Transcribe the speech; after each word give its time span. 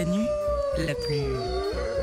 Canu, 0.00 0.24
la 0.78 0.94
plus... 0.94 1.99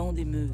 chant 0.00 0.12
des 0.14 0.24
meutes. 0.24 0.50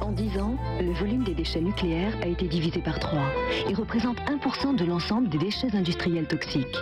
En 0.00 0.12
10 0.12 0.38
ans, 0.38 0.56
le 0.80 0.92
volume 0.92 1.24
des 1.24 1.34
déchets 1.34 1.60
nucléaires 1.60 2.16
a 2.22 2.26
été 2.26 2.48
divisé 2.48 2.80
par 2.80 2.98
3 2.98 3.20
et 3.68 3.74
représente 3.74 4.18
1% 4.20 4.76
de 4.76 4.84
l'ensemble 4.86 5.28
des 5.28 5.36
déchets 5.36 5.74
industriels 5.76 6.26
toxiques. 6.26 6.78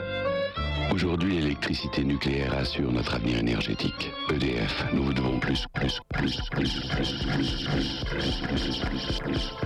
Aujourd'hui, 0.92 1.40
l'électricité 1.40 2.04
nucléaire 2.04 2.56
assure 2.56 2.92
notre 2.92 3.14
avenir 3.14 3.38
énergétique. 3.38 4.12
EDF, 4.30 4.84
nous 4.94 5.02
vous 5.02 5.12
devons 5.12 5.40
plus, 5.40 5.66
plus, 5.74 6.00
plus, 6.14 6.40
plus, 6.52 6.80
plus, 6.90 7.24
plus, 7.24 7.24
plus, 7.24 8.04
plus, 8.04 8.44
plus, 8.46 8.84
plus, 8.84 9.18
plus. 9.18 9.52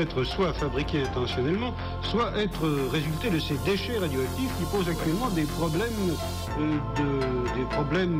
être 0.00 0.24
soit 0.24 0.52
fabriqués 0.52 1.02
intentionnellement, 1.02 1.74
soit 2.02 2.32
être 2.36 2.68
résultés 2.90 3.30
de 3.30 3.38
ces 3.38 3.56
déchets 3.58 3.98
radioactifs 3.98 4.50
qui 4.58 4.64
posent 4.64 4.88
actuellement 4.88 5.28
des 5.30 5.44
problèmes 5.44 6.16
euh, 6.58 6.76
de, 6.96 7.58
des 7.58 7.66
problèmes 7.70 8.18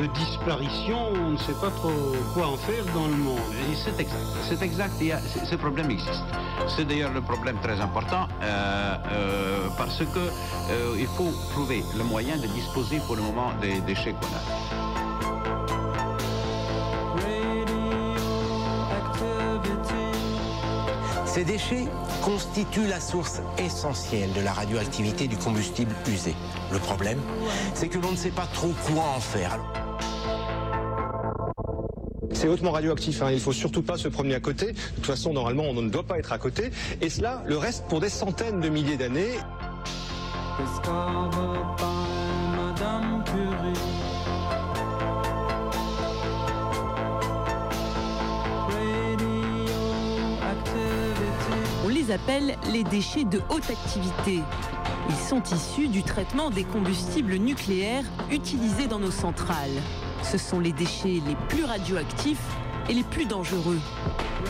de 0.00 0.06
disparition. 0.06 0.98
On 1.14 1.30
ne 1.30 1.36
sait 1.36 1.58
pas 1.60 1.70
trop 1.70 1.92
quoi 2.34 2.48
en 2.48 2.56
faire 2.56 2.84
dans 2.94 3.06
le 3.06 3.16
monde. 3.16 3.38
C'est 3.74 4.00
exact. 4.00 4.20
C'est 4.48 4.62
exact. 4.62 4.92
Il 5.00 5.06
y 5.08 5.46
ce 5.46 5.56
problème 5.56 5.90
existe. 5.90 6.24
C'est 6.68 6.86
d'ailleurs 6.86 7.12
le 7.12 7.20
problème 7.20 7.56
très 7.62 7.80
important 7.80 8.26
euh, 8.42 8.96
euh, 9.12 9.68
parce 9.76 9.98
que 9.98 10.96
il 10.98 11.06
faut 11.06 11.32
trouver 11.52 11.84
le 11.96 12.04
moyen 12.04 12.36
de 12.36 12.46
disposer 12.48 12.98
pour 13.06 13.16
le 13.16 13.22
moment 13.22 13.52
des 13.60 13.80
déchets 13.80 14.12
qu'on 14.12 14.26
a. 14.26 14.87
Ces 21.38 21.44
déchets 21.44 21.84
constituent 22.24 22.88
la 22.88 22.98
source 22.98 23.40
essentielle 23.58 24.32
de 24.32 24.40
la 24.40 24.52
radioactivité 24.52 25.28
du 25.28 25.36
combustible 25.36 25.94
usé. 26.08 26.34
Le 26.72 26.80
problème, 26.80 27.20
c'est 27.74 27.86
que 27.86 27.96
l'on 27.98 28.10
ne 28.10 28.16
sait 28.16 28.32
pas 28.32 28.48
trop 28.52 28.72
quoi 28.88 29.04
en 29.04 29.20
faire. 29.20 29.56
C'est 32.32 32.48
hautement 32.48 32.72
radioactif, 32.72 33.22
hein. 33.22 33.30
il 33.30 33.36
ne 33.36 33.40
faut 33.40 33.52
surtout 33.52 33.82
pas 33.82 33.96
se 33.96 34.08
promener 34.08 34.34
à 34.34 34.40
côté. 34.40 34.72
De 34.72 34.78
toute 34.96 35.06
façon, 35.06 35.32
normalement, 35.32 35.62
on 35.62 35.74
ne 35.74 35.88
doit 35.88 36.02
pas 36.02 36.18
être 36.18 36.32
à 36.32 36.38
côté. 36.38 36.72
Et 37.00 37.08
cela, 37.08 37.44
le 37.46 37.56
reste 37.56 37.84
pour 37.86 38.00
des 38.00 38.08
centaines 38.10 38.58
de 38.58 38.68
milliers 38.68 38.96
d'années. 38.96 39.38
On 52.08 52.10
les 52.10 52.14
appelle 52.14 52.56
les 52.72 52.84
déchets 52.84 53.24
de 53.24 53.42
haute 53.50 53.68
activité. 53.68 54.40
Ils 55.10 55.16
sont 55.16 55.42
issus 55.42 55.88
du 55.88 56.02
traitement 56.02 56.48
des 56.48 56.64
combustibles 56.64 57.34
nucléaires 57.34 58.04
utilisés 58.30 58.86
dans 58.86 58.98
nos 58.98 59.10
centrales. 59.10 59.82
Ce 60.22 60.38
sont 60.38 60.58
les 60.58 60.72
déchets 60.72 61.20
les 61.26 61.36
plus 61.50 61.64
radioactifs 61.64 62.42
et 62.88 62.94
les 62.94 63.02
plus 63.02 63.26
dangereux. 63.26 63.78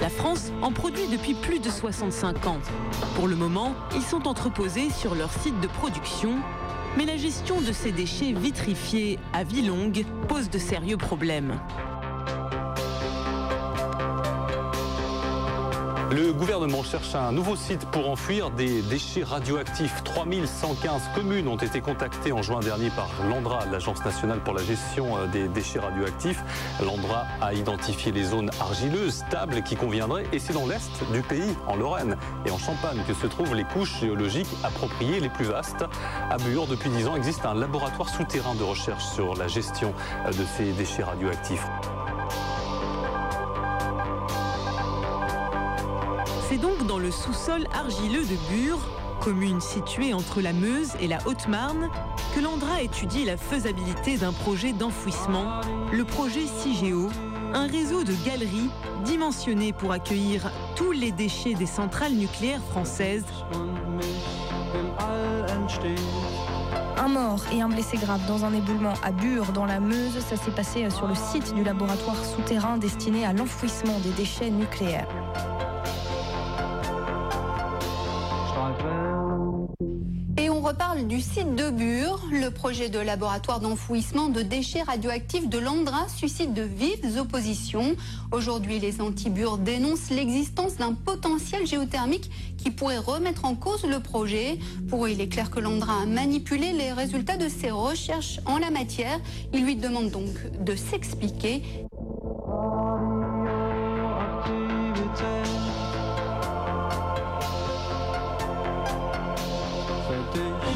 La 0.00 0.08
France 0.08 0.52
en 0.62 0.70
produit 0.70 1.08
depuis 1.08 1.34
plus 1.34 1.58
de 1.58 1.68
65 1.68 2.47
ans. 2.47 2.60
Pour 3.16 3.26
le 3.26 3.34
moment, 3.34 3.74
ils 3.97 4.02
sont 4.02 4.28
entreposés 4.28 4.91
sur 4.91 5.16
leur 5.16 5.32
site 5.32 5.58
de 5.60 5.66
production, 5.66 6.36
mais 6.97 7.06
la 7.06 7.16
gestion 7.16 7.60
de 7.60 7.72
ces 7.72 7.91
déchets 7.91 8.34
vitrifiés 8.34 9.18
à 9.32 9.42
vie 9.42 9.62
longue 9.62 10.04
pose 10.28 10.48
de 10.48 10.58
sérieux 10.58 10.97
problèmes. 10.97 11.58
Le 16.10 16.32
gouvernement 16.32 16.82
cherche 16.82 17.14
un 17.14 17.32
nouveau 17.32 17.54
site 17.54 17.84
pour 17.91 18.08
enfouir 18.08 18.50
des 18.50 18.80
déchets 18.80 19.24
radioactifs. 19.24 20.02
3115 20.04 21.02
communes 21.14 21.48
ont 21.48 21.58
été 21.58 21.82
contactées 21.82 22.32
en 22.32 22.41
juin 22.41 22.60
dernier 22.60 22.88
par 22.88 23.10
l'ANDRA, 23.28 23.66
l'Agence 23.70 24.02
nationale 24.02 24.41
pour 24.41 24.54
la 24.54 24.62
gestion 24.62 25.18
euh, 25.18 25.26
des 25.26 25.48
déchets 25.48 25.80
radioactifs. 25.80 26.42
L'ANDRA 26.82 27.26
a 27.42 27.52
identifié 27.52 28.10
les 28.10 28.24
zones 28.24 28.50
argileuses, 28.58 29.16
stables, 29.16 29.62
qui 29.62 29.76
conviendraient. 29.76 30.24
Et 30.32 30.38
c'est 30.38 30.54
dans 30.54 30.66
l'est 30.66 30.91
du 31.12 31.20
pays, 31.20 31.54
en 31.66 31.76
Lorraine 31.76 32.16
et 32.47 32.50
en 32.50 32.58
Champagne, 32.58 33.02
que 33.06 33.12
se 33.12 33.26
trouvent 33.26 33.54
les 33.54 33.64
couches 33.64 34.00
géologiques 34.00 34.48
appropriées 34.64 35.20
les 35.20 35.28
plus 35.28 35.44
vastes. 35.44 35.84
À 36.30 36.38
Bure, 36.38 36.66
depuis 36.68 36.88
10 36.88 37.08
ans, 37.08 37.16
existe 37.16 37.44
un 37.44 37.54
laboratoire 37.54 38.08
souterrain 38.08 38.54
de 38.54 38.62
recherche 38.62 39.04
sur 39.04 39.34
la 39.34 39.47
gestion 39.47 39.92
euh, 40.24 40.30
de 40.30 40.44
ces 40.56 40.72
déchets 40.72 41.04
radioactifs. 41.04 41.66
C'est 46.48 46.56
donc 46.56 46.86
dans 46.86 46.98
le 46.98 47.10
sous-sol 47.10 47.66
argileux 47.75 48.25
de 48.25 48.36
Bure, 48.50 48.78
commune 49.20 49.60
située 49.60 50.14
entre 50.14 50.41
la 50.41 50.54
Meuse 50.54 50.92
et 50.98 51.06
la 51.06 51.19
Haute-Marne, 51.26 51.91
que 52.34 52.41
l'Andra 52.41 52.81
étudie 52.81 53.26
la 53.26 53.36
faisabilité 53.36 54.16
d'un 54.16 54.32
projet 54.32 54.72
d'enfouissement, 54.72 55.60
le 55.92 56.04
projet 56.06 56.47
CIGEO, 56.47 57.10
un 57.53 57.66
réseau 57.66 58.03
de 58.03 58.14
galeries 58.25 58.70
dimensionné 59.04 59.75
pour 59.75 59.92
accueillir 59.92 60.50
tous 60.75 60.92
les 60.92 61.12
déchets 61.12 61.53
des 61.53 61.66
centrales 61.66 62.14
nucléaires 62.14 62.65
françaises. 62.70 63.26
Un 66.97 67.09
mort 67.09 67.42
et 67.53 67.60
un 67.60 67.69
blessé 67.69 67.98
grave 67.98 68.26
dans 68.26 68.47
un 68.47 68.54
éboulement 68.54 68.94
à 69.03 69.12
Bure, 69.12 69.53
dans 69.53 69.66
la 69.66 69.80
Meuse. 69.80 70.19
Ça 70.20 70.36
s'est 70.36 70.50
passé 70.50 70.88
sur 70.88 71.09
le 71.09 71.15
site 71.15 71.54
du 71.54 71.62
laboratoire 71.62 72.25
souterrain 72.25 72.78
destiné 72.78 73.26
à 73.26 73.34
l'enfouissement 73.34 73.98
des 73.98 74.10
déchets 74.10 74.50
nucléaires. 74.50 75.09
Du 81.04 81.20
site 81.20 81.54
de 81.54 81.70
Bure. 81.70 82.25
Le 82.31 82.50
projet 82.50 82.88
de 82.88 82.98
laboratoire 82.98 83.60
d'enfouissement 83.60 84.28
de 84.28 84.42
déchets 84.42 84.82
radioactifs 84.82 85.48
de 85.48 85.59
l'Andra 85.59 86.09
suscite 86.09 86.54
de 86.54 86.62
vives 86.62 87.19
oppositions. 87.19 87.94
Aujourd'hui, 88.32 88.78
les 88.78 89.00
anti-Bure 89.00 89.59
dénoncent 89.59 90.10
l'existence 90.10 90.76
d'un 90.76 90.94
potentiel 90.94 91.66
géothermique 91.66 92.31
qui 92.56 92.71
pourrait 92.71 92.98
remettre 92.98 93.45
en 93.45 93.54
cause 93.54 93.84
le 93.84 94.00
projet. 94.00 94.59
Pour 94.89 95.06
eux, 95.06 95.10
il 95.10 95.21
est 95.21 95.28
clair 95.28 95.50
que 95.50 95.60
l'Andra 95.60 96.03
a 96.03 96.06
manipulé 96.06 96.72
les 96.72 96.92
résultats 96.92 97.36
de 97.36 97.48
ses 97.48 97.71
recherches 97.71 98.41
en 98.47 98.59
la 98.59 98.71
matière. 98.71 99.21
Ils 99.53 99.65
lui 99.65 99.77
demandent 99.77 100.10
donc 100.10 100.34
de 100.60 100.74
s'expliquer. 100.74 101.62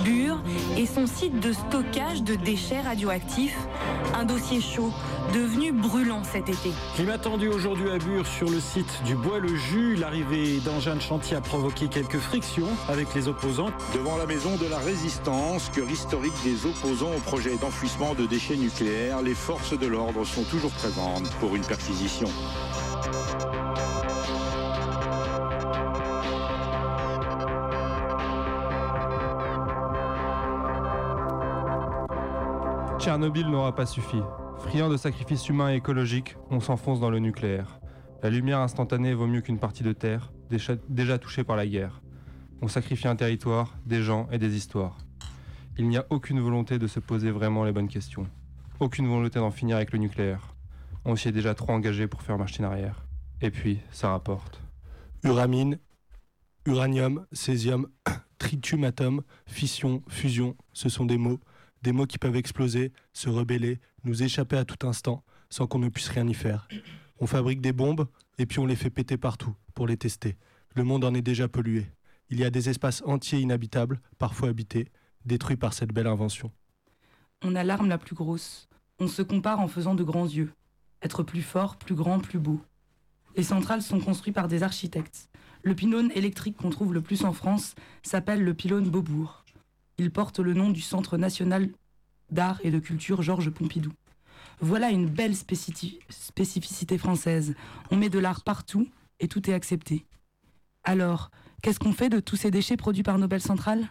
Bure 0.04 0.40
et 0.76 0.86
son 0.86 1.06
site 1.06 1.38
de 1.40 1.52
stockage 1.52 2.22
de 2.22 2.34
déchets 2.34 2.80
radioactifs. 2.80 3.56
Un 4.14 4.24
dossier 4.24 4.60
chaud, 4.60 4.90
devenu 5.32 5.72
brûlant 5.72 6.22
cet 6.24 6.48
été. 6.48 6.70
Climat 6.94 7.18
tendu 7.18 7.48
aujourd'hui 7.48 7.90
à 7.90 7.98
Bure 7.98 8.26
sur 8.26 8.50
le 8.50 8.60
site 8.60 9.02
du 9.04 9.14
Bois-le-Jus. 9.14 9.96
L'arrivée 9.96 10.58
d'engins 10.64 10.96
de 10.96 11.00
chantier 11.00 11.36
a 11.36 11.40
provoqué 11.40 11.88
quelques 11.88 12.18
frictions 12.18 12.68
avec 12.88 13.14
les 13.14 13.28
opposants. 13.28 13.70
Devant 13.94 14.16
la 14.16 14.26
maison 14.26 14.56
de 14.56 14.66
la 14.66 14.78
résistance, 14.78 15.70
cœur 15.70 15.88
historique 15.88 16.32
des 16.44 16.66
opposants 16.66 17.14
au 17.16 17.20
projet 17.20 17.56
d'enfouissement 17.56 18.14
de 18.14 18.26
déchets 18.26 18.56
nucléaires, 18.56 19.22
les 19.22 19.34
forces 19.34 19.78
de 19.78 19.86
l'ordre 19.86 20.24
sont 20.24 20.44
toujours 20.44 20.72
présentes 20.72 21.30
pour 21.40 21.54
une 21.54 21.64
perquisition. 21.64 22.28
Tchernobyl 33.02 33.48
n'aura 33.48 33.74
pas 33.74 33.84
suffi. 33.84 34.18
Friand 34.58 34.88
de 34.88 34.96
sacrifices 34.96 35.48
humains 35.48 35.72
et 35.72 35.74
écologiques, 35.78 36.36
on 36.50 36.60
s'enfonce 36.60 37.00
dans 37.00 37.10
le 37.10 37.18
nucléaire. 37.18 37.80
La 38.22 38.30
lumière 38.30 38.60
instantanée 38.60 39.12
vaut 39.12 39.26
mieux 39.26 39.40
qu'une 39.40 39.58
partie 39.58 39.82
de 39.82 39.92
terre, 39.92 40.32
déjà, 40.88 41.18
touchée 41.18 41.42
par 41.42 41.56
la 41.56 41.66
guerre. 41.66 42.00
On 42.60 42.68
sacrifie 42.68 43.08
un 43.08 43.16
territoire, 43.16 43.76
des 43.86 44.04
gens 44.04 44.28
et 44.30 44.38
des 44.38 44.54
histoires. 44.54 44.98
Il 45.78 45.88
n'y 45.88 45.96
a 45.96 46.06
aucune 46.10 46.38
volonté 46.38 46.78
de 46.78 46.86
se 46.86 47.00
poser 47.00 47.32
vraiment 47.32 47.64
les 47.64 47.72
bonnes 47.72 47.88
questions. 47.88 48.28
Aucune 48.78 49.08
volonté 49.08 49.40
d'en 49.40 49.50
finir 49.50 49.74
avec 49.74 49.90
le 49.90 49.98
nucléaire. 49.98 50.54
On 51.04 51.16
s'y 51.16 51.26
est 51.26 51.32
déjà 51.32 51.56
trop 51.56 51.72
engagé 51.72 52.06
pour 52.06 52.22
faire 52.22 52.38
machine 52.38 52.64
arrière. 52.64 53.04
Et 53.40 53.50
puis, 53.50 53.80
ça 53.90 54.10
rapporte. 54.10 54.62
Uramine, 55.24 55.80
uranium, 56.66 57.26
césium, 57.32 57.88
tritium 58.38 58.84
atome, 58.84 59.22
fission, 59.44 60.04
fusion, 60.06 60.54
ce 60.72 60.88
sont 60.88 61.04
des 61.04 61.18
mots, 61.18 61.40
des 61.82 61.92
mots 61.92 62.06
qui 62.06 62.18
peuvent 62.18 62.36
exploser, 62.36 62.92
se 63.12 63.28
rebeller, 63.28 63.80
nous 64.04 64.22
échapper 64.22 64.56
à 64.56 64.64
tout 64.64 64.86
instant, 64.86 65.24
sans 65.50 65.66
qu'on 65.66 65.78
ne 65.78 65.88
puisse 65.88 66.08
rien 66.08 66.26
y 66.26 66.34
faire. 66.34 66.68
On 67.20 67.26
fabrique 67.26 67.60
des 67.60 67.72
bombes, 67.72 68.08
et 68.38 68.46
puis 68.46 68.58
on 68.58 68.66
les 68.66 68.76
fait 68.76 68.90
péter 68.90 69.16
partout, 69.16 69.54
pour 69.74 69.86
les 69.86 69.96
tester. 69.96 70.36
Le 70.74 70.84
monde 70.84 71.04
en 71.04 71.14
est 71.14 71.22
déjà 71.22 71.48
pollué. 71.48 71.86
Il 72.30 72.38
y 72.38 72.44
a 72.44 72.50
des 72.50 72.68
espaces 72.68 73.02
entiers 73.04 73.40
inhabitables, 73.40 74.00
parfois 74.18 74.48
habités, 74.48 74.88
détruits 75.24 75.56
par 75.56 75.74
cette 75.74 75.92
belle 75.92 76.06
invention. 76.06 76.50
On 77.42 77.54
a 77.54 77.64
l'arme 77.64 77.88
la 77.88 77.98
plus 77.98 78.14
grosse. 78.14 78.68
On 78.98 79.08
se 79.08 79.22
compare 79.22 79.60
en 79.60 79.68
faisant 79.68 79.94
de 79.94 80.04
grands 80.04 80.26
yeux. 80.26 80.52
Être 81.02 81.22
plus 81.22 81.42
fort, 81.42 81.76
plus 81.76 81.94
grand, 81.94 82.20
plus 82.20 82.38
beau. 82.38 82.60
Les 83.36 83.42
centrales 83.42 83.82
sont 83.82 84.00
construites 84.00 84.34
par 84.34 84.48
des 84.48 84.62
architectes. 84.62 85.28
Le 85.62 85.74
pylône 85.74 86.10
électrique 86.14 86.56
qu'on 86.56 86.70
trouve 86.70 86.94
le 86.94 87.00
plus 87.00 87.24
en 87.24 87.32
France 87.32 87.74
s'appelle 88.02 88.42
le 88.42 88.54
pylône 88.54 88.90
Beaubourg. 88.90 89.41
Il 90.02 90.10
porte 90.10 90.40
le 90.40 90.52
nom 90.52 90.70
du 90.70 90.80
Centre 90.80 91.16
national 91.16 91.68
d'art 92.28 92.58
et 92.64 92.72
de 92.72 92.80
culture 92.80 93.22
Georges 93.22 93.50
Pompidou. 93.50 93.92
Voilà 94.60 94.90
une 94.90 95.08
belle 95.08 95.36
spécificité 95.36 96.98
française. 96.98 97.54
On 97.92 97.96
met 97.96 98.08
de 98.08 98.18
l'art 98.18 98.42
partout 98.42 98.88
et 99.20 99.28
tout 99.28 99.48
est 99.48 99.54
accepté. 99.54 100.04
Alors, 100.82 101.30
qu'est-ce 101.62 101.78
qu'on 101.78 101.92
fait 101.92 102.08
de 102.08 102.18
tous 102.18 102.34
ces 102.34 102.50
déchets 102.50 102.76
produits 102.76 103.04
par 103.04 103.16
nos 103.16 103.28
belles 103.28 103.40
centrales 103.40 103.86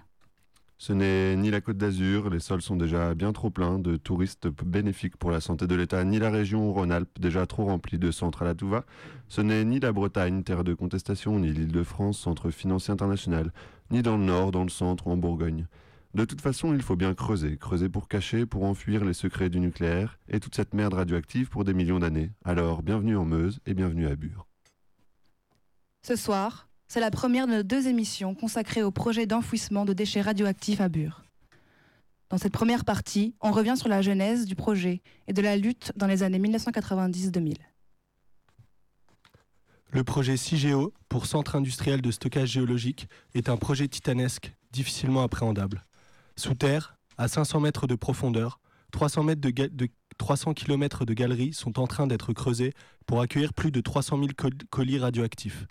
ce 0.77 0.93
n'est 0.93 1.35
ni 1.35 1.51
la 1.51 1.61
Côte 1.61 1.77
d'Azur, 1.77 2.31
les 2.31 2.39
sols 2.39 2.63
sont 2.63 2.75
déjà 2.75 3.13
bien 3.13 3.33
trop 3.33 3.51
pleins 3.51 3.77
de 3.77 3.97
touristes 3.97 4.47
bénéfiques 4.47 5.15
pour 5.15 5.29
la 5.29 5.39
santé 5.39 5.67
de 5.67 5.75
l'État, 5.75 6.03
ni 6.03 6.17
la 6.17 6.31
région 6.31 6.73
Rhône-Alpes, 6.73 7.19
déjà 7.19 7.45
trop 7.45 7.65
remplie 7.65 7.99
de 7.99 8.09
centrales 8.09 8.47
à 8.47 8.55
tout 8.55 8.67
va. 8.67 8.83
Ce 9.27 9.41
n'est 9.41 9.63
ni 9.63 9.79
la 9.79 9.91
Bretagne, 9.91 10.41
terre 10.41 10.63
de 10.63 10.73
contestation, 10.73 11.37
ni 11.37 11.53
l'Île-de-France, 11.53 12.17
centre 12.17 12.49
financier 12.49 12.91
international, 12.91 13.53
ni 13.91 14.01
dans 14.01 14.17
le 14.17 14.23
nord, 14.23 14.51
dans 14.51 14.63
le 14.63 14.69
centre 14.69 15.05
ou 15.05 15.11
en 15.11 15.17
Bourgogne. 15.17 15.67
De 16.13 16.25
toute 16.25 16.41
façon, 16.41 16.73
il 16.73 16.81
faut 16.81 16.97
bien 16.97 17.13
creuser, 17.13 17.57
creuser 17.57 17.87
pour 17.87 18.09
cacher, 18.09 18.45
pour 18.45 18.65
enfuir 18.65 19.05
les 19.05 19.13
secrets 19.13 19.49
du 19.49 19.61
nucléaire 19.61 20.19
et 20.27 20.41
toute 20.41 20.55
cette 20.55 20.73
merde 20.73 20.93
radioactive 20.93 21.47
pour 21.47 21.63
des 21.63 21.73
millions 21.73 21.99
d'années. 21.99 22.31
Alors, 22.43 22.83
bienvenue 22.83 23.15
en 23.15 23.23
Meuse 23.23 23.61
et 23.65 23.73
bienvenue 23.73 24.07
à 24.07 24.15
Bure. 24.17 24.45
Ce 26.05 26.17
soir, 26.17 26.67
c'est 26.89 26.99
la 26.99 27.11
première 27.11 27.47
de 27.47 27.53
nos 27.53 27.63
deux 27.63 27.87
émissions 27.87 28.35
consacrées 28.35 28.83
au 28.83 28.91
projet 28.91 29.25
d'enfouissement 29.25 29.85
de 29.85 29.93
déchets 29.93 30.19
radioactifs 30.19 30.81
à 30.81 30.89
Bure. 30.89 31.23
Dans 32.29 32.37
cette 32.37 32.51
première 32.51 32.83
partie, 32.83 33.33
on 33.39 33.51
revient 33.51 33.77
sur 33.77 33.87
la 33.87 34.01
genèse 34.01 34.45
du 34.45 34.55
projet 34.55 35.01
et 35.27 35.33
de 35.33 35.41
la 35.41 35.55
lutte 35.55 35.93
dans 35.95 36.07
les 36.07 36.23
années 36.23 36.39
1990-2000. 36.39 37.55
Le 39.91 40.03
projet 40.03 40.35
CIGEO, 40.35 40.93
pour 41.07 41.25
Centre 41.25 41.55
industriel 41.55 42.01
de 42.01 42.11
stockage 42.11 42.51
géologique, 42.51 43.07
est 43.33 43.47
un 43.47 43.55
projet 43.55 43.87
titanesque, 43.87 44.53
difficilement 44.71 45.23
appréhendable. 45.23 45.85
Sous 46.35 46.55
terre, 46.55 46.97
à 47.17 47.27
500 47.27 47.59
mètres 47.59 47.87
de 47.87 47.95
profondeur, 47.95 48.59
300, 48.91 49.23
mètres 49.23 49.41
de, 49.41 49.89
300 50.17 50.53
km 50.53 51.05
de 51.05 51.13
galeries 51.13 51.53
sont 51.53 51.79
en 51.79 51.87
train 51.87 52.07
d'être 52.07 52.33
creusées 52.33 52.73
pour 53.05 53.21
accueillir 53.21 53.53
plus 53.53 53.71
de 53.71 53.81
300 53.81 54.17
000 54.17 54.29
colis 54.69 54.99
radioactifs. 54.99 55.65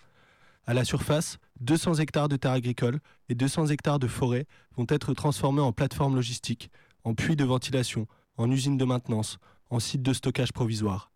À 0.65 0.73
la 0.73 0.83
surface, 0.83 1.37
200 1.59 1.95
hectares 1.95 2.29
de 2.29 2.35
terres 2.35 2.51
agricoles 2.51 2.99
et 3.29 3.35
200 3.35 3.67
hectares 3.67 3.99
de 3.99 4.07
forêt 4.07 4.45
vont 4.77 4.85
être 4.89 5.13
transformés 5.13 5.61
en 5.61 5.71
plateformes 5.71 6.15
logistiques, 6.15 6.69
en 7.03 7.15
puits 7.15 7.35
de 7.35 7.43
ventilation, 7.43 8.07
en 8.37 8.49
usines 8.51 8.77
de 8.77 8.85
maintenance, 8.85 9.37
en 9.69 9.79
sites 9.79 10.03
de 10.03 10.13
stockage 10.13 10.53
provisoire. 10.53 11.11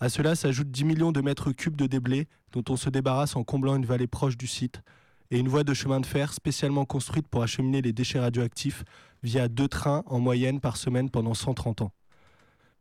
À 0.00 0.08
cela 0.08 0.34
s'ajoutent 0.34 0.70
10 0.70 0.84
millions 0.84 1.12
de 1.12 1.20
mètres 1.20 1.52
cubes 1.52 1.76
de 1.76 1.86
déblais 1.86 2.26
dont 2.52 2.64
on 2.70 2.76
se 2.76 2.90
débarrasse 2.90 3.36
en 3.36 3.44
comblant 3.44 3.76
une 3.76 3.86
vallée 3.86 4.06
proche 4.06 4.36
du 4.36 4.46
site 4.46 4.82
et 5.32 5.38
une 5.38 5.48
voie 5.48 5.64
de 5.64 5.72
chemin 5.72 5.98
de 5.98 6.06
fer 6.06 6.34
spécialement 6.34 6.84
construite 6.84 7.26
pour 7.26 7.42
acheminer 7.42 7.80
les 7.80 7.94
déchets 7.94 8.20
radioactifs 8.20 8.84
via 9.22 9.48
deux 9.48 9.66
trains 9.66 10.04
en 10.06 10.20
moyenne 10.20 10.60
par 10.60 10.76
semaine 10.76 11.08
pendant 11.08 11.32
130 11.32 11.80
ans. 11.80 11.92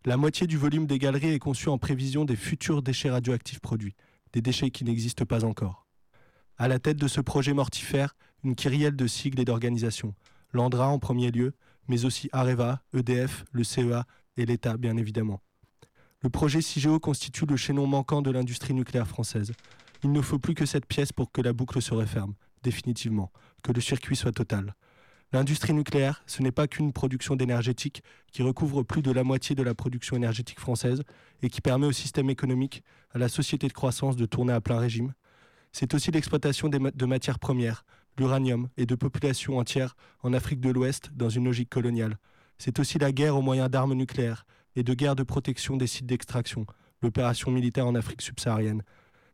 La 0.03 0.17
moitié 0.17 0.47
du 0.47 0.57
volume 0.57 0.85
des 0.85 0.99
galeries 0.99 1.31
est 1.31 1.39
conçu 1.39 1.69
en 1.69 1.77
prévision 1.77 2.25
des 2.25 2.35
futurs 2.35 2.81
déchets 2.83 3.09
radioactifs 3.09 3.61
produits 3.61 3.95
des 4.33 4.41
déchets 4.41 4.71
qui 4.71 4.83
n'existent 4.83 5.25
pas 5.25 5.43
encore. 5.43 5.87
À 6.57 6.67
la 6.67 6.79
tête 6.79 6.97
de 6.97 7.07
ce 7.07 7.21
projet 7.21 7.53
mortifère, 7.53 8.15
une 8.43 8.55
kyrielle 8.55 8.95
de 8.95 9.07
sigles 9.07 9.39
et 9.39 9.45
d'organisations. 9.45 10.13
L'ANDRA 10.53 10.87
en 10.87 10.99
premier 10.99 11.31
lieu, 11.31 11.53
mais 11.87 12.05
aussi 12.05 12.29
Areva, 12.31 12.81
EDF, 12.93 13.45
le 13.51 13.63
CEA 13.63 14.05
et 14.37 14.45
l'État, 14.45 14.77
bien 14.77 14.97
évidemment. 14.97 15.41
Le 16.21 16.29
projet 16.29 16.61
CIGEO 16.61 16.99
constitue 16.99 17.45
le 17.45 17.57
chaînon 17.57 17.87
manquant 17.87 18.21
de 18.21 18.31
l'industrie 18.31 18.73
nucléaire 18.73 19.07
française. 19.07 19.53
Il 20.03 20.11
ne 20.11 20.21
faut 20.21 20.39
plus 20.39 20.55
que 20.55 20.65
cette 20.65 20.85
pièce 20.85 21.11
pour 21.11 21.31
que 21.31 21.41
la 21.41 21.53
boucle 21.53 21.81
se 21.81 21.93
referme, 21.93 22.33
définitivement, 22.63 23.31
que 23.63 23.71
le 23.71 23.81
circuit 23.81 24.15
soit 24.15 24.31
total. 24.31 24.75
L'industrie 25.33 25.73
nucléaire, 25.73 26.23
ce 26.25 26.41
n'est 26.41 26.51
pas 26.51 26.67
qu'une 26.67 26.91
production 26.91 27.35
d'énergétique 27.35 28.03
qui 28.33 28.43
recouvre 28.43 28.83
plus 28.83 29.01
de 29.01 29.11
la 29.11 29.23
moitié 29.23 29.55
de 29.55 29.63
la 29.63 29.73
production 29.73 30.17
énergétique 30.17 30.59
française 30.59 31.03
et 31.41 31.49
qui 31.49 31.61
permet 31.61 31.87
au 31.87 31.91
système 31.93 32.29
économique, 32.29 32.83
à 33.11 33.17
la 33.17 33.29
société 33.29 33.67
de 33.67 33.73
croissance 33.73 34.17
de 34.17 34.25
tourner 34.25 34.53
à 34.53 34.59
plein 34.59 34.79
régime. 34.79 35.13
C'est 35.71 35.93
aussi 35.93 36.11
l'exploitation 36.11 36.67
de 36.67 37.05
matières 37.05 37.39
premières, 37.39 37.85
l'uranium 38.17 38.67
et 38.75 38.85
de 38.85 38.95
populations 38.95 39.57
entières 39.57 39.95
en 40.21 40.33
Afrique 40.33 40.59
de 40.59 40.69
l'Ouest 40.69 41.11
dans 41.13 41.29
une 41.29 41.45
logique 41.45 41.69
coloniale. 41.69 42.17
C'est 42.57 42.79
aussi 42.79 42.99
la 42.99 43.11
guerre 43.11 43.37
aux 43.37 43.41
moyens 43.41 43.69
d'armes 43.69 43.93
nucléaires 43.93 44.45
et 44.75 44.83
de 44.83 44.93
guerre 44.93 45.15
de 45.15 45.23
protection 45.23 45.77
des 45.77 45.87
sites 45.87 46.05
d'extraction, 46.05 46.65
l'opération 47.01 47.51
militaire 47.51 47.87
en 47.87 47.95
Afrique 47.95 48.21
subsaharienne. 48.21 48.83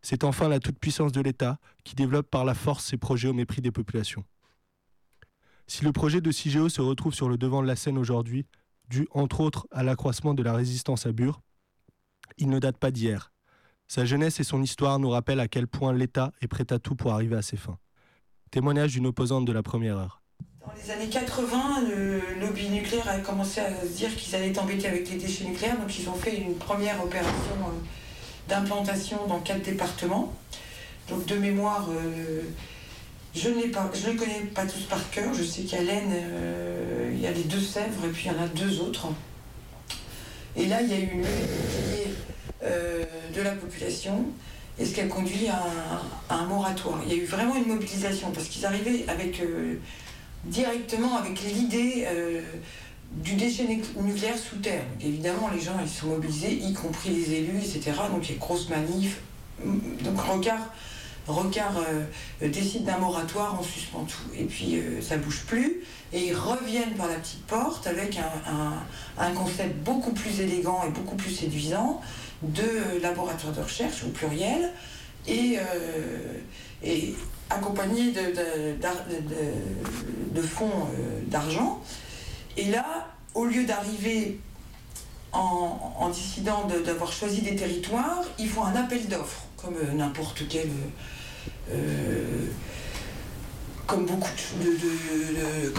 C'est 0.01 0.23
enfin 0.23 0.47
la 0.47 0.59
toute-puissance 0.59 1.11
de 1.11 1.21
l'État 1.21 1.59
qui 1.83 1.95
développe 1.95 2.29
par 2.29 2.45
la 2.45 2.53
force 2.53 2.85
ses 2.85 2.97
projets 2.97 3.27
au 3.27 3.33
mépris 3.33 3.61
des 3.61 3.71
populations. 3.71 4.23
Si 5.67 5.83
le 5.83 5.91
projet 5.91 6.21
de 6.21 6.31
CIGEO 6.31 6.69
se 6.69 6.81
retrouve 6.81 7.13
sur 7.13 7.27
le 7.27 7.37
devant 7.37 7.61
de 7.61 7.67
la 7.67 7.75
scène 7.75 7.97
aujourd'hui, 7.97 8.45
dû 8.89 9.07
entre 9.11 9.41
autres 9.41 9.67
à 9.71 9.83
l'accroissement 9.83 10.33
de 10.33 10.43
la 10.43 10.53
résistance 10.53 11.05
à 11.05 11.11
Bure, 11.11 11.41
il 12.37 12.49
ne 12.49 12.59
date 12.59 12.77
pas 12.77 12.91
d'hier. 12.91 13.33
Sa 13.87 14.05
jeunesse 14.05 14.39
et 14.39 14.43
son 14.43 14.61
histoire 14.61 14.99
nous 14.99 15.09
rappellent 15.09 15.39
à 15.39 15.47
quel 15.47 15.67
point 15.67 15.93
l'État 15.93 16.31
est 16.41 16.47
prêt 16.47 16.71
à 16.71 16.79
tout 16.79 16.95
pour 16.95 17.13
arriver 17.13 17.35
à 17.35 17.41
ses 17.41 17.57
fins. 17.57 17.77
Témoignage 18.51 18.93
d'une 18.93 19.07
opposante 19.07 19.45
de 19.45 19.51
la 19.51 19.63
première 19.63 19.97
heure. 19.97 20.21
Dans 20.61 20.73
les 20.73 20.91
années 20.91 21.09
80, 21.09 21.81
le 21.89 22.39
lobby 22.41 22.69
nucléaire 22.69 23.07
a 23.07 23.19
commencé 23.19 23.61
à 23.61 23.81
se 23.81 23.87
dire 23.87 24.13
qu'ils 24.15 24.35
allaient 24.35 24.57
embêter 24.59 24.87
avec 24.87 25.09
les 25.09 25.17
déchets 25.17 25.45
nucléaires, 25.45 25.79
donc 25.79 25.97
ils 25.97 26.09
ont 26.09 26.15
fait 26.15 26.37
une 26.37 26.55
première 26.55 27.01
opération 27.03 27.55
euh, 27.61 27.79
d'implantation 28.47 29.25
dans 29.27 29.39
quatre 29.39 29.63
départements. 29.63 30.33
Donc 31.09 31.25
de 31.25 31.35
mémoire, 31.35 31.87
euh, 31.89 32.41
je 33.35 33.49
ne, 33.49 33.55
ne 33.55 34.17
connais 34.17 34.41
pas 34.53 34.65
tous 34.65 34.83
par 34.83 35.09
cœur. 35.09 35.33
Je 35.33 35.43
sais 35.43 35.63
qu'à 35.63 35.81
l'Aisne, 35.81 36.13
euh, 36.13 37.11
il 37.13 37.21
y 37.21 37.27
a 37.27 37.31
les 37.31 37.43
deux 37.43 37.59
Sèvres 37.59 38.05
et 38.05 38.09
puis 38.09 38.25
il 38.25 38.33
y 38.33 38.35
en 38.35 38.43
a 38.43 38.47
deux 38.47 38.81
autres. 38.81 39.07
Et 40.55 40.65
là, 40.65 40.81
il 40.81 40.89
y 40.89 40.93
a 40.93 40.99
eu 40.99 41.09
une 41.13 41.25
euh, 42.63 43.03
de 43.35 43.41
la 43.41 43.51
population 43.51 44.25
et 44.79 44.85
ce 44.85 44.93
qui 44.93 45.01
a 45.01 45.07
conduit 45.07 45.47
à 45.47 45.63
un, 46.29 46.45
moratoire. 46.45 46.99
Il 47.05 47.13
y 47.13 47.19
a 47.19 47.23
eu 47.23 47.25
vraiment 47.25 47.55
une 47.55 47.67
mobilisation 47.67 48.31
parce 48.31 48.47
qu'ils 48.47 48.65
arrivaient 48.65 49.05
directement 50.45 51.17
avec 51.17 51.41
l'idée 51.41 52.05
du 53.23 53.35
déchet 53.35 53.65
nucléaire 53.99 54.37
sous 54.37 54.57
terre. 54.57 54.83
évidemment, 55.01 55.49
les 55.53 55.59
gens 55.59 55.73
ils 55.81 55.89
sont 55.89 56.07
mobilisés, 56.07 56.53
y 56.53 56.73
compris 56.73 57.09
les 57.09 57.33
élus, 57.33 57.57
etc. 57.57 57.91
Donc 58.11 58.29
il 58.29 58.33
y 58.33 58.35
a 58.35 58.39
grosse 58.39 58.69
manif. 58.69 59.21
Donc 60.03 60.19
Rocard 61.27 61.75
euh, 61.77 62.47
décide 62.47 62.85
d'un 62.85 62.97
moratoire, 62.97 63.57
on 63.59 63.63
suspend 63.63 64.05
tout. 64.05 64.33
Et 64.37 64.45
puis 64.45 64.77
euh, 64.77 65.01
ça 65.01 65.17
bouge 65.17 65.43
plus. 65.45 65.83
Et 66.13 66.27
ils 66.27 66.35
reviennent 66.35 66.93
par 66.95 67.07
la 67.07 67.15
petite 67.15 67.45
porte 67.45 67.85
avec 67.85 68.17
un, 69.17 69.31
concept 69.31 69.75
beaucoup 69.83 70.11
plus 70.11 70.39
élégant 70.39 70.83
et 70.87 70.89
beaucoup 70.89 71.15
plus 71.15 71.31
séduisant 71.31 72.01
de 72.43 73.01
laboratoire 73.01 73.51
de 73.51 73.61
recherche 73.61 74.03
au 74.05 74.09
pluriel 74.09 74.71
et, 75.27 75.57
euh, 75.57 77.11
accompagné 77.49 78.11
de, 78.11 78.21
de, 80.33 80.41
fonds 80.41 80.87
d'argent. 81.27 81.81
Et 82.57 82.65
là, 82.65 83.07
au 83.35 83.45
lieu 83.45 83.63
d'arriver 83.65 84.39
en, 85.31 85.93
en, 85.99 86.09
décidant 86.09 86.67
d'avoir 86.85 87.11
choisi 87.11 87.41
des 87.41 87.55
territoires, 87.55 88.23
ils 88.39 88.49
font 88.49 88.63
un 88.63 88.75
appel 88.75 89.07
d'offres, 89.07 89.43
comme 89.57 89.75
n'importe 89.95 90.43
quel 90.49 90.69
euh, 91.71 92.47
comme 93.85 94.05
beaucoup 94.05 94.29
de, 94.59 94.65
de, 94.65 95.69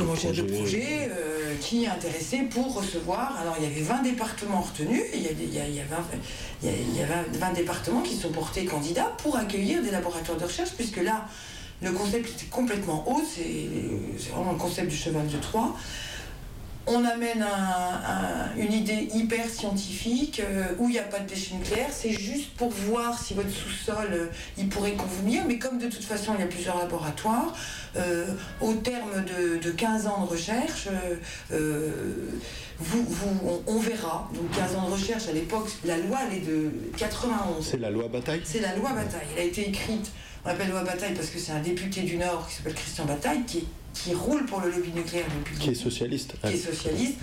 de 0.42 0.42
projets, 0.58 1.11
euh, 1.11 1.54
qui 1.61 1.85
est 1.85 1.88
intéressé 1.88 2.38
pour 2.50 2.75
recevoir. 2.75 3.37
Alors 3.38 3.56
il 3.58 3.64
y 3.64 3.66
avait 3.70 3.82
20 3.82 4.02
départements 4.02 4.61
retenus, 4.62 5.02
il 5.12 5.23
y, 5.23 5.26
a, 5.28 5.30
il 5.32 5.54
y 5.54 5.61
a- 5.61 5.68
il 5.68 5.75
y 5.75 5.80
a 5.80 5.85
20, 5.85 5.97
il 6.62 6.68
y 6.68 6.73
a- 6.73 6.76
il 6.76 6.97
y 6.97 7.02
a 7.02 7.06
20 7.06 7.38
20 7.38 7.52
départements 7.52 8.00
qui 8.02 8.14
sont 8.16 8.30
portés 8.30 8.64
candidats 8.64 9.12
pour 9.23 9.37
accueillir 9.37 9.82
des 9.82 9.90
laboratoires 9.90 10.38
de 10.38 10.44
recherche, 10.44 10.70
puisque 10.76 10.99
là, 11.02 11.26
le 11.82 11.92
concept 11.92 12.30
était 12.30 12.47
complètement 12.47 13.04
haut, 13.08 13.23
c'est 13.35 13.66
c'est 14.18 14.30
vraiment 14.30 14.52
le 14.52 14.58
concept 14.58 14.88
du 14.88 14.97
cheval 14.97 15.26
de 15.26 15.37
Troie. 15.38 15.75
On 16.90 17.04
amène 17.04 17.42
un- 17.42 17.47
un- 17.47 18.57
une 18.57 18.73
idée 18.73 19.09
hyper 19.14 19.49
scientifique 19.49 20.40
euh, 20.40 20.64
où 20.78 20.88
il 20.88 20.92
n'y 20.92 20.99
a 20.99 21.02
pas 21.02 21.18
de 21.18 21.28
déchets 21.28 21.54
nucléaires. 21.54 21.90
C'est 21.92 22.12
juste 22.12 22.50
pour 22.57 22.71
voir 22.71 23.18
si 23.23 23.35
votre 23.35 23.50
sous-sol 23.50 24.09
euh, 24.12 24.26
il 24.57 24.68
pourrait 24.68 24.95
convenir. 24.95 25.45
Mais 25.47 25.59
comme 25.59 25.78
de 25.78 25.87
toute 25.88 26.04
façon 26.04 26.33
il 26.37 26.40
y 26.40 26.45
a 26.45 26.47
plusieurs 26.47 26.78
laboratoires, 26.78 27.54
euh, 27.97 28.26
au 28.61 28.73
terme 28.75 29.25
de, 29.25 29.59
de 29.59 29.71
15 29.71 30.07
ans 30.07 30.25
de 30.25 30.28
recherche, 30.30 30.88
vous, 32.80 33.02
vous- 33.04 33.40
on, 33.66 33.73
on 33.75 33.78
verra. 33.78 34.30
Donc 34.35 34.50
15 34.57 34.76
ans 34.76 34.87
de 34.88 34.92
recherche 34.92 35.28
à 35.28 35.33
l'époque, 35.33 35.68
la 35.85 35.97
loi 35.99 36.18
elle 36.30 36.38
est 36.38 36.40
de 36.47 36.71
91. 36.97 37.66
C'est 37.66 37.78
la 37.78 37.90
loi 37.90 38.09
Bataille? 38.09 38.40
C'est 38.45 38.61
la 38.61 38.75
loi 38.76 38.90
Bataille. 38.92 39.26
Elle 39.37 39.42
a 39.42 39.47
été 39.47 39.68
écrite, 39.68 40.11
on 40.45 40.49
l'appelle 40.49 40.71
loi 40.71 40.85
Bataille 40.85 41.14
parce 41.14 41.28
que 41.28 41.38
c'est 41.38 41.52
un 41.52 41.61
député 41.61 42.02
du 42.02 42.16
Nord 42.16 42.47
qui 42.49 42.54
s'appelle 42.57 42.75
Christian 42.75 43.04
Bataille 43.04 43.42
qui, 43.47 43.66
qui 43.95 44.14
roule 44.14 44.45
pour 44.47 44.61
le 44.61 44.71
lobby 44.71 44.92
nucléaire 44.95 45.26
depuis 45.38 45.57
Qui 45.59 45.71
est 45.71 45.75
socialiste. 45.75 46.35
qui 46.42 46.54
est 46.54 46.57
socialiste. 46.57 47.14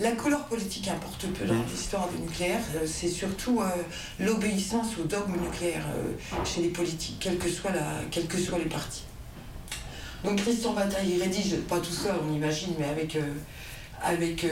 La 0.00 0.12
couleur 0.12 0.44
politique 0.46 0.88
importe 0.88 1.26
peu 1.28 1.44
dans 1.44 1.54
Mm. 1.54 1.64
l'histoire 1.70 2.08
du 2.08 2.22
nucléaire. 2.22 2.60
Euh, 2.76 2.86
C'est 2.86 3.08
surtout 3.08 3.60
euh, 3.60 3.66
l'obéissance 4.18 4.96
au 4.98 5.04
dogme 5.04 5.34
nucléaire 5.40 5.84
euh, 5.94 6.44
chez 6.44 6.62
les 6.62 6.68
politiques, 6.68 7.16
quels 7.20 7.38
que 7.38 7.48
soient 7.50 7.70
la, 7.72 8.00
que 8.10 8.20
les 8.58 8.64
partis. 8.66 9.02
Donc 10.24 10.36
Christian 10.40 10.72
Bataille, 10.72 11.14
il 11.16 11.22
rédige, 11.22 11.56
pas 11.68 11.78
tout 11.80 11.92
seul, 11.92 12.14
on 12.28 12.32
imagine, 12.34 12.74
mais 12.78 12.86
avec, 12.86 13.16
euh, 13.16 13.20
avec 14.02 14.46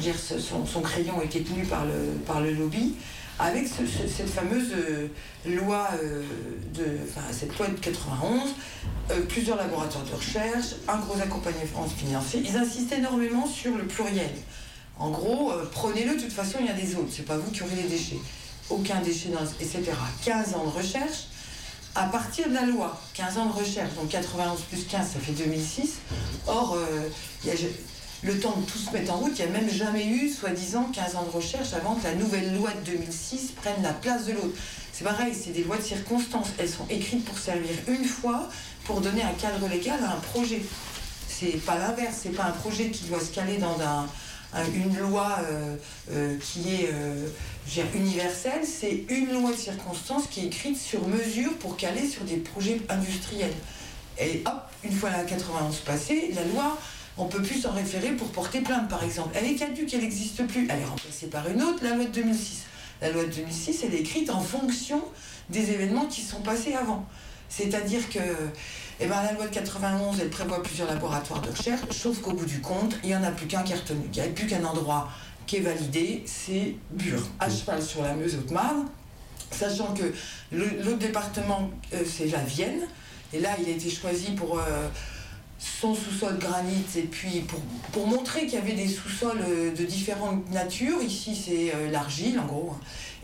dire, 0.00 0.14
son, 0.18 0.66
son 0.66 0.80
crayon 0.80 1.22
était 1.22 1.40
tenu 1.40 1.64
par 1.64 1.84
le, 1.86 1.92
par 2.26 2.40
le 2.40 2.52
lobby, 2.52 2.94
avec 3.38 3.66
ce- 3.66 3.86
ce- 3.86 4.06
cette 4.08 4.30
fameuse 4.30 4.68
euh, 4.72 5.08
loi 5.46 5.88
euh, 6.02 6.22
de, 6.74 6.84
enfin, 7.08 7.22
cette 7.32 7.56
loi 7.58 7.66
de 7.68 7.74
91, 7.78 8.50
euh, 9.10 9.20
plusieurs 9.28 9.56
laboratoires 9.56 10.04
de 10.04 10.14
recherche, 10.14 10.74
un 10.88 10.98
gros 10.98 11.20
accompagnement 11.20 11.86
financier. 11.96 12.42
Ils 12.44 12.56
insistent 12.56 12.92
énormément 12.92 13.46
sur 13.46 13.76
le 13.76 13.84
pluriel. 13.84 14.30
En 14.98 15.10
gros, 15.10 15.52
prenez-le, 15.72 16.14
de 16.16 16.20
toute 16.20 16.32
façon, 16.32 16.58
il 16.60 16.66
y 16.66 16.68
a 16.68 16.72
des 16.74 16.94
autres. 16.94 17.10
C'est 17.10 17.24
pas 17.24 17.36
vous 17.36 17.50
qui 17.50 17.62
aurez 17.62 17.74
les 17.74 17.88
déchets. 17.88 18.18
Aucun 18.70 19.00
déchet, 19.00 19.30
dans, 19.30 19.44
etc. 19.44 19.82
15 20.24 20.54
ans 20.54 20.64
de 20.66 20.70
recherche. 20.70 21.24
À 21.96 22.04
partir 22.04 22.48
de 22.48 22.54
la 22.54 22.62
loi, 22.66 23.00
15 23.14 23.38
ans 23.38 23.46
de 23.46 23.52
recherche, 23.52 23.92
donc 23.94 24.08
91 24.08 24.60
plus 24.62 24.84
15, 24.84 25.06
ça 25.14 25.18
fait 25.20 25.32
2006. 25.32 25.94
Or, 26.46 26.76
il 27.44 27.48
y 27.48 27.52
a- 27.52 27.56
le 28.24 28.38
temps 28.40 28.56
de 28.56 28.64
tout 28.64 28.78
se 28.78 28.90
mettre 28.92 29.12
en 29.12 29.18
route, 29.18 29.32
il 29.38 29.44
n'y 29.44 29.50
a 29.56 29.60
même 29.60 29.70
jamais 29.70 30.06
eu, 30.06 30.28
soi-disant, 30.30 30.84
15 30.92 31.16
ans 31.16 31.24
de 31.24 31.30
recherche 31.30 31.72
avant 31.74 31.94
que 31.94 32.04
la 32.04 32.14
nouvelle 32.14 32.54
loi 32.54 32.70
de 32.70 32.92
2006 32.92 33.52
prenne 33.56 33.82
la 33.82 33.92
place 33.92 34.24
de 34.26 34.32
l'autre. 34.32 34.56
C'est 34.92 35.04
pareil, 35.04 35.34
c'est 35.34 35.50
des 35.50 35.64
lois 35.64 35.76
de 35.76 35.82
circonstances. 35.82 36.48
Elles 36.58 36.68
sont 36.68 36.86
écrites 36.88 37.24
pour 37.24 37.36
servir 37.38 37.70
une 37.88 38.04
fois, 38.04 38.48
pour 38.84 39.00
donner 39.00 39.22
un 39.22 39.32
cadre 39.32 39.68
légal 39.68 39.98
à 40.02 40.12
un 40.12 40.20
projet. 40.20 40.62
C'est 41.28 41.58
pas 41.66 41.76
l'inverse, 41.78 42.16
c'est 42.22 42.30
pas 42.34 42.44
un 42.44 42.52
projet 42.52 42.90
qui 42.90 43.04
doit 43.04 43.20
se 43.20 43.30
caler 43.32 43.58
dans 43.58 43.78
un- 43.80 44.06
un- 44.54 44.66
une 44.74 44.96
loi 44.98 45.36
euh, 45.42 45.76
euh, 46.12 46.36
qui 46.38 46.72
est 46.74 46.90
euh, 46.92 47.26
universelle, 47.94 48.62
c'est 48.64 49.04
une 49.08 49.32
loi 49.32 49.50
de 49.50 49.56
circonstances 49.56 50.24
qui 50.30 50.40
est 50.40 50.44
écrite 50.46 50.78
sur 50.78 51.06
mesure 51.08 51.52
pour 51.58 51.76
caler 51.76 52.08
sur 52.08 52.22
des 52.24 52.36
projets 52.36 52.80
industriels. 52.88 53.52
Et 54.20 54.42
hop, 54.46 54.62
une 54.84 54.92
fois 54.92 55.10
la 55.10 55.24
91 55.24 55.76
passée, 55.78 56.30
la 56.36 56.44
loi, 56.44 56.78
on 57.16 57.26
peut 57.26 57.42
plus 57.42 57.60
s'en 57.62 57.72
référer 57.72 58.10
pour 58.12 58.28
porter 58.28 58.60
plainte, 58.60 58.88
par 58.88 59.02
exemple. 59.04 59.30
Elle 59.34 59.46
est 59.50 59.54
caduque, 59.54 59.92
elle 59.94 60.00
n'existe 60.00 60.46
plus. 60.46 60.66
Elle 60.70 60.80
est 60.80 60.84
remplacée 60.84 61.26
par 61.28 61.48
une 61.48 61.62
autre, 61.62 61.78
la 61.82 61.94
loi 61.94 62.04
de 62.06 62.10
2006. 62.10 62.62
La 63.02 63.10
loi 63.10 63.24
de 63.24 63.30
2006, 63.30 63.84
elle 63.84 63.94
est 63.94 64.00
écrite 64.00 64.30
en 64.30 64.40
fonction 64.40 65.02
des 65.50 65.70
événements 65.70 66.06
qui 66.06 66.22
sont 66.22 66.40
passés 66.40 66.74
avant. 66.74 67.06
C'est-à-dire 67.48 68.08
que 68.08 68.18
eh 69.00 69.06
ben, 69.06 69.22
la 69.22 69.32
loi 69.32 69.46
de 69.46 69.54
91, 69.54 70.18
elle 70.20 70.30
prévoit 70.30 70.62
plusieurs 70.62 70.88
laboratoires 70.88 71.40
de 71.40 71.50
recherche, 71.50 71.82
sauf 71.90 72.20
qu'au 72.20 72.32
bout 72.32 72.46
du 72.46 72.60
compte, 72.60 72.96
il 73.02 73.10
n'y 73.10 73.16
en 73.16 73.22
a 73.22 73.30
plus 73.30 73.46
qu'un 73.46 73.62
qui 73.62 73.72
est 73.72 73.76
retenu. 73.76 74.00
Il 74.12 74.20
n'y 74.20 74.26
a 74.26 74.30
plus 74.30 74.46
qu'un 74.46 74.64
endroit 74.64 75.08
qui 75.46 75.56
est 75.56 75.60
validé, 75.60 76.22
c'est 76.26 76.74
Bure, 76.90 77.22
à 77.38 77.50
cheval 77.50 77.82
sur 77.82 78.02
la 78.02 78.14
Meuse-Haute-Marne, 78.14 78.86
sachant 79.50 79.92
que 79.94 80.04
le- 80.52 80.82
l'autre 80.82 80.98
département, 80.98 81.70
euh, 81.92 82.02
c'est 82.06 82.26
la 82.28 82.38
Vienne, 82.40 82.80
et 83.32 83.40
là, 83.40 83.50
il 83.60 83.68
a 83.68 83.72
été 83.72 83.90
choisi 83.90 84.32
pour 84.32 84.58
euh, 84.58 84.88
son 85.64 85.94
sous-sol 85.94 86.38
granit, 86.38 86.84
et 86.96 87.02
puis 87.02 87.40
pour, 87.40 87.60
pour 87.92 88.06
montrer 88.06 88.40
qu'il 88.40 88.54
y 88.54 88.58
avait 88.58 88.74
des 88.74 88.88
sous-sols 88.88 89.42
euh, 89.48 89.74
de 89.74 89.84
différentes 89.84 90.50
natures. 90.50 91.02
Ici, 91.02 91.34
c'est 91.34 91.74
euh, 91.74 91.90
l'argile, 91.90 92.38
en 92.38 92.44
gros. 92.44 92.74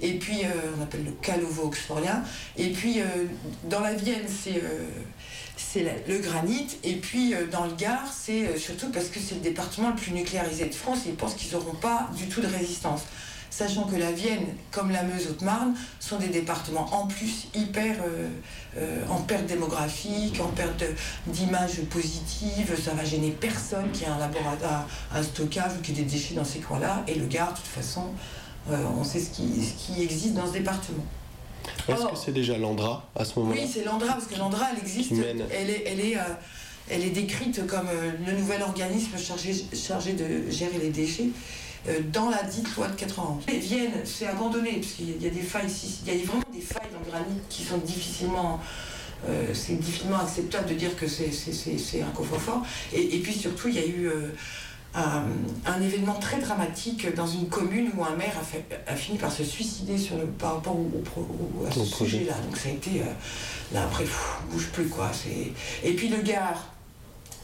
Et 0.00 0.14
puis, 0.14 0.44
euh, 0.44 0.49
on 0.78 0.82
appelle 0.82 1.04
le 1.04 1.12
calovo 1.23 1.64
oxforien. 1.64 2.23
Et 2.56 2.70
puis, 2.70 3.00
dans 3.68 3.80
la 3.80 3.92
Vienne, 3.92 4.25
c'est 4.26 6.02
le 6.09 6.18
granit. 6.18 6.66
Et 6.82 6.94
puis, 6.94 7.35
dans 7.52 7.66
le 7.66 7.75
Gard, 7.75 8.11
c'est 8.11 8.56
surtout 8.56 8.88
parce 8.88 9.09
que 9.09 9.20
c'est 9.20 9.35
le 9.35 9.42
département 9.42 9.90
le 9.90 9.97
plus 9.97 10.12
nucléarisé 10.12 10.64
de 10.64 10.75
France 10.75 11.00
et 11.04 11.11
ils 11.11 11.16
pensent 11.16 11.35
qu'ils 11.35 11.52
n'auront 11.52 11.75
pas 11.75 12.09
du 12.16 12.28
tout 12.28 12.40
de 12.40 12.47
résistance. 12.47 13.02
Sachant 13.50 13.83
que 13.83 13.97
la 13.97 14.12
Vienne, 14.12 14.47
comme 14.71 14.92
la 14.92 15.02
Meuse-Haute-Marne, 15.02 15.75
sont 15.99 16.19
des 16.19 16.28
départements 16.28 16.88
en 16.95 17.09
plus 17.09 17.49
hyper 17.52 17.97
euh, 18.07 18.28
euh, 18.78 19.04
en 19.11 19.21
perte 19.23 19.47
démographique, 19.47 20.40
en 20.40 20.49
perte 20.49 20.85
d'image 21.26 21.80
positive. 21.90 22.73
Ça 22.80 22.92
va 22.95 23.04
gêner 23.04 23.33
personne 23.33 23.90
qui 23.92 24.04
a 24.04 24.14
un 24.14 24.19
laboratoire, 24.19 24.87
un 25.12 25.23
stockage 25.23 25.73
ou 25.78 25.83
qui 25.83 25.90
ait 25.90 25.95
des 25.97 26.02
déchets 26.04 26.35
dans 26.35 26.45
ces 26.45 26.61
coins-là. 26.61 27.02
Et 27.09 27.16
le 27.16 27.26
Gard, 27.26 27.52
de 27.52 27.57
toute 27.57 27.66
façon, 27.66 28.04
euh, 28.71 28.76
on 28.97 29.02
sait 29.02 29.19
ce 29.19 29.30
qui, 29.30 29.64
ce 29.64 29.73
qui 29.85 30.00
existe 30.00 30.35
dans 30.35 30.47
ce 30.47 30.52
département. 30.52 31.04
Est-ce 31.88 32.07
que 32.07 32.16
c'est 32.16 32.33
déjà 32.33 32.57
l'Andra 32.57 33.11
à 33.16 33.25
ce 33.25 33.37
moment-là 33.40 33.61
oui, 33.61 33.71
c'est 33.71 33.85
l'Andra, 33.85 34.12
parce 34.12 34.26
que 34.26 34.38
l'Andra, 34.38 34.66
elle 34.73 34.78
existe. 34.78 35.11
Mène. 35.11 35.42
Elle 35.50 35.71
est, 35.71 35.83
elle 35.87 36.00
est, 36.00 36.16
elle 36.88 37.02
est 37.02 37.11
décrite 37.11 37.66
comme 37.66 37.88
le 38.26 38.33
nouvel 38.33 38.62
organisme 38.62 39.19
chargé, 39.19 39.52
chargé 39.75 40.12
de 40.12 40.49
gérer 40.50 40.78
les 40.78 40.90
déchets 40.90 41.30
dans 42.12 42.28
la 42.30 42.42
dite 42.42 42.75
loi 42.76 42.88
de 42.88 42.94
91. 42.96 43.44
Et 43.49 43.58
Vienne, 43.58 43.92
c'est 44.04 44.26
abandonné, 44.26 44.72
parce 44.80 44.92
qu'il 44.92 45.22
y 45.22 45.26
a 45.26 45.30
des 45.30 45.40
failles, 45.42 45.66
ici- 45.66 46.00
il 46.06 46.14
y 46.14 46.22
a 46.22 46.25
vraiment 46.26 46.42
des 46.52 46.60
failles 46.60 46.88
dans 46.92 47.00
le 47.04 47.10
granit 47.10 47.40
qui 47.49 47.62
sont 47.64 47.78
difficilement. 47.78 48.60
euh, 49.28 49.52
c'est 49.54 49.78
difficilement 49.78 50.18
acceptable 50.20 50.68
de 50.68 50.75
dire 50.75 50.96
que 50.96 51.06
c'est, 51.06 51.30
un 52.02 52.10
coffre-fort. 52.14 52.62
Et, 52.92 53.16
et 53.16 53.18
puis 53.20 53.34
surtout, 53.34 53.68
il 53.68 53.75
y 53.75 53.78
a 53.78 53.87
eu 53.87 54.06
euh, 54.08 54.28
un, 54.94 55.25
un 55.66 55.82
événement 55.82 56.14
très 56.14 56.38
dramatique 56.38 57.14
dans 57.14 57.26
une 57.26 57.49
commune 57.49 57.90
où 57.96 58.02
un 58.04 58.16
maire 58.16 58.34
a, 58.40 58.42
fait- 58.44 58.64
a 58.87 58.96
fini 58.96 59.18
par 59.18 59.30
se 59.30 59.44
suicider 59.44 59.99
sur 59.99 60.16
le, 60.16 60.25
par 60.26 60.54
rapport 60.54 60.75
au, 60.76 60.90
au 60.94 61.00
pro- 61.00 61.26
au- 61.60 61.66
à 61.66 61.70
ce 61.70 61.80
sujet-là. 61.84 62.34
Donc 62.46 62.56
ça 62.56 62.68
a 62.70 62.72
été. 62.72 63.00
euh, 63.02 63.04
là 63.75 63.84
après, 63.84 64.04
pff, 64.04 64.38
bouge 64.50 64.68
plus 64.72 64.87
quoi. 64.88 65.10
Et 65.84 65.92
puis 65.94 66.08
le 66.08 66.18
Gard. 66.22 66.69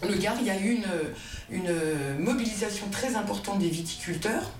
Le 0.03 0.15
Gard, 0.17 0.37
il 0.41 0.47
y 0.47 0.50
a 0.50 0.61
eu 0.61 0.83
une, 1.50 1.65
mobilisation 2.19 2.87
très 2.91 3.15
importante 3.17 3.59
des 3.59 3.69
viticulteurs 3.69 4.50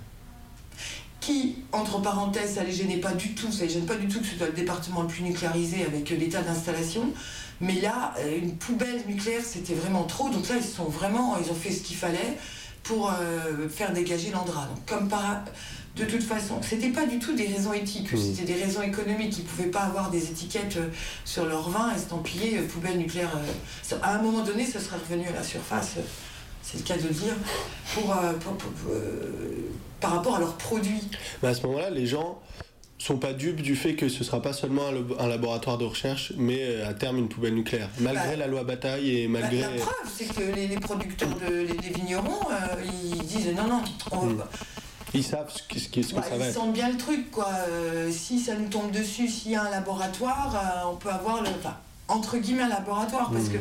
qui, 1.19 1.57
entre 1.71 2.01
parenthèses, 2.01 2.55
ça 2.55 2.63
les 2.63 2.71
gênait 2.71 2.97
pas 2.97 3.11
du 3.11 3.33
tout, 3.35 3.51
ça 3.51 3.65
les 3.65 3.69
gêne 3.69 3.85
pas 3.85 3.95
du 3.95 4.07
tout 4.07 4.21
que 4.21 4.25
ce 4.25 4.37
soit 4.37 4.47
le 4.47 4.53
département 4.53 5.01
le 5.01 5.07
plus 5.07 5.23
nucléarisé 5.23 5.83
avec 5.83 6.11
euh, 6.11 6.15
l'état 6.15 6.41
d'installation. 6.41 7.11
Mais 7.59 7.81
là, 7.81 8.13
une 8.39 8.55
poubelle 8.55 9.01
nucléaire, 9.07 9.41
c'était 9.43 9.73
vraiment 9.73 10.03
trop. 10.03 10.29
Donc 10.29 10.47
là, 10.47 10.55
ils 10.57 10.63
sont 10.63 10.85
vraiment, 10.85 11.37
ils 11.43 11.51
ont 11.51 11.55
fait 11.55 11.71
ce 11.71 11.81
qu'il 11.81 11.97
fallait 11.97 12.37
pour 12.87 13.09
euh, 13.11 13.67
faire 13.69 13.91
dégager 13.93 14.31
l'Andra. 14.31 14.65
Donc 14.67 14.85
comme 14.85 15.07
par, 15.09 15.41
de 15.95 16.05
toute 16.05 16.23
façon, 16.23 16.59
c'était 16.61 16.89
pas 16.89 17.05
du 17.05 17.19
tout 17.19 17.35
des 17.35 17.47
raisons 17.47 17.73
éthiques, 17.73 18.13
Mmh. 18.13 18.17
c'était 18.17 18.53
des 18.53 18.63
raisons 18.63 18.81
économiques. 18.81 19.37
Ils 19.39 19.43
pouvaient 19.45 19.69
pas 19.71 19.81
avoir 19.81 20.09
des 20.09 20.23
étiquettes 20.25 20.77
euh, 20.77 20.87
sur 21.25 21.45
leur 21.45 21.69
vin 21.69 21.93
estampillées 21.95 22.59
euh, 22.59 22.67
poubelle 22.67 22.97
nucléaire. 22.97 23.31
à 24.01 24.15
un 24.15 24.21
moment 24.21 24.43
donné, 24.43 24.65
ce 24.65 24.79
serait 24.79 24.97
revenu 24.97 25.27
à 25.27 25.33
la 25.33 25.43
surface. 25.43 25.95
c'est 26.63 26.77
le 26.77 26.83
cas 26.83 26.97
de 26.97 27.03
le 27.07 27.13
dire, 27.13 27.33
pour, 27.93 28.13
pour- 28.41 28.53
pour- 28.57 28.91
par 29.99 30.11
rapport 30.11 30.35
à 30.35 30.39
leurs 30.39 30.53
produits. 30.57 31.01
Mais 31.41 31.49
à 31.49 31.53
ce 31.55 31.63
moment-là, 31.63 31.89
les 31.89 32.05
gens 32.05 32.39
sont 33.07 33.17
pas 33.17 33.33
dupes 33.33 33.61
du 33.61 33.75
fait 33.75 33.95
que 33.95 34.09
ce 34.09 34.23
sera 34.23 34.41
pas 34.41 34.51
seulement 34.53 34.87
un, 34.87 34.91
labo- 34.91 35.15
un 35.19 35.27
laboratoire 35.27 35.77
de 35.77 35.85
recherche, 35.85 36.33
mais 36.37 36.59
euh, 36.61 36.89
à 36.89 36.93
terme 36.93 37.17
une 37.17 37.29
poubelle 37.29 37.55
nucléaire. 37.55 37.89
Malgré 37.99 38.31
Bah, 38.31 38.35
la 38.35 38.47
loi 38.47 38.63
bataille 38.65 39.09
et 39.21 39.27
Bah, 39.27 39.39
malgré. 39.41 39.61
la 39.61 39.69
preuve, 39.69 40.11
c'est 40.13 40.25
que 40.25 40.41
les, 40.53 40.67
les 40.67 40.77
producteurs, 40.79 41.29
de, 41.39 41.53
les, 41.55 41.67
les 41.67 41.89
vignerons, 41.95 42.39
euh, 42.51 42.83
ils 43.05 43.17
disent 43.25 43.47
non, 43.55 43.67
non, 43.67 43.81
on- 44.11 44.25
Hmm. 44.27 44.43
Ils 45.13 45.23
savent 45.23 45.49
ce, 45.49 45.63
que- 45.63 45.79
ce 45.79 45.87
que 45.87 46.15
bah, 46.15 46.21
ça 46.29 46.37
va 46.37 46.47
ils 46.49 46.53
sentent 46.53 46.73
bien 46.73 46.89
le 46.89 46.97
truc, 46.97 47.31
quoi. 47.31 47.47
Euh, 47.69 48.11
si 48.11 48.39
ça 48.41 48.55
nous 48.55 48.67
tombe 48.67 48.91
dessus, 48.91 49.29
s'il 49.29 49.51
y 49.51 49.55
a 49.55 49.63
un 49.63 49.69
laboratoire, 49.71 50.53
euh, 50.85 50.91
on 50.91 50.95
peut 50.97 51.09
avoir 51.09 51.41
le. 51.41 51.47
Enfin, 51.57 51.77
entre 52.09 52.37
guillemets, 52.37 52.63
un 52.63 52.67
laboratoire, 52.69 53.31
parce 53.31 53.45
Hmm. 53.45 53.53
que. 53.53 53.57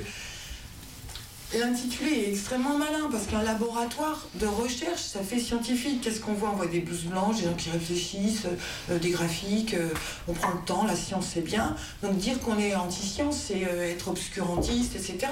L'intitulé 1.54 2.10
est 2.10 2.30
extrêmement 2.30 2.76
malin 2.76 3.08
parce 3.10 3.26
qu'un 3.26 3.42
laboratoire 3.42 4.26
de 4.34 4.46
recherche, 4.46 5.00
ça 5.00 5.20
fait 5.20 5.38
scientifique. 5.38 6.00
Qu'est-ce 6.00 6.20
qu'on 6.20 6.34
voit? 6.34 6.50
On 6.50 6.56
voit 6.56 6.66
des 6.66 6.80
blouses 6.80 7.04
blanches, 7.04 7.36
des 7.36 7.44
gens 7.44 7.54
qui 7.54 7.70
réfléchissent, 7.70 8.46
euh, 8.90 8.98
des 8.98 9.10
graphiques, 9.10 9.74
euh, 9.74 9.88
on 10.26 10.32
prend 10.32 10.50
le 10.50 10.64
temps, 10.66 10.84
la 10.84 10.96
science 10.96 11.28
c'est 11.34 11.44
bien. 11.44 11.76
Donc 12.02 12.16
dire 12.18 12.40
qu'on 12.40 12.58
est 12.58 12.74
anti-science, 12.74 13.44
c'est 13.46 13.64
euh, 13.64 13.90
être 13.90 14.08
obscurantiste, 14.08 14.96
etc. 14.96 15.28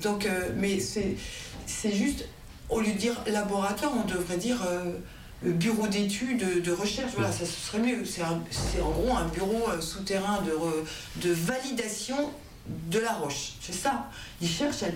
Donc, 0.00 0.26
euh, 0.26 0.50
mais 0.56 0.78
c'est 0.78 1.92
juste 1.92 2.24
au 2.68 2.80
lieu 2.80 2.92
de 2.92 2.98
dire 2.98 3.14
laboratoire, 3.26 3.92
on 3.96 4.06
devrait 4.06 4.36
dire 4.36 4.62
euh, 4.64 4.92
bureau 5.42 5.88
d'études, 5.88 6.62
de 6.62 6.72
recherche. 6.72 7.12
Voilà, 7.16 7.32
ça 7.32 7.44
serait 7.46 7.80
mieux. 7.80 8.04
C'est 8.04 8.22
en 8.22 8.90
gros 8.90 9.16
un 9.16 9.26
bureau 9.26 9.68
euh, 9.70 9.80
souterrain 9.80 10.40
de, 10.42 11.26
de 11.26 11.32
validation 11.32 12.30
de 12.90 12.98
la 12.98 13.14
roche. 13.14 13.54
C'est 13.60 13.74
ça. 13.74 14.08
Ils 14.40 14.48
cherchent 14.48 14.82
à, 14.82 14.88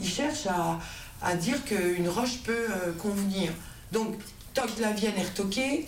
ils 0.00 0.08
cherchent 0.08 0.46
à, 0.46 1.34
dire 1.36 1.64
qu'une 1.64 2.08
roche 2.08 2.38
peut 2.44 2.52
euh, 2.52 2.92
convenir. 2.98 3.50
Donc, 3.92 4.14
tant 4.52 4.66
que 4.66 4.82
la 4.82 4.92
Vienne 4.92 5.14
est 5.16 5.28
retoquée, 5.28 5.86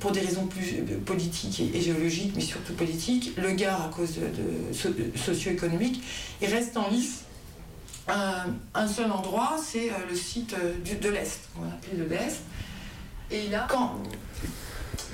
pour 0.00 0.12
des 0.12 0.20
raisons 0.20 0.46
plus 0.46 0.82
politiques 1.04 1.60
et, 1.74 1.80
géologiques, 1.80 2.32
mais 2.34 2.42
surtout 2.42 2.72
politiques, 2.74 3.32
le 3.36 3.52
Gard, 3.52 3.86
à 3.86 3.88
cause 3.88 4.16
de, 4.16 5.18
socio-économique, 5.18 6.02
il 6.40 6.48
reste 6.48 6.76
en 6.76 6.88
lice 6.88 7.24
un, 8.08 8.86
seul 8.86 9.10
endroit, 9.10 9.56
c'est 9.62 9.90
euh, 9.90 9.94
le 10.08 10.14
site 10.14 10.54
euh, 10.54 10.74
de 11.00 11.08
l'Est, 11.08 11.40
qu'on 11.54 11.64
appelle 11.64 11.98
de 11.98 12.14
l'Est. 12.14 12.40
Et 13.30 13.48
là, 13.48 13.66
quand, 13.68 14.00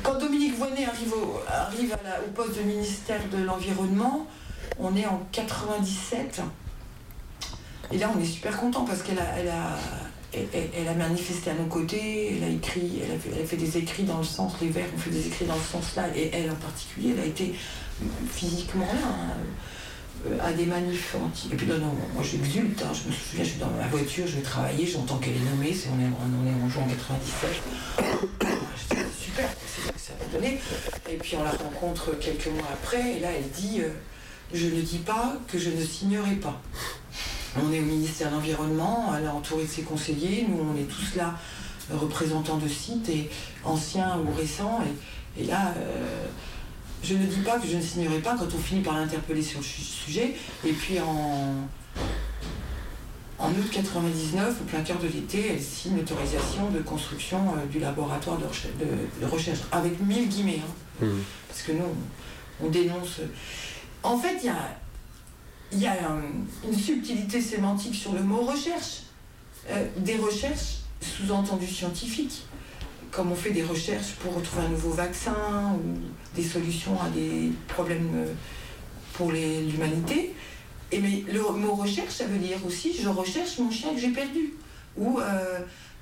quand 0.02 0.18
Dominique 0.18 0.56
Voynet 0.56 0.84
arrive, 0.84 1.14
au, 1.14 1.40
arrive 1.48 1.96
au 2.26 2.30
poste 2.32 2.58
de 2.58 2.62
ministère 2.62 3.20
de 3.30 3.42
l'Environnement, 3.42 4.26
on 4.78 4.96
est 4.96 5.06
en 5.06 5.20
97. 5.32 6.42
Et 7.92 7.98
là, 7.98 8.10
on 8.16 8.20
est 8.20 8.24
super 8.24 8.56
content 8.56 8.84
parce 8.84 9.02
qu'elle 9.02 9.18
a, 9.18 9.38
elle 9.38 9.48
a, 9.48 9.78
elle, 10.54 10.88
a 10.88 10.94
manifesté 10.94 11.50
à 11.50 11.54
nos 11.54 11.66
côtés, 11.66 12.36
elle 12.36 12.44
a 12.44 12.48
écrit, 12.48 13.00
elle 13.04 13.42
a, 13.42 13.46
fait, 13.46 13.56
des 13.56 13.76
écrits 13.76 14.04
dans 14.04 14.18
le 14.18 14.24
sens, 14.24 14.54
les 14.62 14.68
Verts 14.68 14.86
ont 14.94 14.98
fait 14.98 15.10
des 15.10 15.26
écrits 15.26 15.44
dans 15.44 15.58
ce 15.58 15.72
sens-là, 15.72 16.04
et 16.16 16.30
elle 16.32 16.50
en 16.50 16.54
particulier, 16.54 17.14
elle 17.16 17.22
a 17.22 17.26
été 17.26 17.54
physiquement 18.30 18.86
là. 18.86 19.08
Hein 19.08 19.36
à 20.40 20.52
des 20.52 20.66
manifs. 20.66 21.16
Et 21.52 21.56
puis 21.56 21.66
non, 21.66 21.78
non, 21.78 21.94
moi 22.14 22.22
j'exulte, 22.22 22.82
hein. 22.82 22.92
je 22.92 23.08
me 23.08 23.14
souviens, 23.14 23.44
je 23.44 23.50
suis 23.50 23.58
dans 23.58 23.70
ma 23.70 23.86
voiture, 23.88 24.26
je 24.26 24.36
vais 24.36 24.42
travailler, 24.42 24.86
j'entends 24.86 25.18
qu'elle 25.18 25.36
est 25.36 25.50
nommée, 25.50 25.74
c'est, 25.74 25.88
on, 25.88 26.00
est, 26.00 26.06
on 26.06 26.46
est 26.46 26.64
en 26.64 26.68
juin 26.68 26.84
97. 26.88 27.50
super, 29.18 29.48
c'est 29.66 29.98
ça 29.98 30.12
va 30.18 30.38
donner. 30.38 30.60
Et 31.10 31.16
puis 31.16 31.36
on 31.38 31.44
la 31.44 31.50
rencontre 31.50 32.12
quelques 32.18 32.48
mois 32.48 32.68
après, 32.72 33.16
et 33.16 33.20
là 33.20 33.28
elle 33.36 33.50
dit 33.50 33.80
euh, 33.80 33.90
Je 34.52 34.66
ne 34.66 34.80
dis 34.80 34.98
pas 34.98 35.36
que 35.48 35.58
je 35.58 35.70
ne 35.70 35.82
signerai 35.84 36.36
pas. 36.36 36.60
On 37.56 37.72
est 37.72 37.80
au 37.80 37.84
ministère 37.84 38.30
de 38.30 38.36
l'Environnement, 38.36 39.12
elle 39.16 39.24
est 39.24 39.28
entourée 39.28 39.64
de 39.64 39.68
ses 39.68 39.82
conseillers, 39.82 40.46
nous 40.48 40.58
on 40.72 40.76
est 40.76 40.88
tous 40.88 41.16
là, 41.16 41.34
représentants 41.90 42.56
de 42.56 42.68
sites, 42.68 43.08
et 43.10 43.28
anciens 43.64 44.18
ou 44.18 44.34
récents, 44.34 44.80
et, 45.38 45.44
là. 45.44 45.74
Euh, 45.76 46.26
je 47.02 47.14
ne 47.14 47.26
dis 47.26 47.40
pas 47.40 47.58
que 47.58 47.66
je 47.66 47.76
ne 47.76 47.82
signerai 47.82 48.20
pas 48.20 48.36
quand 48.36 48.46
on 48.54 48.58
finit 48.58 48.80
par 48.80 48.94
l'interpeller 48.94 49.42
sur 49.42 49.58
le 49.58 49.64
sujet. 49.64 50.36
Et 50.64 50.72
puis 50.72 51.00
en, 51.00 51.56
en 53.40 53.50
août 53.50 53.70
99, 53.72 54.54
au 54.60 54.64
plein 54.64 54.82
cœur 54.82 54.98
de 55.00 55.08
l'été, 55.08 55.54
elle 55.54 55.60
signe 55.60 55.96
l'autorisation 55.96 56.70
de 56.70 56.78
construction 56.78 57.38
euh, 57.38 57.66
du 57.66 57.80
laboratoire 57.80 58.38
de 58.38 59.26
recherche, 59.26 59.58
avec 59.72 59.98
mille 60.00 60.28
guillemets. 60.28 60.60
Hein. 60.64 61.04
Mmh. 61.04 61.08
Parce 61.48 61.62
que 61.62 61.72
nous, 61.72 61.84
on, 62.62 62.68
dénonce. 62.68 63.20
En 64.02 64.18
fait, 64.18 64.38
il 65.72 65.80
y 65.80 65.86
a, 65.86 65.96
une 66.64 66.78
subtilité 66.78 67.40
sémantique 67.40 67.94
sur 67.94 68.12
le 68.12 68.22
mot 68.22 68.42
recherche. 68.42 69.02
Euh, 69.70 69.86
des 69.98 70.16
recherches 70.16 70.78
sous-entendues 71.00 71.68
scientifiques 71.68 72.44
comme 73.12 73.30
on 73.30 73.36
fait 73.36 73.50
des 73.50 73.62
recherches 73.62 74.14
pour 74.20 74.34
retrouver 74.34 74.64
un 74.64 74.70
nouveau 74.70 74.90
vaccin 74.90 75.36
ou 75.74 75.98
des 76.34 76.42
solutions 76.42 76.98
à 77.00 77.10
des 77.10 77.52
problèmes 77.68 78.10
euh, 78.14 78.32
pour 79.12 79.30
l'humanité. 79.30 80.34
Et 80.90 80.98
mais 80.98 81.22
le 81.30 81.40
mot 81.40 81.74
recherche, 81.74 82.14
ça 82.14 82.24
veut 82.24 82.38
dire 82.38 82.58
aussi 82.66 82.94
je 82.94 83.08
recherche 83.08 83.58
mon 83.58 83.70
chien 83.70 83.94
que 83.94 84.00
j'ai 84.00 84.10
perdu. 84.10 84.54
Ou 84.96 85.20
euh, 85.20 85.58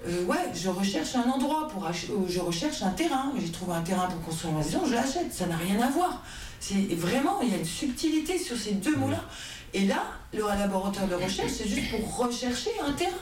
euh, 0.06 0.24
ouais, 0.24 0.50
je 0.54 0.68
recherche 0.68 1.14
un 1.16 1.28
endroit 1.28 1.68
pour 1.68 1.82
ou 1.84 2.26
je 2.28 2.40
recherche 2.40 2.82
un 2.82 2.90
terrain. 2.90 3.32
J'ai 3.38 3.50
trouvé 3.50 3.74
un 3.74 3.82
terrain 3.82 4.06
pour 4.06 4.22
construire 4.22 4.54
ma 4.54 4.60
maison, 4.60 4.82
je 4.86 4.94
l'achète. 4.94 5.32
Ça 5.32 5.46
n'a 5.46 5.56
rien 5.56 5.80
à 5.80 5.90
voir. 5.90 6.22
C'est 6.60 6.94
vraiment, 6.94 7.40
il 7.42 7.50
y 7.50 7.54
a 7.54 7.56
une 7.56 7.64
subtilité 7.64 8.38
sur 8.38 8.56
ces 8.56 8.72
deux 8.72 8.94
mots-là. 8.96 9.24
Et 9.72 9.86
là, 9.86 10.04
le 10.32 10.40
laboratoire 10.40 11.08
de 11.08 11.14
recherche, 11.14 11.52
c'est 11.52 11.68
juste 11.68 11.90
pour 11.90 12.18
rechercher 12.18 12.70
un 12.86 12.92
terrain. 12.92 13.12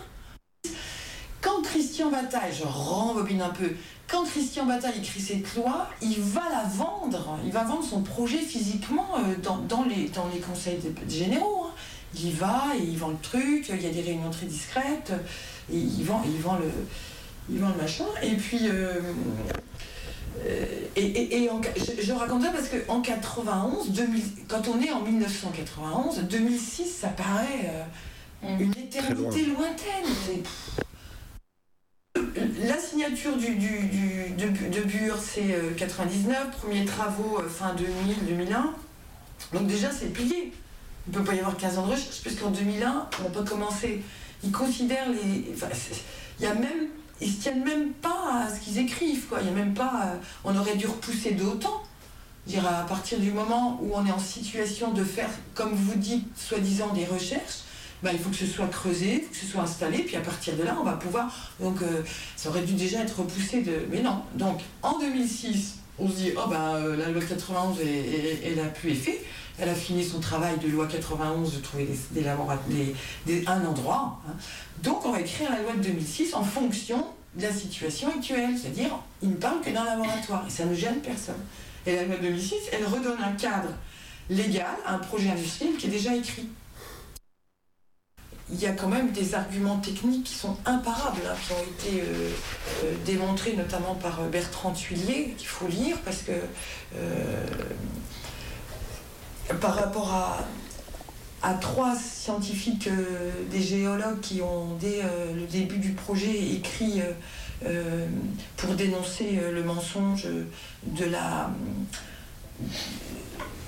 Quand 1.40 1.62
Christian 1.62 2.10
Bataille, 2.10 2.52
je 2.52 2.64
rembobine 2.64 3.40
un 3.42 3.50
peu, 3.50 3.70
quand 4.08 4.24
Christian 4.24 4.66
Bataille 4.66 4.98
écrit 4.98 5.20
cette 5.20 5.54
loi, 5.54 5.88
il 6.02 6.18
va 6.20 6.42
la 6.50 6.64
vendre, 6.64 7.38
il 7.44 7.52
va 7.52 7.62
vendre 7.62 7.84
son 7.84 8.02
projet 8.02 8.38
physiquement 8.38 9.06
euh, 9.18 9.34
dans, 9.42 9.84
les, 9.84 10.08
dans 10.08 10.26
les 10.34 10.40
conseils 10.40 10.80
généraux. 11.08 11.66
Hein. 11.66 11.74
Il 12.14 12.28
y 12.28 12.32
va, 12.32 12.64
et 12.76 12.82
il 12.82 12.96
vend 12.96 13.08
le 13.10 13.18
truc, 13.22 13.68
il 13.68 13.82
y 13.82 13.86
a 13.86 13.90
des 13.90 14.00
réunions 14.00 14.30
très 14.30 14.46
discrètes, 14.46 15.12
et 15.70 15.76
il 15.76 16.04
vend, 16.04 16.22
il 16.24 16.40
vend, 16.40 16.56
le, 16.56 16.70
il 17.50 17.60
vend 17.60 17.68
le 17.68 17.82
machin. 17.82 18.06
Et 18.22 18.34
puis, 18.34 18.60
euh, 18.62 18.94
euh, 20.46 20.64
et, 20.98 21.50
je, 22.02 22.12
raconte 22.12 22.42
ça 22.42 22.50
parce 22.50 22.68
qu'en 22.68 23.00
91, 23.00 23.90
2000, 23.90 24.22
quand 24.48 24.68
on 24.68 24.80
est 24.80 24.90
en 24.90 25.02
1991, 25.02 26.22
2006, 26.24 26.84
ça 26.84 27.08
paraît 27.08 27.72
une 28.58 28.72
éternité 28.72 29.46
lointaine 29.46 30.44
la 32.60 32.78
signature 32.78 33.36
du, 33.36 33.54
de, 33.56 34.80
Bure, 34.82 35.16
c'est 35.18 35.76
99, 35.76 36.36
euh, 36.36 36.50
premiers 36.50 36.84
travaux 36.84 37.38
euh, 37.38 37.48
fin 37.48 37.74
2000-2001. 37.74 39.56
Donc 39.56 39.66
déjà, 39.66 39.90
c'est 39.90 40.12
plié. 40.12 40.52
Il 41.06 41.12
ne 41.12 41.18
peut 41.18 41.24
pas 41.24 41.34
y 41.34 41.40
avoir 41.40 41.56
15 41.56 41.78
ans 41.78 41.86
de 41.86 41.92
recherche, 41.92 42.20
puisqu'en 42.22 42.50
2001, 42.50 43.08
on 43.24 43.30
peut 43.30 43.44
commencer. 43.44 44.02
Ils 44.42 44.52
considèrent 44.52 45.08
les... 45.10 45.52
il 46.38 46.44
y 46.44 46.46
a 46.46 46.54
même... 46.54 46.88
Ils 47.20 47.32
se 47.32 47.40
tiennent 47.40 47.64
même 47.64 47.90
pas 47.92 48.44
à 48.44 48.54
ce 48.54 48.60
qu'ils 48.60 48.78
écrivent, 48.78 49.26
quoi. 49.26 49.38
Il 49.40 49.46
y 49.46 49.50
a 49.50 49.52
même 49.52 49.74
pas... 49.74 50.02
Euh, 50.06 50.16
on 50.44 50.56
aurait 50.56 50.76
dû 50.76 50.86
repousser 50.86 51.32
d'autant. 51.32 51.82
Dire 52.46 52.66
à 52.66 52.86
partir 52.86 53.18
du 53.18 53.30
moment 53.30 53.78
où 53.82 53.92
on 53.94 54.06
est 54.06 54.10
en 54.10 54.18
situation 54.18 54.92
de 54.92 55.04
faire, 55.04 55.28
comme 55.54 55.74
vous 55.74 55.96
dites, 55.96 56.26
soi-disant 56.36 56.94
des 56.94 57.04
recherches, 57.04 57.62
bah, 58.02 58.10
il 58.12 58.18
faut 58.18 58.30
que 58.30 58.36
ce 58.36 58.46
soit 58.46 58.68
creusé, 58.68 59.26
que 59.30 59.36
ce 59.36 59.46
soit 59.46 59.62
installé, 59.62 59.98
puis 59.98 60.16
à 60.16 60.20
partir 60.20 60.56
de 60.56 60.62
là, 60.62 60.76
on 60.80 60.84
va 60.84 60.92
pouvoir. 60.92 61.52
Donc, 61.60 61.82
euh, 61.82 62.02
ça 62.36 62.48
aurait 62.48 62.62
dû 62.62 62.74
déjà 62.74 63.00
être 63.00 63.18
repoussé 63.18 63.62
de. 63.62 63.86
Mais 63.90 64.00
non. 64.00 64.22
Donc, 64.34 64.60
en 64.82 64.98
2006, 64.98 65.78
on 65.98 66.08
se 66.08 66.14
dit, 66.14 66.32
oh 66.36 66.48
bah, 66.48 66.76
euh, 66.76 66.96
la 66.96 67.08
loi 67.10 67.22
91, 67.22 67.78
elle, 68.44 68.60
a 68.60 68.66
pu 68.66 68.92
effet. 68.92 69.20
Elle 69.58 69.68
a 69.68 69.74
fini 69.74 70.04
son 70.04 70.20
travail 70.20 70.58
de 70.58 70.68
loi 70.68 70.86
91 70.86 71.54
de 71.54 71.60
trouver 71.60 71.88
des, 72.12 73.46
un 73.46 73.64
endroit. 73.64 74.20
Hein. 74.28 74.32
Donc, 74.82 75.04
on 75.04 75.12
va 75.12 75.20
écrire 75.20 75.50
la 75.50 75.62
loi 75.62 75.72
de 75.74 75.82
2006 75.82 76.34
en 76.34 76.44
fonction 76.44 77.04
de 77.34 77.42
la 77.42 77.52
situation 77.52 78.08
actuelle. 78.08 78.56
C'est-à-dire, 78.56 78.90
il 79.22 79.30
ne 79.30 79.36
parle 79.36 79.60
que 79.60 79.70
d'un 79.70 79.84
laboratoire. 79.84 80.44
Et 80.46 80.50
ça 80.50 80.64
ne 80.64 80.74
gêne 80.74 81.00
personne. 81.00 81.40
Et 81.86 81.96
la 81.96 82.04
loi 82.04 82.16
de 82.16 82.22
2006, 82.22 82.54
elle 82.72 82.86
redonne 82.86 83.18
un 83.22 83.32
cadre 83.32 83.70
légal 84.30 84.76
à 84.86 84.94
un 84.94 84.98
projet 84.98 85.30
industriel 85.30 85.76
qui 85.76 85.86
est 85.86 85.90
déjà 85.90 86.14
écrit 86.14 86.48
il 88.50 88.60
y 88.60 88.66
a 88.66 88.72
quand 88.72 88.88
même 88.88 89.10
des 89.10 89.34
arguments 89.34 89.78
techniques 89.78 90.24
qui 90.24 90.34
sont 90.34 90.56
imparables, 90.64 91.20
hein, 91.26 91.36
qui 91.46 91.52
ont 91.52 91.62
été 91.62 92.00
euh, 92.00 92.30
euh, 92.84 92.94
démontrés 93.04 93.54
notamment 93.54 93.94
par 93.94 94.20
euh, 94.20 94.28
Bertrand 94.28 94.72
Thuillier, 94.72 95.34
qu'il 95.36 95.48
faut 95.48 95.68
lire, 95.68 95.96
parce 96.04 96.22
que 96.22 96.32
par 99.60 99.74
rapport 99.74 100.12
à, 101.42 101.54
trois 101.60 101.94
scientifiques, 101.96 102.88
des 103.50 103.60
géologues 103.60 104.20
qui 104.20 104.42
ont, 104.42 104.76
dès 104.80 105.02
le 105.34 105.46
début 105.46 105.78
du 105.78 105.92
projet, 105.92 106.36
écrit 106.52 107.00
pour 108.56 108.74
dénoncer 108.74 109.40
le 109.50 109.62
mensonge 109.62 110.26
de 110.84 111.04
la 111.04 111.50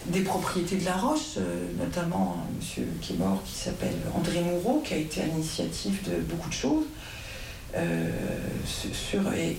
des 0.06 0.20
propriétés 0.20 0.76
de 0.76 0.84
la 0.84 0.96
roche, 0.96 1.36
euh, 1.38 1.66
notamment 1.78 2.36
un 2.44 2.56
monsieur 2.56 2.86
qui 3.00 3.14
est 3.14 3.16
mort 3.16 3.42
qui 3.44 3.54
s'appelle 3.54 3.96
André 4.14 4.40
Moureau, 4.40 4.82
qui 4.84 4.94
a 4.94 4.96
été 4.96 5.22
à 5.22 5.26
l'initiative 5.26 6.02
de 6.08 6.20
beaucoup 6.22 6.48
de 6.48 6.54
choses. 6.54 6.84
Euh, 7.76 8.10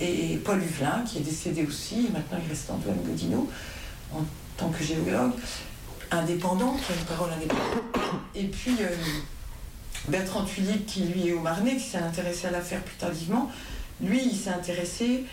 et, 0.01 0.37
Paul 0.43 0.61
Huvelin, 0.61 1.03
qui 1.05 1.19
est 1.19 1.21
décédé 1.21 1.65
aussi, 1.65 2.07
et 2.07 2.11
maintenant 2.11 2.39
il 2.43 2.49
reste 2.49 2.69
Antoine 2.69 2.97
Godino, 3.05 3.49
en 4.13 4.21
tant 4.57 4.69
que 4.69 4.83
géologue, 4.83 5.31
indépendant, 6.11 6.73
qui 6.73 6.91
a 6.91 6.95
une 6.95 7.05
parole 7.05 7.31
indépendante. 7.31 7.83
Et 8.35 8.45
puis 8.45 8.75
euh, 8.81 8.95
Bertrand 10.07 10.43
Tuilly, 10.43 10.79
qui 10.83 11.01
lui 11.03 11.29
est 11.29 11.33
au 11.33 11.39
Marnay, 11.39 11.77
qui 11.77 11.83
s'est 11.83 11.97
intéressé 11.97 12.47
à 12.47 12.51
l'affaire 12.51 12.81
plus 12.81 12.97
tardivement, 12.97 13.49
lui, 14.01 14.21
il 14.23 14.35
s'est 14.35 14.49
intéressé, 14.49 15.25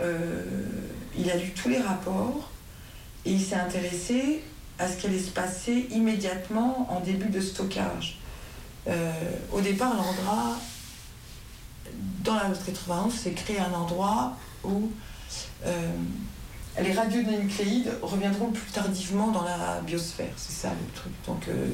il 0.00 1.30
a 1.30 1.36
lu 1.36 1.50
tous 1.50 1.68
les 1.68 1.80
rapports, 1.80 2.50
et 3.24 3.32
il 3.32 3.40
s'est 3.40 3.56
intéressé 3.56 4.42
à 4.78 4.88
ce 4.88 4.96
qui 4.96 5.06
allait 5.06 5.18
se 5.18 5.30
passer 5.30 5.86
immédiatement 5.90 6.88
en 6.90 7.00
début 7.00 7.28
de 7.28 7.40
stockage. 7.40 8.18
Euh, 8.88 9.12
au 9.52 9.60
départ, 9.60 9.94
l'endroit, 9.94 10.56
dans 12.24 12.34
la 12.34 12.50
91, 12.66 13.12
c'est 13.14 13.32
créer 13.32 13.60
un 13.60 13.72
endroit 13.72 14.36
où 14.64 14.90
euh, 15.66 15.92
les 16.80 16.92
radionucléides 16.92 17.92
reviendront 18.00 18.50
plus 18.50 18.70
tardivement 18.72 19.30
dans 19.30 19.44
la 19.44 19.80
biosphère. 19.86 20.32
C'est 20.36 20.52
ça 20.52 20.70
le 20.70 20.94
truc. 20.94 21.12
Donc, 21.26 21.48
euh, 21.48 21.66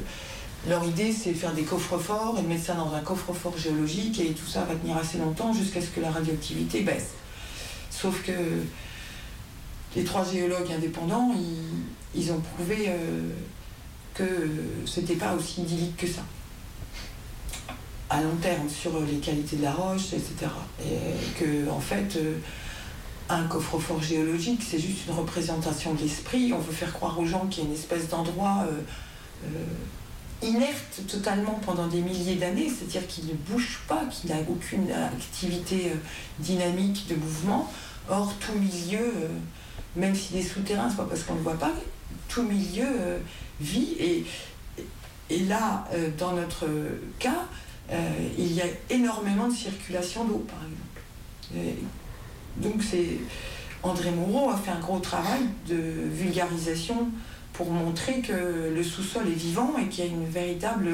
leur 0.66 0.84
idée, 0.84 1.12
c'est 1.12 1.32
faire 1.34 1.52
des 1.52 1.62
coffres-forts 1.62 2.36
et 2.38 2.42
de 2.42 2.48
mettre 2.48 2.64
ça 2.64 2.74
dans 2.74 2.92
un 2.92 3.00
coffre-fort 3.00 3.56
géologique 3.56 4.20
et 4.20 4.32
tout 4.32 4.46
ça 4.46 4.64
va 4.64 4.74
tenir 4.74 4.96
assez 4.96 5.18
longtemps 5.18 5.52
jusqu'à 5.52 5.80
ce 5.80 5.86
que 5.86 6.00
la 6.00 6.10
radioactivité 6.10 6.80
baisse. 6.80 7.10
Sauf 7.90 8.24
que 8.24 8.32
les 9.94 10.04
trois 10.04 10.24
géologues 10.24 10.70
indépendants, 10.72 11.32
ils, 12.14 12.32
ont 12.32 12.40
prouvé 12.40 12.86
euh, 12.88 13.30
que 14.14 14.24
c'était 14.84 15.14
pas 15.14 15.34
aussi 15.34 15.62
idyllique 15.62 15.96
que 15.96 16.06
ça. 16.06 16.22
À 18.10 18.20
long 18.22 18.36
terme, 18.42 18.68
sur 18.68 18.98
les 19.00 19.18
qualités 19.18 19.56
de 19.56 19.62
la 19.62 19.72
roche, 19.72 20.12
etc. 20.12 20.50
Et 20.82 21.38
que, 21.38 21.70
en 21.70 21.80
fait, 21.80 22.16
euh, 22.16 22.38
un 23.28 23.44
coffre-fort 23.44 24.02
géologique, 24.02 24.62
c'est 24.68 24.78
juste 24.78 25.06
une 25.06 25.14
représentation 25.14 25.94
de 25.94 26.00
l'esprit. 26.00 26.52
On 26.52 26.58
veut 26.58 26.72
faire 26.72 26.92
croire 26.92 27.18
aux 27.18 27.26
gens 27.26 27.46
qu'il 27.46 27.64
y 27.64 27.66
a 27.66 27.68
une 27.68 27.74
espèce 27.74 28.08
d'endroit 28.08 28.66
euh, 29.44 29.48
inerte 30.42 31.02
totalement 31.08 31.60
pendant 31.64 31.86
des 31.86 32.00
milliers 32.00 32.36
d'années, 32.36 32.70
c'est-à-dire 32.70 33.06
qu'il 33.06 33.26
ne 33.26 33.34
bouge 33.34 33.80
pas, 33.88 34.04
qu'il 34.10 34.30
n'a 34.30 34.36
aucune 34.48 34.90
activité 34.90 35.92
dynamique 36.38 37.06
de 37.08 37.16
mouvement. 37.16 37.70
Or, 38.10 38.32
tout 38.40 38.58
milieu 38.58 39.12
même 39.96 40.14
s'il 40.14 40.36
est 40.36 40.42
souterrain, 40.42 40.88
c'est 40.88 40.96
pas 40.96 41.04
parce 41.04 41.22
qu'on 41.22 41.34
ne 41.34 41.38
le 41.38 41.44
voit 41.44 41.58
pas, 41.58 41.72
tout 42.28 42.42
milieu 42.42 42.86
euh, 42.86 43.18
vit. 43.60 44.24
Et, 45.30 45.40
là, 45.44 45.86
euh, 45.92 46.10
dans 46.16 46.32
notre 46.32 46.66
cas, 47.18 47.46
euh, 47.90 48.10
il 48.38 48.52
y 48.52 48.62
a 48.62 48.66
énormément 48.90 49.48
de 49.48 49.54
circulation 49.54 50.24
d'eau, 50.24 50.46
par 50.48 50.58
exemple. 50.58 51.84
Donc 52.56 52.82
c'est 52.82 53.18
André 53.82 54.10
Moreau 54.10 54.50
a 54.50 54.56
fait 54.56 54.70
un 54.70 54.80
gros 54.80 54.98
travail 54.98 55.42
de 55.68 55.76
vulgarisation 56.12 57.08
pour 57.52 57.70
montrer 57.70 58.20
que 58.20 58.72
le 58.74 58.82
sous-sol 58.82 59.28
est 59.28 59.38
vivant 59.38 59.74
et 59.78 59.88
qu'il 59.88 60.04
y 60.04 60.08
a 60.08 60.10
une 60.10 60.26
véritable 60.26 60.90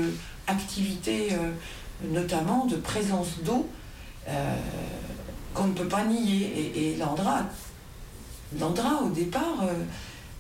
activité, 0.46 1.30
notamment 2.10 2.66
de 2.66 2.76
présence 2.76 3.38
d'eau, 3.42 3.68
qu'on 5.54 5.68
ne 5.68 5.72
peut 5.72 5.88
pas 5.88 6.04
nier. 6.04 6.72
Et, 6.76 6.96
Landra 6.96 7.44
Landra, 8.58 9.02
au 9.02 9.08
départ, 9.08 9.62
euh, 9.62 9.72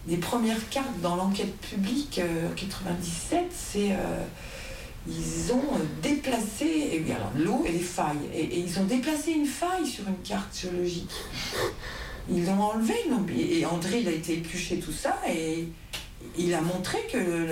les 0.06 0.18
premières 0.18 0.68
cartes 0.68 1.00
dans 1.02 1.16
l'enquête 1.16 1.56
publique 1.60 2.20
euh, 2.22 2.50
en 2.50 2.54
97, 2.54 3.44
c'est 3.50 3.92
euh, 3.92 4.24
ils 5.06 5.52
ont 5.52 5.62
déplacé 6.02 7.04
l'eau 7.36 7.64
et 7.66 7.72
les 7.72 7.78
failles. 7.78 8.28
Et, 8.34 8.60
ils 8.60 8.78
ont 8.78 8.84
déplacé 8.84 9.32
une 9.32 9.46
faille 9.46 9.86
sur 9.86 10.08
une 10.08 10.22
carte 10.24 10.56
géologique. 10.56 11.10
Ils 12.30 12.46
l'ont 12.46 12.62
enlevé, 12.62 12.94
et 13.38 13.66
André 13.66 14.00
il 14.00 14.08
a 14.08 14.12
été 14.12 14.34
épluché 14.34 14.78
tout 14.78 14.92
ça 14.92 15.14
et 15.28 15.68
il 16.38 16.54
a 16.54 16.62
montré 16.62 16.98
que 17.12 17.48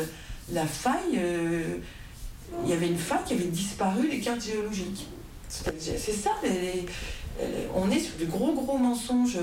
la 0.50 0.66
faille, 0.66 1.20
il 2.64 2.70
y 2.70 2.72
avait 2.72 2.88
une 2.88 2.96
faille 2.96 3.24
qui 3.26 3.34
avait 3.34 3.44
disparu 3.44 4.08
des 4.08 4.20
cartes 4.20 4.42
géologiques. 4.42 5.06
C'est 5.48 5.98
ça, 5.98 6.30
on 7.74 7.90
est 7.90 8.00
sur 8.00 8.16
du 8.16 8.24
gros 8.24 8.54
gros 8.54 8.78
mensonges 8.78 9.38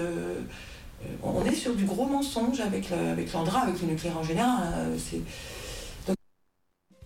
euh, 1.06 1.08
on 1.24 1.46
est 1.46 1.56
sur 1.56 1.76
du 1.76 1.86
gros 1.86 2.06
mensonge 2.06 2.60
avec 2.60 2.90
l'Andra, 3.34 3.62
avec, 3.62 3.82
le 3.82 3.88
nucléaire 3.88 4.18
en 4.18 4.24
général. 4.24 4.60
Hein, 4.64 4.98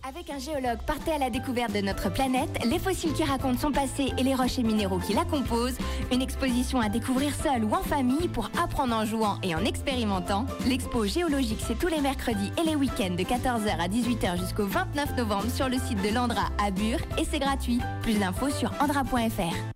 avec 0.06 0.28
un 0.28 0.38
géologue, 0.38 0.80
partez 0.86 1.12
à 1.12 1.18
la 1.18 1.30
découverte 1.30 1.72
de 1.72 1.80
notre 1.80 2.12
planète, 2.12 2.50
les 2.66 2.78
fossiles 2.78 3.14
qui 3.14 3.24
racontent 3.24 3.58
son 3.58 3.72
passé 3.72 4.12
et 4.18 4.22
les 4.22 4.34
roches 4.34 4.58
et 4.58 4.62
minéraux 4.62 4.98
qui 4.98 5.14
la 5.14 5.24
composent. 5.24 5.78
Une 6.12 6.20
exposition 6.20 6.80
à 6.80 6.90
découvrir 6.90 7.34
seule 7.34 7.64
ou 7.64 7.72
en 7.72 7.82
famille 7.82 8.28
pour 8.28 8.50
apprendre 8.62 8.94
en 8.94 9.06
jouant 9.06 9.38
et 9.42 9.54
en 9.54 9.64
expérimentant. 9.64 10.44
L'expo 10.66 11.06
géologique, 11.06 11.60
c'est 11.66 11.78
tous 11.78 11.88
les 11.88 12.02
mercredis 12.02 12.52
et 12.62 12.66
les 12.66 12.76
week-ends 12.76 13.14
de 13.14 13.22
14h 13.22 13.78
à 13.78 13.88
18h 13.88 14.38
jusqu'au 14.38 14.66
29 14.66 15.16
novembre 15.16 15.50
sur 15.50 15.68
le 15.68 15.78
site 15.78 16.02
de 16.02 16.14
l'Andra 16.14 16.48
à 16.62 16.70
Bure 16.70 17.00
et 17.18 17.24
c'est 17.24 17.38
gratuit. 17.38 17.80
Plus 18.02 18.18
d'infos 18.18 18.50
sur 18.50 18.72
andra.fr. 18.80 19.74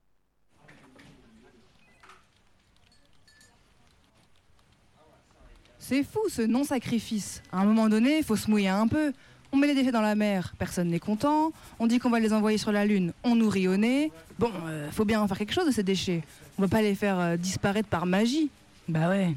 C'est 5.79 6.03
fou 6.03 6.21
ce 6.29 6.43
non-sacrifice. 6.43 7.43
À 7.51 7.61
un 7.61 7.65
moment 7.65 7.89
donné, 7.89 8.19
il 8.19 8.25
faut 8.25 8.37
se 8.37 8.51
mouiller 8.51 8.69
un 8.69 8.89
peu. 8.89 9.15
On 9.51 9.57
met 9.57 9.67
les 9.67 9.75
déchets 9.75 9.93
dans 9.93 10.03
la 10.03 10.15
mer, 10.15 10.53
personne 10.59 10.89
n'est 10.89 10.99
content. 10.99 11.53
On 11.79 11.87
dit 11.87 11.99
qu'on 11.99 12.11
va 12.11 12.21
les 12.21 12.35
envoyer 12.35 12.59
sur 12.59 12.71
la 12.71 12.85
Lune, 12.85 13.13
on 13.25 13.35
nous 13.35 13.49
rit 13.49 13.67
au 13.67 13.77
nez. 13.77 14.13
Bon, 14.39 14.53
euh, 14.67 14.91
faut 14.91 15.07
bien 15.07 15.21
en 15.23 15.29
faire 15.29 15.39
quelque 15.39 15.55
chose 15.55 15.67
de 15.67 15.71
ces 15.71 15.83
déchets. 15.83 16.23
On 16.59 16.63
va 16.63 16.69
pas 16.69 16.83
les 16.83 16.95
faire 16.95 17.19
euh, 17.19 17.37
disparaître 17.37 17.89
par 17.89 18.05
magie. 18.05 18.51
Bah 18.89 19.09
ouais. 19.09 19.35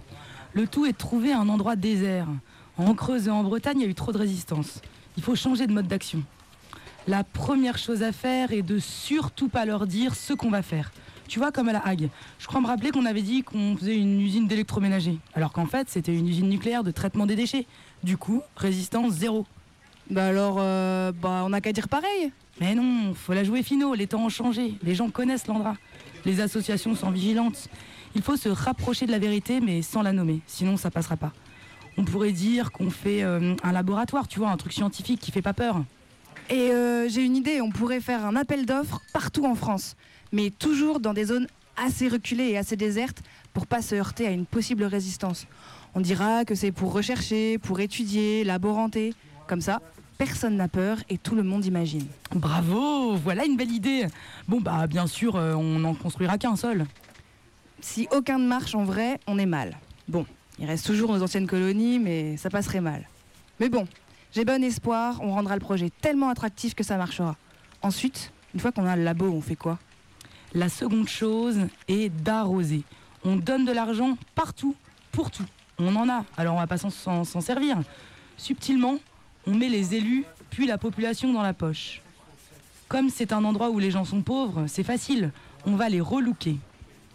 Le 0.54 0.68
tout 0.68 0.86
est 0.86 0.92
de 0.92 0.98
trouver 0.98 1.32
un 1.32 1.48
endroit 1.48 1.78
désert. 1.78 2.28
En 2.78 2.94
Creuse 2.94 3.28
et 3.28 3.32
en 3.32 3.44
Bretagne, 3.44 3.80
il 3.80 3.84
y 3.84 3.86
a 3.86 3.90
eu 3.90 3.96
trop 3.96 4.12
de 4.12 4.18
résistance. 4.18 4.82
Il 5.16 5.24
faut 5.24 5.36
changer 5.36 5.66
de 5.66 5.72
mode 5.72 5.88
d'action. 5.88 6.24
La 7.08 7.24
première 7.24 7.78
chose 7.78 8.04
à 8.04 8.12
faire 8.12 8.52
est 8.52 8.62
de 8.62 8.80
surtout 8.80 9.48
pas 9.48 9.66
leur 9.66 9.88
dire 9.88 10.16
ce 10.16 10.34
qu'on 10.34 10.50
va 10.50 10.62
faire. 10.62 10.92
Tu 11.28 11.40
vois, 11.40 11.54
comme 11.54 11.70
à 11.70 11.74
la 11.74 11.80
Hague. 11.88 12.10
Je 12.40 12.48
crois 12.48 12.60
me 12.60 12.68
rappeler 12.68 12.92
qu'on 12.92 13.06
avait 13.06 13.22
dit 13.22 13.44
qu'on 13.44 13.78
faisait 13.78 13.96
une 13.96 14.20
usine 14.20 14.48
d'électroménager, 14.48 15.18
alors 15.34 15.54
qu'en 15.54 15.66
fait, 15.66 15.90
c'était 15.90 16.14
une 16.14 16.28
usine 16.28 16.50
nucléaire 16.50 16.84
de 16.84 16.92
traitement 16.92 17.26
des 17.26 17.38
déchets. 17.38 17.66
Du 18.04 18.18
coup, 18.18 18.42
résistance 18.58 19.14
zéro. 19.14 19.46
Bah 20.10 20.26
alors, 20.26 20.58
euh, 20.60 21.12
bah 21.12 21.42
on 21.46 21.50
n'a 21.50 21.62
qu'à 21.62 21.72
dire 21.72 21.88
pareil. 21.88 22.32
Mais 22.60 22.76
non, 22.76 23.14
faut 23.14 23.34
la 23.34 23.44
jouer 23.44 23.64
finaux, 23.64 23.94
les 23.94 24.08
temps 24.08 24.26
ont 24.26 24.30
changé, 24.30 24.76
les 24.84 24.96
gens 24.96 25.10
connaissent 25.10 25.48
l'Andra. 25.48 25.76
Les 26.26 26.42
associations 26.42 26.96
sont 26.96 27.10
vigilantes. 27.10 27.70
Il 28.14 28.22
faut 28.22 28.36
se 28.36 28.50
rapprocher 28.50 29.06
de 29.06 29.12
la 29.12 29.20
vérité, 29.20 29.62
mais 29.62 29.82
sans 29.82 30.02
la 30.02 30.12
nommer, 30.12 30.42
sinon 30.46 30.78
ça 30.78 30.92
passera 30.92 31.18
pas. 31.18 31.32
On 31.98 32.04
pourrait 32.04 32.34
dire 32.34 32.72
qu'on 32.72 32.90
fait 32.90 33.24
euh, 33.24 33.56
un 33.64 33.72
laboratoire, 33.72 34.28
tu 34.28 34.40
vois, 34.40 34.50
un 34.50 34.58
truc 34.58 34.74
scientifique 34.74 35.20
qui 35.20 35.32
fait 35.32 35.42
pas 35.42 35.54
peur. 35.54 35.84
Et 36.50 36.72
euh, 36.72 37.08
j'ai 37.08 37.24
une 37.24 37.36
idée, 37.36 37.62
on 37.62 37.70
pourrait 37.70 38.02
faire 38.02 38.26
un 38.26 38.36
appel 38.36 38.66
d'offres 38.66 39.02
partout 39.14 39.46
en 39.46 39.56
France 39.56 39.96
mais 40.32 40.50
toujours 40.50 41.00
dans 41.00 41.14
des 41.14 41.26
zones 41.26 41.48
assez 41.78 42.08
reculées 42.08 42.50
et 42.50 42.58
assez 42.58 42.76
désertes 42.76 43.22
pour 43.54 43.68
pas 43.68 43.82
se 43.82 43.96
heurter 43.96 44.28
à 44.28 44.32
une 44.32 44.46
possible 44.46 44.84
résistance. 44.84 45.48
On 45.94 46.00
dira 46.00 46.46
que 46.46 46.56
c'est 46.56 46.72
pour 46.72 46.94
rechercher, 46.94 47.58
pour 47.58 47.80
étudier, 47.80 48.44
laboranter. 48.44 49.14
Comme 49.52 49.60
ça, 49.60 49.82
personne 50.18 50.56
n'a 50.56 50.70
peur 50.70 51.00
et 51.10 51.18
tout 51.18 51.36
le 51.36 51.44
monde 51.44 51.66
imagine. 51.66 52.08
Bravo, 52.34 53.18
voilà 53.18 53.44
une 53.44 53.58
belle 53.58 53.72
idée. 53.72 54.08
Bon 54.48 54.62
bah 54.62 54.88
bien 54.88 55.08
sûr, 55.08 55.36
euh, 55.36 55.56
on 55.56 55.80
n'en 55.80 55.94
construira 55.94 56.38
qu'un 56.38 56.56
seul. 56.56 56.86
Si 57.82 58.08
aucun 58.14 58.38
ne 58.38 58.48
marche 58.48 58.76
en 58.76 58.86
vrai, 58.86 59.20
on 59.28 59.38
est 59.38 59.46
mal. 59.46 59.78
Bon, 60.08 60.26
il 60.58 60.68
reste 60.68 60.86
toujours 60.86 61.12
nos 61.12 61.22
anciennes 61.22 61.48
colonies, 61.48 62.00
mais 62.00 62.38
ça 62.38 62.50
passerait 62.50 62.80
mal. 62.80 63.10
Mais 63.60 63.68
bon, 63.68 63.90
j'ai 64.32 64.46
bon 64.46 64.64
espoir, 64.64 65.20
on 65.22 65.34
rendra 65.34 65.56
le 65.56 65.60
projet 65.60 65.90
tellement 66.00 66.30
attractif 66.30 66.74
que 66.74 66.86
ça 66.86 66.96
marchera. 66.96 67.36
Ensuite, 67.82 68.32
une 68.54 68.62
fois 68.62 68.72
qu'on 68.72 68.86
a 68.86 68.96
le 68.96 69.04
labo, 69.04 69.26
on 69.26 69.42
fait 69.42 69.58
quoi? 69.58 69.80
La 70.54 70.70
seconde 70.70 71.10
chose 71.10 71.60
est 71.90 72.08
d'arroser. 72.08 72.84
On 73.26 73.36
donne 73.36 73.66
de 73.66 73.74
l'argent 73.74 74.18
partout, 74.34 74.78
pour 75.12 75.30
tout. 75.30 75.44
On 75.78 75.94
en 75.98 76.08
a, 76.08 76.24
alors 76.38 76.56
on 76.56 76.60
va 76.60 76.68
pas 76.68 76.78
s'en 76.78 77.42
servir. 77.42 77.82
Subtilement, 78.38 78.98
on 79.48 79.56
met 79.56 79.70
les 79.70 79.96
élus 79.96 80.26
puis 80.50 80.68
la 80.68 80.78
population 80.78 81.34
dans 81.34 81.42
la 81.42 81.54
poche. 81.54 82.02
Comme 82.88 83.10
c'est 83.10 83.32
un 83.32 83.44
endroit 83.44 83.70
où 83.70 83.80
les 83.80 83.92
gens 83.92 84.06
sont 84.06 84.22
pauvres, 84.22 84.66
c'est 84.68 84.84
facile, 84.84 85.32
on 85.66 85.76
va 85.76 85.90
les 85.90 86.02
relooker. 86.02 86.58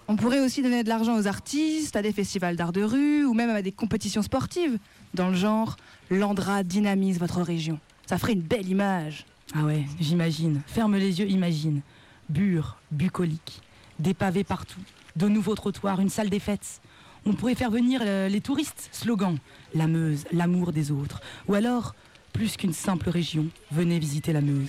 On 0.08 0.16
pourrait 0.16 0.40
aussi 0.40 0.62
donner 0.62 0.84
de 0.84 0.88
l'argent 0.88 1.18
aux 1.18 1.26
artistes, 1.26 1.96
à 1.96 2.02
des 2.02 2.12
festivals 2.12 2.56
d'art 2.56 2.72
de 2.72 2.82
rue 2.82 3.24
ou 3.24 3.34
même 3.34 3.50
à 3.50 3.60
des 3.60 3.72
compétitions 3.72 4.22
sportives. 4.22 4.78
Dans 5.14 5.28
le 5.28 5.34
genre, 5.36 5.76
l'Andra 6.10 6.62
dynamise 6.62 7.18
votre 7.18 7.42
région. 7.42 7.80
Ça 8.06 8.16
ferait 8.16 8.34
une 8.34 8.42
belle 8.42 8.68
image. 8.68 9.26
Ah 9.54 9.64
ouais, 9.64 9.84
j'imagine. 10.00 10.60
Ferme 10.66 10.96
les 10.96 11.18
yeux, 11.18 11.28
imagine 11.28 11.82
bure, 12.28 12.76
bucolique, 12.90 13.60
des 13.98 14.14
pavés 14.14 14.44
partout, 14.44 14.80
de 15.16 15.28
nouveaux 15.28 15.54
trottoirs, 15.54 16.00
une 16.00 16.08
salle 16.08 16.30
des 16.30 16.40
fêtes. 16.40 16.80
On 17.24 17.32
pourrait 17.32 17.54
faire 17.54 17.70
venir 17.70 18.00
euh, 18.04 18.28
les 18.28 18.40
touristes, 18.40 18.88
slogan, 18.92 19.38
la 19.74 19.88
Meuse, 19.88 20.24
l'amour 20.32 20.72
des 20.72 20.92
autres. 20.92 21.20
Ou 21.48 21.54
alors, 21.54 21.94
plus 22.36 22.58
qu'une 22.58 22.74
simple 22.74 23.08
région, 23.08 23.46
venez 23.72 23.98
visiter 23.98 24.34
la 24.34 24.42
Meuse. 24.42 24.68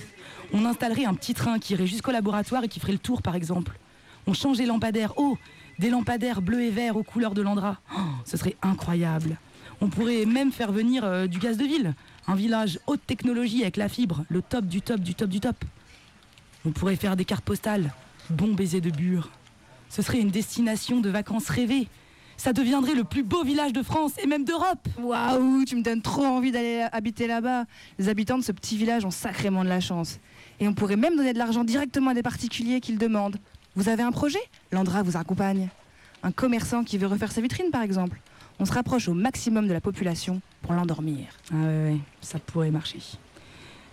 On 0.54 0.64
installerait 0.64 1.04
un 1.04 1.12
petit 1.12 1.34
train 1.34 1.58
qui 1.58 1.74
irait 1.74 1.86
jusqu'au 1.86 2.12
laboratoire 2.12 2.64
et 2.64 2.68
qui 2.68 2.80
ferait 2.80 2.92
le 2.92 2.98
tour, 2.98 3.20
par 3.20 3.34
exemple. 3.34 3.78
On 4.26 4.32
changeait 4.32 4.62
les 4.62 4.68
lampadaires. 4.68 5.12
Oh, 5.18 5.36
des 5.78 5.90
lampadaires 5.90 6.40
bleus 6.40 6.62
et 6.62 6.70
verts 6.70 6.96
aux 6.96 7.02
couleurs 7.02 7.34
de 7.34 7.42
l'Andra. 7.42 7.78
Oh, 7.94 8.00
ce 8.24 8.38
serait 8.38 8.56
incroyable. 8.62 9.36
On 9.82 9.88
pourrait 9.88 10.24
même 10.24 10.50
faire 10.50 10.72
venir 10.72 11.04
euh, 11.04 11.26
du 11.26 11.38
gaz 11.38 11.58
de 11.58 11.64
ville. 11.64 11.94
Un 12.26 12.36
village 12.36 12.80
haute 12.86 13.06
technologie 13.06 13.60
avec 13.60 13.76
la 13.76 13.90
fibre, 13.90 14.24
le 14.30 14.40
top 14.40 14.64
du 14.64 14.80
top 14.80 15.00
du 15.00 15.14
top 15.14 15.28
du 15.28 15.40
top. 15.40 15.62
On 16.64 16.70
pourrait 16.70 16.96
faire 16.96 17.16
des 17.16 17.26
cartes 17.26 17.44
postales. 17.44 17.92
Bon 18.30 18.54
baiser 18.54 18.80
de 18.80 18.88
Bure. 18.88 19.28
Ce 19.90 20.00
serait 20.00 20.20
une 20.20 20.30
destination 20.30 21.00
de 21.00 21.10
vacances 21.10 21.50
rêvée. 21.50 21.86
Ça 22.38 22.52
deviendrait 22.52 22.94
le 22.94 23.02
plus 23.02 23.24
beau 23.24 23.42
village 23.42 23.72
de 23.72 23.82
France 23.82 24.12
et 24.22 24.26
même 24.28 24.44
d'Europe. 24.44 24.88
Waouh, 25.00 25.64
tu 25.64 25.74
me 25.74 25.82
donnes 25.82 26.02
trop 26.02 26.24
envie 26.24 26.52
d'aller 26.52 26.86
habiter 26.92 27.26
là-bas. 27.26 27.64
Les 27.98 28.08
habitants 28.08 28.38
de 28.38 28.44
ce 28.44 28.52
petit 28.52 28.76
village 28.76 29.04
ont 29.04 29.10
sacrément 29.10 29.64
de 29.64 29.68
la 29.68 29.80
chance. 29.80 30.20
Et 30.60 30.68
on 30.68 30.72
pourrait 30.72 30.96
même 30.96 31.16
donner 31.16 31.32
de 31.32 31.38
l'argent 31.38 31.64
directement 31.64 32.10
à 32.10 32.14
des 32.14 32.22
particuliers 32.22 32.80
qui 32.80 32.92
le 32.92 32.98
demandent. 32.98 33.38
Vous 33.74 33.88
avez 33.88 34.04
un 34.04 34.12
projet? 34.12 34.38
L'Andra 34.70 35.02
vous 35.02 35.16
accompagne. 35.16 35.68
Un 36.22 36.30
commerçant 36.30 36.84
qui 36.84 36.96
veut 36.96 37.08
refaire 37.08 37.32
sa 37.32 37.40
vitrine, 37.40 37.72
par 37.72 37.82
exemple. 37.82 38.20
On 38.60 38.64
se 38.64 38.72
rapproche 38.72 39.08
au 39.08 39.14
maximum 39.14 39.66
de 39.66 39.72
la 39.72 39.80
population 39.80 40.40
pour 40.62 40.74
l'endormir. 40.74 41.26
Ah 41.50 41.56
ouais, 41.56 41.90
ouais, 41.90 41.98
ça 42.20 42.38
pourrait 42.38 42.70
marcher. 42.70 43.00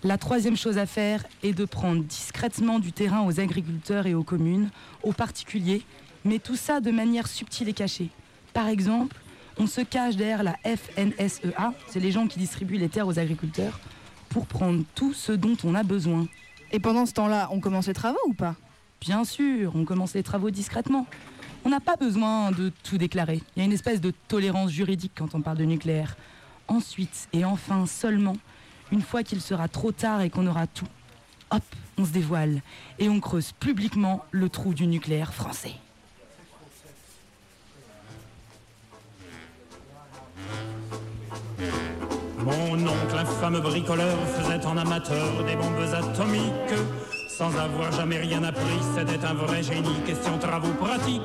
La 0.03 0.19
troisième 0.19 0.55
chose 0.55 0.77
à 0.77 0.85
faire 0.85 1.25
est 1.41 1.53
de 1.53 1.65
prendre 1.65 2.03
discrètement 2.03 2.77
du 2.77 2.91
terrain 2.91 3.25
aux 3.25 3.39
agriculteurs 3.39 4.05
et 4.05 4.13
aux 4.13 4.23
communes, 4.23 4.69
aux 5.01 5.13
particuliers, 5.13 5.81
mais 6.23 6.37
tout 6.37 6.55
ça 6.55 6.79
de 6.79 6.91
manière 6.91 7.25
subtile 7.25 7.69
et 7.69 7.73
cachée. 7.73 8.09
Par 8.55 8.69
exemple, 8.69 9.17
on 9.57 9.67
se 9.67 9.81
cache 9.81 10.15
derrière 10.15 10.41
la 10.41 10.55
FNSEA, 10.63 11.73
c'est 11.89 11.99
les 11.99 12.11
gens 12.13 12.25
qui 12.25 12.39
distribuent 12.39 12.77
les 12.77 12.87
terres 12.87 13.05
aux 13.05 13.19
agriculteurs, 13.19 13.81
pour 14.29 14.47
prendre 14.47 14.85
tout 14.95 15.13
ce 15.13 15.33
dont 15.33 15.57
on 15.65 15.75
a 15.75 15.83
besoin. 15.83 16.25
Et 16.71 16.79
pendant 16.79 17.05
ce 17.05 17.11
temps-là, 17.11 17.49
on 17.51 17.59
commence 17.59 17.87
les 17.87 17.93
travaux 17.93 18.17
ou 18.27 18.33
pas? 18.33 18.55
Bien 19.01 19.25
sûr, 19.25 19.75
on 19.75 19.83
commence 19.83 20.13
les 20.13 20.23
travaux 20.23 20.51
discrètement. 20.51 21.05
On 21.65 21.69
n'a 21.69 21.81
pas 21.81 21.97
besoin 21.97 22.51
de 22.51 22.71
tout 22.83 22.97
déclarer. 22.97 23.41
Il 23.55 23.59
y 23.59 23.61
a 23.61 23.65
une 23.65 23.73
espèce 23.73 23.99
de 23.99 24.13
tolérance 24.29 24.71
juridique 24.71 25.11
quand 25.15 25.35
on 25.35 25.41
parle 25.41 25.57
de 25.57 25.65
nucléaire. 25.65 26.15
Ensuite, 26.69 27.27
et 27.33 27.43
enfin 27.43 27.85
seulement, 27.85 28.37
une 28.93 29.01
fois 29.01 29.23
qu'il 29.23 29.41
sera 29.41 29.67
trop 29.67 29.91
tard 29.91 30.21
et 30.21 30.29
qu'on 30.29 30.47
aura 30.47 30.65
tout, 30.65 30.87
hop, 31.51 31.63
on 31.97 32.05
se 32.05 32.11
dévoile 32.11 32.61
et 32.99 33.09
on 33.09 33.19
creuse 33.19 33.51
publiquement 33.51 34.23
le 34.31 34.47
trou 34.47 34.73
du 34.73 34.87
nucléaire 34.87 35.33
français. 35.33 35.75
Mon 42.45 42.73
oncle, 42.73 43.17
infâme 43.17 43.59
bricoleur, 43.59 44.15
faisait 44.37 44.63
en 44.67 44.77
amateur 44.77 45.43
des 45.47 45.55
bombes 45.55 45.81
atomiques. 45.91 46.79
Sans 47.27 47.49
avoir 47.57 47.91
jamais 47.91 48.17
rien 48.17 48.43
appris, 48.43 48.79
c'était 48.95 49.25
un 49.25 49.33
vrai 49.33 49.63
génie. 49.63 49.99
Question 50.05 50.37
travaux 50.37 50.73
pratiques. 50.79 51.21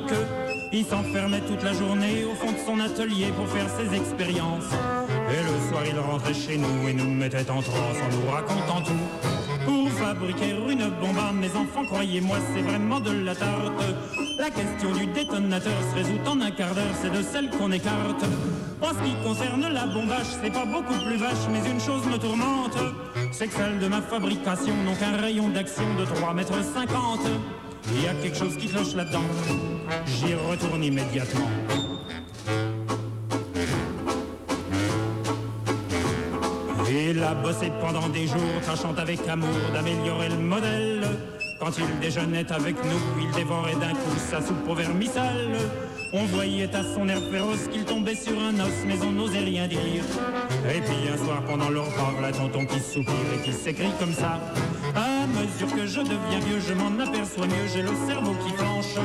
Il 0.72 0.86
s'enfermait 0.86 1.42
toute 1.42 1.62
la 1.62 1.74
journée 1.74 2.24
au 2.24 2.34
fond 2.34 2.52
de 2.52 2.58
son 2.64 2.80
atelier 2.80 3.32
pour 3.36 3.46
faire 3.48 3.68
ses 3.68 3.94
expériences. 3.94 4.72
Et 5.30 5.42
le 5.42 5.68
soir, 5.68 5.82
il 5.86 5.98
rentrait 5.98 6.32
chez 6.32 6.56
nous 6.56 6.88
et 6.88 6.94
nous 6.94 7.10
mettait 7.12 7.50
en 7.50 7.60
transe 7.60 7.98
en 8.02 8.16
nous 8.16 8.30
racontant 8.30 8.80
tout. 8.80 9.49
Pour 9.70 9.88
fabriquer 9.90 10.50
une 10.50 10.90
bombe 11.00 11.18
à 11.20 11.32
mes 11.32 11.50
enfants, 11.50 11.84
croyez-moi, 11.84 12.38
c'est 12.52 12.62
vraiment 12.62 12.98
de 12.98 13.12
la 13.12 13.36
tarte. 13.36 13.84
La 14.36 14.50
question 14.50 14.90
du 14.92 15.06
détonateur 15.06 15.72
se 15.90 15.94
résout 15.94 16.18
en 16.26 16.40
un 16.40 16.50
quart 16.50 16.74
d'heure, 16.74 16.92
c'est 17.00 17.12
de 17.12 17.22
celle 17.22 17.50
qu'on 17.50 17.70
écarte. 17.70 18.24
En 18.82 18.88
ce 18.88 18.94
qui 18.94 19.14
concerne 19.22 19.72
la 19.72 19.86
bombache, 19.86 20.26
c'est 20.42 20.52
pas 20.52 20.64
beaucoup 20.64 20.98
plus 21.06 21.16
vache, 21.18 21.46
mais 21.52 21.60
une 21.70 21.78
chose 21.78 22.04
me 22.06 22.18
tourmente, 22.18 22.78
c'est 23.30 23.46
que 23.46 23.54
celle 23.54 23.78
de 23.78 23.86
ma 23.86 24.02
fabrication 24.02 24.74
n'ont 24.84 24.96
qu'un 24.96 25.16
rayon 25.16 25.48
d'action 25.50 25.84
de 25.96 26.04
3 26.04 26.34
mètres 26.34 26.64
50. 26.74 27.20
Il 27.94 28.02
y 28.02 28.08
a 28.08 28.14
quelque 28.14 28.38
chose 28.38 28.56
qui 28.56 28.66
cloche 28.66 28.96
là-dedans, 28.96 29.22
j'y 30.04 30.34
retourne 30.34 30.82
immédiatement. 30.82 31.48
A 37.22 37.34
bossé 37.34 37.70
pendant 37.80 38.08
des 38.08 38.26
jours, 38.26 38.60
tâchant 38.64 38.94
avec 38.96 39.26
amour 39.28 39.48
d'améliorer 39.72 40.28
le 40.28 40.36
modèle. 40.36 41.06
Quand 41.58 41.72
il 41.78 41.98
déjeunait 42.00 42.50
avec 42.50 42.76
nous, 42.84 43.00
il 43.20 43.30
dévorait 43.32 43.74
d'un 43.74 43.92
coup 43.92 44.16
sa 44.16 44.40
soupe 44.40 44.68
au 44.68 44.74
vermicelle. 44.74 45.56
On 46.12 46.24
voyait 46.24 46.74
à 46.74 46.82
son 46.82 47.08
air 47.08 47.20
féroce 47.30 47.68
qu'il 47.70 47.84
tombait 47.84 48.14
sur 48.14 48.38
un 48.40 48.54
os, 48.60 48.84
mais 48.86 49.00
on 49.02 49.12
n'osait 49.12 49.40
rien 49.40 49.66
dire. 49.68 50.04
Et 50.68 50.80
puis 50.80 51.08
un 51.12 51.16
soir 51.16 51.42
pendant 51.46 51.70
le 51.70 51.80
repas, 51.80 52.12
la 52.20 52.32
tonton 52.32 52.66
qui 52.66 52.80
soupire 52.80 53.14
et 53.34 53.42
qui 53.42 53.52
s'écrit 53.52 53.92
comme 53.98 54.12
ça. 54.12 54.38
À 54.94 55.26
mesure 55.26 55.74
que 55.74 55.86
je 55.86 56.00
deviens 56.00 56.40
vieux, 56.46 56.60
je 56.60 56.74
m'en 56.74 57.02
aperçois 57.02 57.46
mieux, 57.46 57.66
j'ai 57.72 57.82
le 57.82 57.92
cerveau 58.06 58.34
qui 58.44 58.52
flanche. 58.54 58.96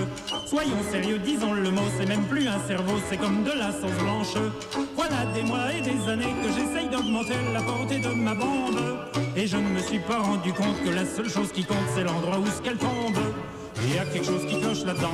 Soyons 0.46 0.84
sérieux, 0.92 1.20
disons 1.20 1.54
le 1.54 1.72
mot, 1.72 1.88
c'est 1.98 2.08
même 2.08 2.24
plus 2.24 2.48
un 2.48 2.60
cerveau, 2.68 2.94
c'est 3.10 3.18
comme 3.18 3.44
de 3.44 3.52
la 3.52 3.72
sauce 3.72 3.98
blanche. 4.04 4.36
Voilà 4.96 5.26
des 5.34 5.44
mois 5.44 5.72
et 5.72 5.82
des 5.82 6.12
années 6.12 6.34
que 6.44 6.50
j'essaye 6.50 6.90
d'augmenter 6.90 7.36
la 7.54 7.62
portée 7.62 8.00
de 8.00 8.10
ma 8.10 8.36
bombe. 8.36 8.82
Et 9.36 9.48
je 9.48 9.58
ne 9.58 9.70
me 9.70 9.80
suis 9.80 10.00
pas 10.00 10.20
rendu 10.20 10.54
compte 10.54 10.84
que 10.84 10.90
la 10.90 11.06
seule 11.06 11.30
chose 11.30 11.52
qui 11.52 11.64
compte, 11.64 11.88
c'est 11.96 12.04
l'endroit 12.04 12.40
où 12.40 12.48
ce 12.48 12.62
qu'elle 12.62 12.78
tombe. 12.78 13.18
Il 13.84 13.96
y 13.96 14.00
a 14.00 14.06
quelque 14.06 14.26
chose 14.26 14.46
qui 14.48 14.60
cloche 14.60 14.84
là-dedans. 14.86 15.14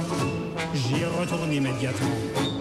J'y 0.73 1.03
retourne 1.05 1.51
immédiatement. 1.51 2.60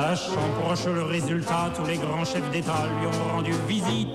Sachant 0.00 0.48
proche 0.62 0.86
le 0.86 1.02
résultat, 1.02 1.70
tous 1.76 1.84
les 1.84 1.98
grands 1.98 2.24
chefs 2.24 2.50
d'État 2.50 2.86
lui 2.98 3.06
ont 3.06 3.36
rendu 3.36 3.52
visite. 3.68 4.08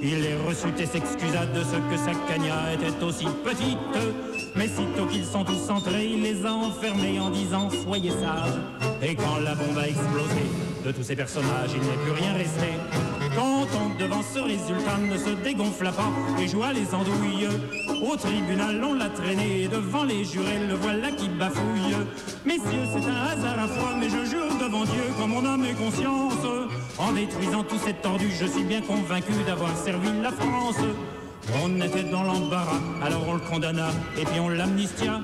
Il 0.00 0.22
les 0.22 0.36
reçut 0.46 0.72
et 0.78 0.86
s'excusa 0.86 1.44
de 1.46 1.60
ce 1.64 1.76
que 1.90 1.96
sa 1.96 2.14
cagna 2.28 2.72
était 2.72 3.02
aussi 3.02 3.26
petite. 3.44 3.98
Mais 4.54 4.68
sitôt 4.68 5.06
qu'ils 5.10 5.24
sont 5.24 5.44
tous 5.44 5.70
entrés, 5.70 6.06
il 6.06 6.22
les 6.22 6.46
a 6.46 6.52
enfermés 6.52 7.18
en 7.18 7.30
disant 7.30 7.68
Soyez 7.68 8.12
sages. 8.12 8.60
Et 9.02 9.16
quand 9.16 9.40
la 9.42 9.56
bombe 9.56 9.78
a 9.78 9.88
explosé, 9.88 10.46
de 10.84 10.92
tous 10.92 11.02
ces 11.02 11.16
personnages, 11.16 11.70
il 11.74 11.80
n'est 11.80 12.04
plus 12.04 12.12
rien 12.12 12.32
resté. 12.32 12.68
Quand 13.34 13.66
on 13.74 13.98
devant 13.98 14.22
ce 14.22 14.38
résultat 14.38 14.98
ne 14.98 15.16
se 15.16 15.30
dégonfla 15.42 15.92
pas 15.92 16.10
et 16.40 16.48
joua 16.48 16.72
les 16.72 16.94
andouilles. 16.94 17.48
Au 18.02 18.16
tribunal 18.16 18.82
on 18.82 18.94
l'a 18.94 19.08
traîné 19.08 19.68
devant 19.68 20.04
les 20.04 20.24
jurés, 20.24 20.66
le 20.68 20.74
voilà 20.74 21.10
qui 21.10 21.28
bafouille. 21.28 21.96
Messieurs, 22.44 22.86
c'est 22.92 23.08
un 23.08 23.22
hasard 23.26 23.58
à 23.58 23.68
froid, 23.68 23.94
mais 23.98 24.08
je 24.08 24.24
jure 24.30 24.58
devant 24.60 24.84
Dieu 24.84 25.02
qu'en 25.18 25.28
mon 25.28 25.44
âme 25.44 25.64
et 25.64 25.74
conscience, 25.74 26.46
en 26.98 27.12
détruisant 27.12 27.64
tout 27.64 27.78
cette 27.84 28.02
tordu, 28.02 28.28
je 28.30 28.46
suis 28.46 28.64
bien 28.64 28.80
convaincu 28.80 29.32
d'avoir 29.46 29.76
servi 29.76 30.08
la 30.22 30.32
France. 30.32 30.82
On 31.64 31.80
était 31.80 32.04
dans 32.04 32.22
l'embarras, 32.22 32.80
alors 33.02 33.24
on 33.26 33.34
le 33.34 33.40
condamna 33.40 33.88
et 34.18 34.24
puis 34.24 34.40
on 34.40 34.48
l'amnistia. 34.48 35.20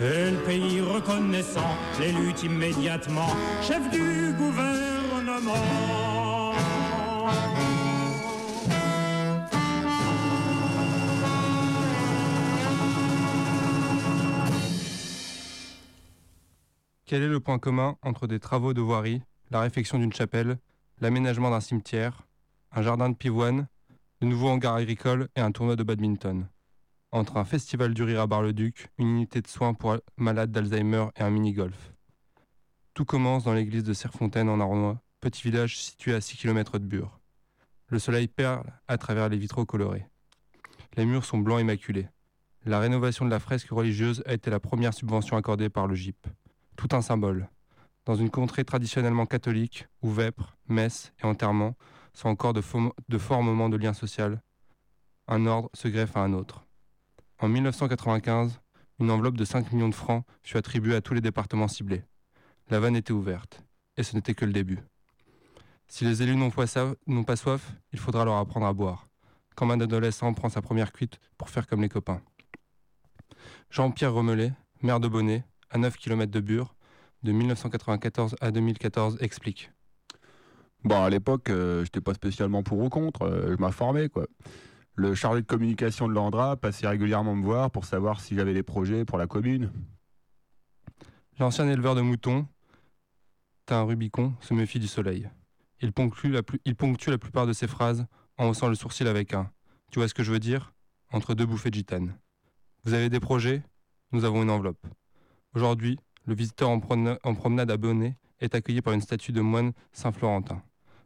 Et 0.00 0.30
le 0.30 0.36
pays 0.44 0.80
reconnaissant 0.80 1.76
l'élut 2.00 2.34
immédiatement 2.42 3.28
chef 3.62 3.88
du 3.90 4.32
gouvernement. 4.36 5.54
Quel 17.06 17.22
est 17.22 17.28
le 17.28 17.38
point 17.38 17.58
commun 17.58 17.96
entre 18.02 18.26
des 18.26 18.40
travaux 18.40 18.74
de 18.74 18.80
voirie, 18.80 19.22
la 19.50 19.60
réfection 19.60 19.98
d'une 19.98 20.12
chapelle, 20.12 20.58
l'aménagement 21.00 21.50
d'un 21.50 21.60
cimetière, 21.60 22.22
un 22.72 22.82
jardin 22.82 23.08
de 23.10 23.14
pivoine, 23.14 23.68
de 24.20 24.26
nouveaux 24.26 24.48
hangars 24.48 24.74
agricoles 24.74 25.28
et 25.36 25.40
un 25.40 25.52
tournoi 25.52 25.76
de 25.76 25.84
badminton? 25.84 26.48
Entre 27.14 27.36
un 27.36 27.44
festival 27.44 27.94
du 27.94 28.02
rire 28.02 28.22
à 28.22 28.26
Bar-le-Duc, 28.26 28.88
une 28.98 29.06
unité 29.06 29.40
de 29.40 29.46
soins 29.46 29.72
pour 29.72 29.98
malades 30.16 30.50
d'Alzheimer 30.50 31.06
et 31.14 31.22
un 31.22 31.30
mini-golf. 31.30 31.92
Tout 32.92 33.04
commence 33.04 33.44
dans 33.44 33.54
l'église 33.54 33.84
de 33.84 33.92
Serfontaine 33.92 34.48
en 34.48 34.58
Arnois, 34.58 35.00
petit 35.20 35.42
village 35.42 35.78
situé 35.78 36.12
à 36.12 36.20
6 36.20 36.36
km 36.38 36.80
de 36.80 36.84
Bure. 36.84 37.20
Le 37.86 38.00
soleil 38.00 38.26
perle 38.26 38.64
à 38.88 38.98
travers 38.98 39.28
les 39.28 39.36
vitraux 39.36 39.64
colorés. 39.64 40.08
Les 40.96 41.04
murs 41.04 41.24
sont 41.24 41.38
blancs 41.38 41.60
immaculés. 41.60 42.08
La 42.64 42.80
rénovation 42.80 43.24
de 43.24 43.30
la 43.30 43.38
fresque 43.38 43.70
religieuse 43.70 44.24
a 44.26 44.32
été 44.32 44.50
la 44.50 44.58
première 44.58 44.92
subvention 44.92 45.36
accordée 45.36 45.68
par 45.68 45.86
le 45.86 45.94
GIP 45.94 46.26
tout 46.74 46.88
un 46.90 47.00
symbole. 47.00 47.48
Dans 48.06 48.16
une 48.16 48.30
contrée 48.30 48.64
traditionnellement 48.64 49.26
catholique, 49.26 49.86
où 50.02 50.10
vêpres, 50.10 50.56
messes 50.66 51.12
et 51.22 51.26
enterrements 51.26 51.76
sont 52.12 52.28
encore 52.28 52.54
de, 52.54 52.62
de 53.08 53.18
forts 53.18 53.44
moments 53.44 53.68
de 53.68 53.76
lien 53.76 53.92
social, 53.92 54.42
un 55.28 55.46
ordre 55.46 55.70
se 55.74 55.86
greffe 55.86 56.16
à 56.16 56.20
un 56.20 56.32
autre. 56.32 56.64
En 57.40 57.48
1995, 57.48 58.60
une 59.00 59.10
enveloppe 59.10 59.36
de 59.36 59.44
5 59.44 59.72
millions 59.72 59.88
de 59.88 59.94
francs 59.94 60.24
fut 60.42 60.56
attribuée 60.56 60.94
à 60.94 61.00
tous 61.00 61.14
les 61.14 61.20
départements 61.20 61.68
ciblés. 61.68 62.04
La 62.70 62.80
vanne 62.80 62.96
était 62.96 63.12
ouverte, 63.12 63.62
et 63.96 64.02
ce 64.02 64.14
n'était 64.14 64.34
que 64.34 64.44
le 64.44 64.52
début. 64.52 64.78
Si 65.88 66.04
les 66.04 66.22
élus 66.22 66.36
n'ont 66.36 66.50
pas 66.50 67.36
soif, 67.36 67.72
il 67.92 67.98
faudra 67.98 68.24
leur 68.24 68.36
apprendre 68.36 68.66
à 68.66 68.72
boire. 68.72 69.08
Quand 69.56 69.70
un 69.70 69.80
adolescent 69.80 70.32
prend 70.32 70.48
sa 70.48 70.62
première 70.62 70.92
cuite 70.92 71.18
pour 71.36 71.50
faire 71.50 71.66
comme 71.66 71.82
les 71.82 71.88
copains. 71.88 72.22
Jean-Pierre 73.70 74.12
Remelet, 74.12 74.52
maire 74.82 75.00
de 75.00 75.08
Bonnet, 75.08 75.44
à 75.70 75.78
9 75.78 75.96
km 75.96 76.30
de 76.30 76.40
Bure, 76.40 76.74
de 77.22 77.32
1994 77.32 78.36
à 78.40 78.50
2014, 78.50 79.18
explique. 79.20 79.70
Bon, 80.84 81.02
à 81.02 81.10
l'époque, 81.10 81.50
euh, 81.50 81.78
je 81.78 81.84
n'étais 81.84 82.00
pas 82.00 82.14
spécialement 82.14 82.62
pour 82.62 82.78
ou 82.78 82.88
contre, 82.88 83.22
euh, 83.22 83.54
je 83.56 83.60
m'informais, 83.60 84.08
quoi. 84.08 84.26
Le 84.96 85.14
chargé 85.14 85.42
de 85.42 85.46
communication 85.46 86.06
de 86.08 86.12
l'Andra 86.12 86.56
passait 86.56 86.86
régulièrement 86.86 87.34
me 87.34 87.44
voir 87.44 87.70
pour 87.70 87.84
savoir 87.84 88.20
si 88.20 88.36
j'avais 88.36 88.54
des 88.54 88.62
projets 88.62 89.04
pour 89.04 89.18
la 89.18 89.26
commune. 89.26 89.72
L'ancien 91.38 91.68
éleveur 91.68 91.96
de 91.96 92.00
moutons, 92.00 92.46
un 93.68 93.82
Rubicon, 93.82 94.34
se 94.40 94.54
méfie 94.54 94.78
du 94.78 94.86
soleil. 94.86 95.28
Il 95.80 95.92
ponctue, 95.92 96.28
la 96.28 96.42
il 96.64 96.76
ponctue 96.76 97.10
la 97.10 97.18
plupart 97.18 97.46
de 97.46 97.52
ses 97.52 97.66
phrases 97.66 98.06
en 98.38 98.48
haussant 98.48 98.68
le 98.68 98.76
sourcil 98.76 99.08
avec 99.08 99.34
un 99.34 99.50
Tu 99.90 99.98
vois 99.98 100.06
ce 100.06 100.14
que 100.14 100.22
je 100.22 100.30
veux 100.30 100.38
dire? 100.38 100.72
entre 101.14 101.34
deux 101.34 101.46
bouffées 101.46 101.70
de 101.70 101.76
gitane. 101.76 102.18
Vous 102.84 102.92
avez 102.92 103.08
des 103.08 103.20
projets? 103.20 103.62
Nous 104.12 104.24
avons 104.24 104.42
une 104.42 104.50
enveloppe. 104.50 104.84
Aujourd'hui, 105.54 105.98
le 106.26 106.34
visiteur 106.34 106.68
en, 106.68 106.80
promenade 106.80 107.70
à 107.70 107.76
Bonnet 107.76 108.16
est 108.40 108.54
accueilli 108.54 108.82
par 108.82 108.92
une 108.92 109.00
statue 109.00 109.32
de 109.32 109.40
moine 109.40 109.72
Saint-Florentin, 109.92 110.62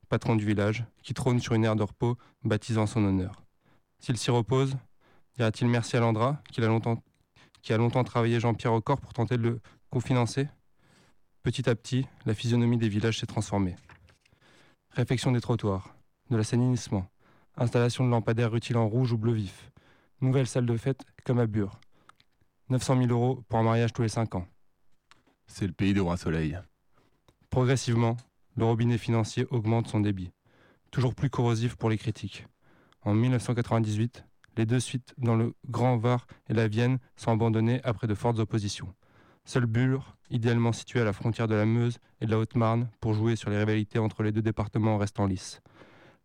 patron 0.08 0.36
du 0.36 0.46
village, 0.46 0.84
qui 1.02 1.12
trône 1.12 1.40
sur 1.40 1.54
une 1.54 1.64
aire 1.64 1.76
de 1.76 1.82
repos 1.82 2.16
baptisant 2.42 2.86
son 2.86 3.04
honneur. 3.04 3.47
S'il 4.00 4.16
s'y 4.16 4.30
repose, 4.30 4.76
dira-t-il 5.36 5.68
merci 5.68 5.96
à 5.96 6.00
Landra, 6.00 6.40
qui 6.50 6.62
a 6.62 6.66
longtemps, 6.66 7.02
qui 7.62 7.72
a 7.72 7.76
longtemps 7.76 8.04
travaillé 8.04 8.40
Jean-Pierre 8.40 8.72
au 8.72 8.80
corps 8.80 9.00
pour 9.00 9.12
tenter 9.12 9.36
de 9.36 9.42
le 9.42 9.60
cofinancer 9.90 10.48
Petit 11.42 11.68
à 11.68 11.74
petit, 11.74 12.06
la 12.26 12.34
physionomie 12.34 12.78
des 12.78 12.88
villages 12.88 13.18
s'est 13.20 13.26
transformée. 13.26 13.76
réfection 14.90 15.32
des 15.32 15.40
trottoirs, 15.40 15.94
de 16.30 16.36
l'assainissement, 16.36 17.08
installation 17.56 18.04
de 18.04 18.10
lampadaires 18.10 18.50
rutilant 18.50 18.88
rouge 18.88 19.12
ou 19.12 19.18
bleu 19.18 19.32
vif, 19.32 19.70
nouvelle 20.20 20.46
salle 20.46 20.66
de 20.66 20.76
fête 20.76 21.04
comme 21.24 21.38
à 21.38 21.46
Bure. 21.46 21.80
900 22.68 22.98
000 23.02 23.08
euros 23.10 23.42
pour 23.48 23.58
un 23.58 23.62
mariage 23.62 23.92
tous 23.92 24.02
les 24.02 24.08
5 24.08 24.34
ans. 24.34 24.46
C'est 25.46 25.66
le 25.66 25.72
pays 25.72 25.94
de 25.94 26.00
roi 26.00 26.16
soleil. 26.16 26.58
Progressivement, 27.50 28.16
le 28.56 28.64
robinet 28.64 28.98
financier 28.98 29.46
augmente 29.50 29.88
son 29.88 30.00
débit, 30.00 30.30
toujours 30.90 31.14
plus 31.14 31.30
corrosif 31.30 31.76
pour 31.76 31.88
les 31.88 31.96
critiques. 31.96 32.46
En 33.02 33.14
1998, 33.14 34.24
les 34.56 34.66
deux 34.66 34.80
suites 34.80 35.14
dans 35.18 35.36
le 35.36 35.54
Grand 35.70 35.96
Var 35.96 36.26
et 36.48 36.54
la 36.54 36.68
Vienne 36.68 36.98
sont 37.16 37.30
abandonnées 37.30 37.80
après 37.84 38.06
de 38.06 38.14
fortes 38.14 38.38
oppositions. 38.38 38.92
Seul 39.44 39.66
Bure, 39.66 40.16
idéalement 40.30 40.72
situé 40.72 41.00
à 41.00 41.04
la 41.04 41.12
frontière 41.12 41.46
de 41.46 41.54
la 41.54 41.64
Meuse 41.64 41.98
et 42.20 42.26
de 42.26 42.30
la 42.30 42.38
Haute-Marne, 42.38 42.90
pour 43.00 43.14
jouer 43.14 43.36
sur 43.36 43.50
les 43.50 43.58
rivalités 43.58 43.98
entre 43.98 44.22
les 44.22 44.32
deux 44.32 44.42
départements 44.42 44.98
restant 44.98 45.26
lisses. 45.26 45.62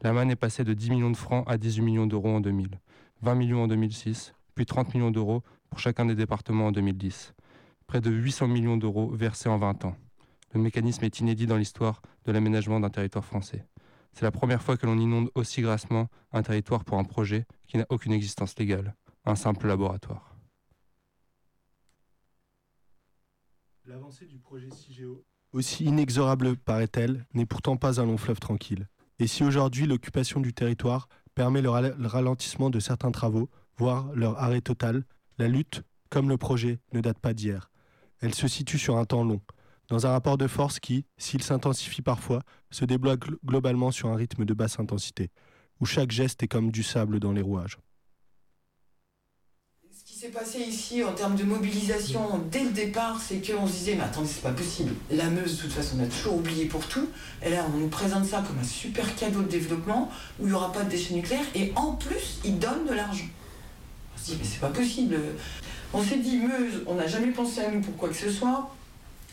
La 0.02 0.12
manne 0.12 0.32
est 0.32 0.36
passée 0.36 0.64
de 0.64 0.74
10 0.74 0.90
millions 0.90 1.12
de 1.12 1.18
francs 1.18 1.46
à 1.48 1.58
18 1.58 1.82
millions 1.84 2.08
d'euros 2.08 2.36
en 2.36 2.42
2000, 2.42 2.80
20 3.22 3.36
millions 3.36 3.64
en 3.64 3.68
2006, 3.68 4.34
puis 4.56 4.66
30 4.66 4.94
millions 4.94 5.12
d'euros 5.12 5.44
pour 5.70 5.80
chacun 5.80 6.06
des 6.06 6.16
départements 6.16 6.68
en 6.68 6.72
2010. 6.72 7.34
Près 7.88 8.02
de 8.02 8.12
800 8.12 8.48
millions 8.48 8.78
d'euros 8.78 9.10
versés 9.12 9.48
en 9.48 9.58
20 9.58 9.86
ans. 9.86 9.96
Le 10.54 10.60
mécanisme 10.60 11.06
est 11.06 11.20
inédit 11.20 11.46
dans 11.46 11.58
l'histoire 11.58 12.02
de 12.26 12.32
l'aménagement 12.32 12.80
d'un 12.80 12.90
territoire 12.90 13.24
français. 13.26 13.66
C'est 14.14 14.26
la 14.26 14.32
première 14.32 14.62
fois 14.62 14.78
que 14.78 14.86
l'on 14.86 14.98
inonde 14.98 15.30
aussi 15.36 15.62
grassement 15.62 16.08
un 16.32 16.44
territoire 16.44 16.86
pour 16.86 17.00
un 17.00 17.04
projet 17.04 17.46
qui 17.68 17.78
n'a 17.78 17.86
aucune 17.90 18.14
existence 18.14 18.58
légale, 18.58 18.96
un 19.26 19.36
simple 19.36 19.68
laboratoire. 19.68 20.36
L'avancée 23.86 24.28
du 24.28 24.40
projet 24.40 24.70
CIGEO, 24.70 25.26
aussi 25.52 25.86
inexorable 25.86 26.56
paraît-elle, 26.56 27.26
n'est 27.34 27.46
pourtant 27.46 27.76
pas 27.76 28.00
un 28.00 28.06
long 28.06 28.18
fleuve 28.18 28.40
tranquille. 28.40 28.88
Et 29.20 29.28
si 29.28 29.44
aujourd'hui 29.44 29.86
l'occupation 29.86 30.40
du 30.40 30.54
territoire 30.54 31.08
permet 31.36 31.62
le, 31.62 31.70
ralentissement 31.70 32.70
de 32.70 32.80
certains 32.80 33.12
travaux, 33.12 33.50
voire 33.78 34.14
leur 34.14 34.40
arrêt 34.40 34.62
total, 34.62 35.04
la 35.38 35.48
lutte, 35.48 35.84
comme 36.10 36.30
le 36.30 36.38
projet, 36.38 36.80
ne 36.94 37.02
date 37.02 37.20
pas 37.20 37.34
d'hier. 37.34 37.72
Elle 38.20 38.34
se 38.34 38.48
situe 38.48 38.80
sur 38.80 38.98
un 38.98 39.06
temps 39.06 39.24
long, 39.24 39.42
dans 39.90 40.06
un 40.06 40.12
rapport 40.12 40.38
de 40.38 40.48
force 40.48 40.80
qui, 40.80 41.06
s'il 41.18 41.44
s'intensifie 41.44 42.02
parfois, 42.02 42.44
se 42.72 42.86
débloque 42.86 43.26
globalement 43.46 43.92
sur 43.92 44.10
un 44.10 44.16
rythme 44.16 44.46
de 44.46 44.54
basse 44.54 44.80
intensité, 44.80 45.30
où 45.80 45.86
chaque 45.86 46.12
geste 46.12 46.42
est 46.44 46.48
comme 46.48 46.72
du 46.72 46.84
sable 46.84 47.20
dans 47.20 47.34
les 47.34 47.42
rouages. 47.42 47.78
Ce 49.96 50.04
qui 50.06 50.16
s'est 50.16 50.30
passé 50.30 50.60
ici 50.60 51.04
en 51.04 51.14
termes 51.14 51.36
de 51.36 51.44
mobilisation 51.44 52.42
dès 52.52 52.64
le 52.64 52.72
départ, 52.72 53.20
c'est 53.22 53.46
qu'on 53.46 53.68
se 53.68 53.74
disait, 53.74 53.96
mais 53.96 54.04
attendez, 54.04 54.28
c'est 54.28 54.42
pas 54.42 54.52
possible. 54.52 54.92
La 55.12 55.30
Meuse, 55.30 55.58
de 55.58 55.62
toute 55.64 55.72
façon, 55.72 55.98
on 56.00 56.04
a 56.04 56.08
toujours 56.08 56.36
oublié 56.38 56.66
pour 56.66 56.88
tout. 56.88 57.08
Et 57.42 57.50
là, 57.50 57.66
on 57.74 57.78
nous 57.78 57.90
présente 57.90 58.26
ça 58.26 58.44
comme 58.46 58.58
un 58.60 58.64
super 58.64 59.16
cadeau 59.16 59.42
de 59.42 59.48
développement 59.48 60.10
où 60.40 60.44
il 60.44 60.50
n'y 60.50 60.54
aura 60.54 60.72
pas 60.72 60.84
de 60.84 60.90
déchets 60.90 61.14
nucléaires 61.14 61.46
et 61.56 61.74
en 61.76 61.94
plus, 61.94 62.40
ils 62.44 62.58
donnent 62.58 62.86
de 62.88 62.94
l'argent. 62.94 63.26
On 64.16 64.20
se 64.20 64.32
dit, 64.32 64.38
mais 64.40 64.46
c'est 64.46 64.60
pas 64.60 64.70
possible. 64.70 65.18
On 65.94 66.02
s'est 66.02 66.20
dit, 66.20 66.38
Meuse, 66.38 66.84
on 66.88 66.96
n'a 66.96 67.08
jamais 67.08 67.32
pensé 67.32 67.62
à 67.62 67.72
nous 67.72 67.82
pour 67.82 67.96
quoi 67.98 68.10
que 68.10 68.16
ce 68.16 68.32
soit. 68.32 68.74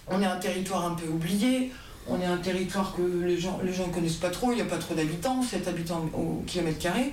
On 0.09 0.21
est 0.23 0.27
un 0.27 0.37
territoire 0.37 0.87
un 0.87 0.95
peu 0.95 1.09
oublié. 1.09 1.73
On 2.09 2.21
est 2.21 2.27
un 2.27 2.39
territoire 2.39 2.95
que 2.97 3.03
les 3.25 3.39
gens 3.39 3.61
les 3.63 3.73
gens 3.73 3.87
ne 3.87 3.93
connaissent 3.93 4.15
pas 4.15 4.31
trop. 4.31 4.53
Il 4.53 4.57
n'y 4.57 4.63
a 4.63 4.67
pas 4.67 4.79
trop 4.79 4.95
d'habitants, 4.95 5.43
7 5.43 5.69
habitants 5.69 6.09
au 6.15 6.43
kilomètre 6.47 6.79
carré. 6.79 7.13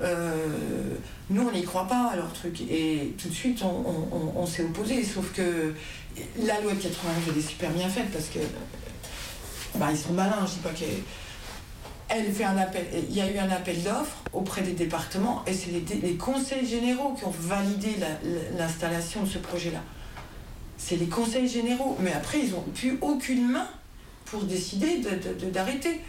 Euh, 0.00 0.94
nous, 1.30 1.48
on 1.48 1.52
n'y 1.52 1.62
croit 1.62 1.86
pas 1.86 2.10
à 2.12 2.16
leur 2.16 2.32
truc. 2.32 2.60
Et 2.62 3.14
tout 3.20 3.28
de 3.28 3.34
suite, 3.34 3.62
on, 3.62 4.46
s'est 4.46 4.64
opposé. 4.64 5.04
Sauf 5.04 5.32
que 5.32 5.74
la 6.42 6.60
loi 6.60 6.72
de 6.72 6.80
81, 6.80 7.12
elle 7.30 7.38
est 7.38 7.46
super 7.46 7.70
bien 7.70 7.88
faite 7.88 8.10
parce 8.12 8.28
que. 8.28 8.40
Bah, 9.74 9.88
ils 9.90 9.98
sont 9.98 10.12
malins, 10.12 10.46
je 10.46 10.52
dis 10.52 10.58
pas 10.60 10.70
qu'elle. 10.70 11.02
Elle 12.10 12.32
fait 12.32 12.44
un 12.44 12.56
appel, 12.56 12.86
il 13.10 13.14
y 13.14 13.20
a 13.20 13.30
eu 13.30 13.36
un 13.36 13.50
appel 13.50 13.82
d'offres 13.82 14.16
auprès 14.32 14.62
des 14.62 14.72
départements 14.72 15.44
et 15.46 15.52
c'est 15.52 15.70
les, 15.70 16.14
conseils 16.14 16.66
généraux 16.66 17.12
qui 17.12 17.26
ont 17.26 17.34
validé 17.38 17.96
l'installation 18.56 19.24
de 19.24 19.28
ce 19.28 19.36
projet-là. 19.36 19.82
C'est 20.78 20.96
les 20.96 21.06
conseils 21.06 21.48
généraux, 21.48 21.96
mais 22.00 22.12
après 22.12 22.40
ils 22.40 22.52
n'ont 22.52 22.64
plus 22.74 22.96
aucune 23.02 23.50
main 23.50 23.68
pour 24.24 24.44
décider 24.44 25.02
d'arrêter. 25.52 26.00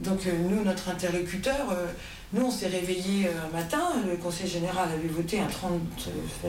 Donc 0.00 0.26
euh, 0.26 0.32
nous, 0.50 0.64
notre 0.64 0.88
interlocuteur, 0.88 1.70
euh, 1.70 1.86
nous 2.32 2.46
on 2.46 2.50
s'est 2.50 2.66
réveillé 2.66 3.28
euh, 3.28 3.46
un 3.48 3.56
matin, 3.56 3.92
le 4.04 4.16
conseil 4.16 4.48
général 4.48 4.88
avait 4.92 5.06
voté 5.06 5.38
un 5.38 5.46
30, 5.46 5.70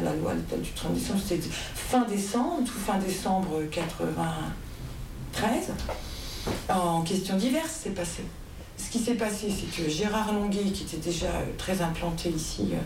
la 0.02 0.16
loi 0.16 0.34
du 0.34 0.72
30 0.72 0.96
décembre, 0.96 1.20
c'était 1.24 1.48
fin 1.76 2.06
décembre, 2.06 2.64
tout 2.66 2.80
fin 2.80 2.98
décembre 2.98 3.62
93, 3.70 5.74
en 6.70 7.04
question 7.04 7.38
diverses 7.38 7.82
c'est 7.84 7.94
passé. 7.94 8.24
Ce 8.78 8.90
qui 8.90 9.00
s'est 9.00 9.16
passé, 9.16 9.48
c'est 9.50 9.84
que 9.84 9.90
Gérard 9.90 10.34
Longuet, 10.34 10.72
qui 10.74 10.84
était 10.84 10.98
déjà 10.98 11.28
euh, 11.28 11.46
très 11.58 11.82
implanté 11.82 12.30
ici, 12.30 12.70
euh, 12.74 12.78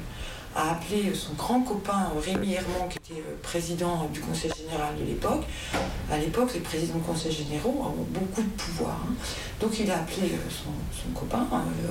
a 0.56 0.72
appelé 0.72 1.14
son 1.14 1.34
grand 1.34 1.62
copain 1.62 2.12
euh, 2.16 2.20
Rémi 2.20 2.54
Herman, 2.54 2.90
qui 2.90 3.14
était 3.14 3.22
président 3.44 4.10
du 4.12 4.20
Conseil 4.20 4.52
général 4.58 4.96
de 5.00 5.06
l'époque. 5.06 5.44
À 6.12 6.18
l'époque, 6.18 6.54
les 6.54 6.60
présidents 6.60 6.96
du 6.96 7.04
Conseil 7.04 7.32
généraux 7.32 7.94
ont 7.98 8.06
beaucoup 8.10 8.42
de 8.42 8.50
pouvoir. 8.50 9.00
Hein. 9.08 9.14
Donc 9.60 9.80
il 9.80 9.90
a 9.92 9.98
appelé 9.98 10.32
son, 10.50 11.12
copain, 11.14 11.48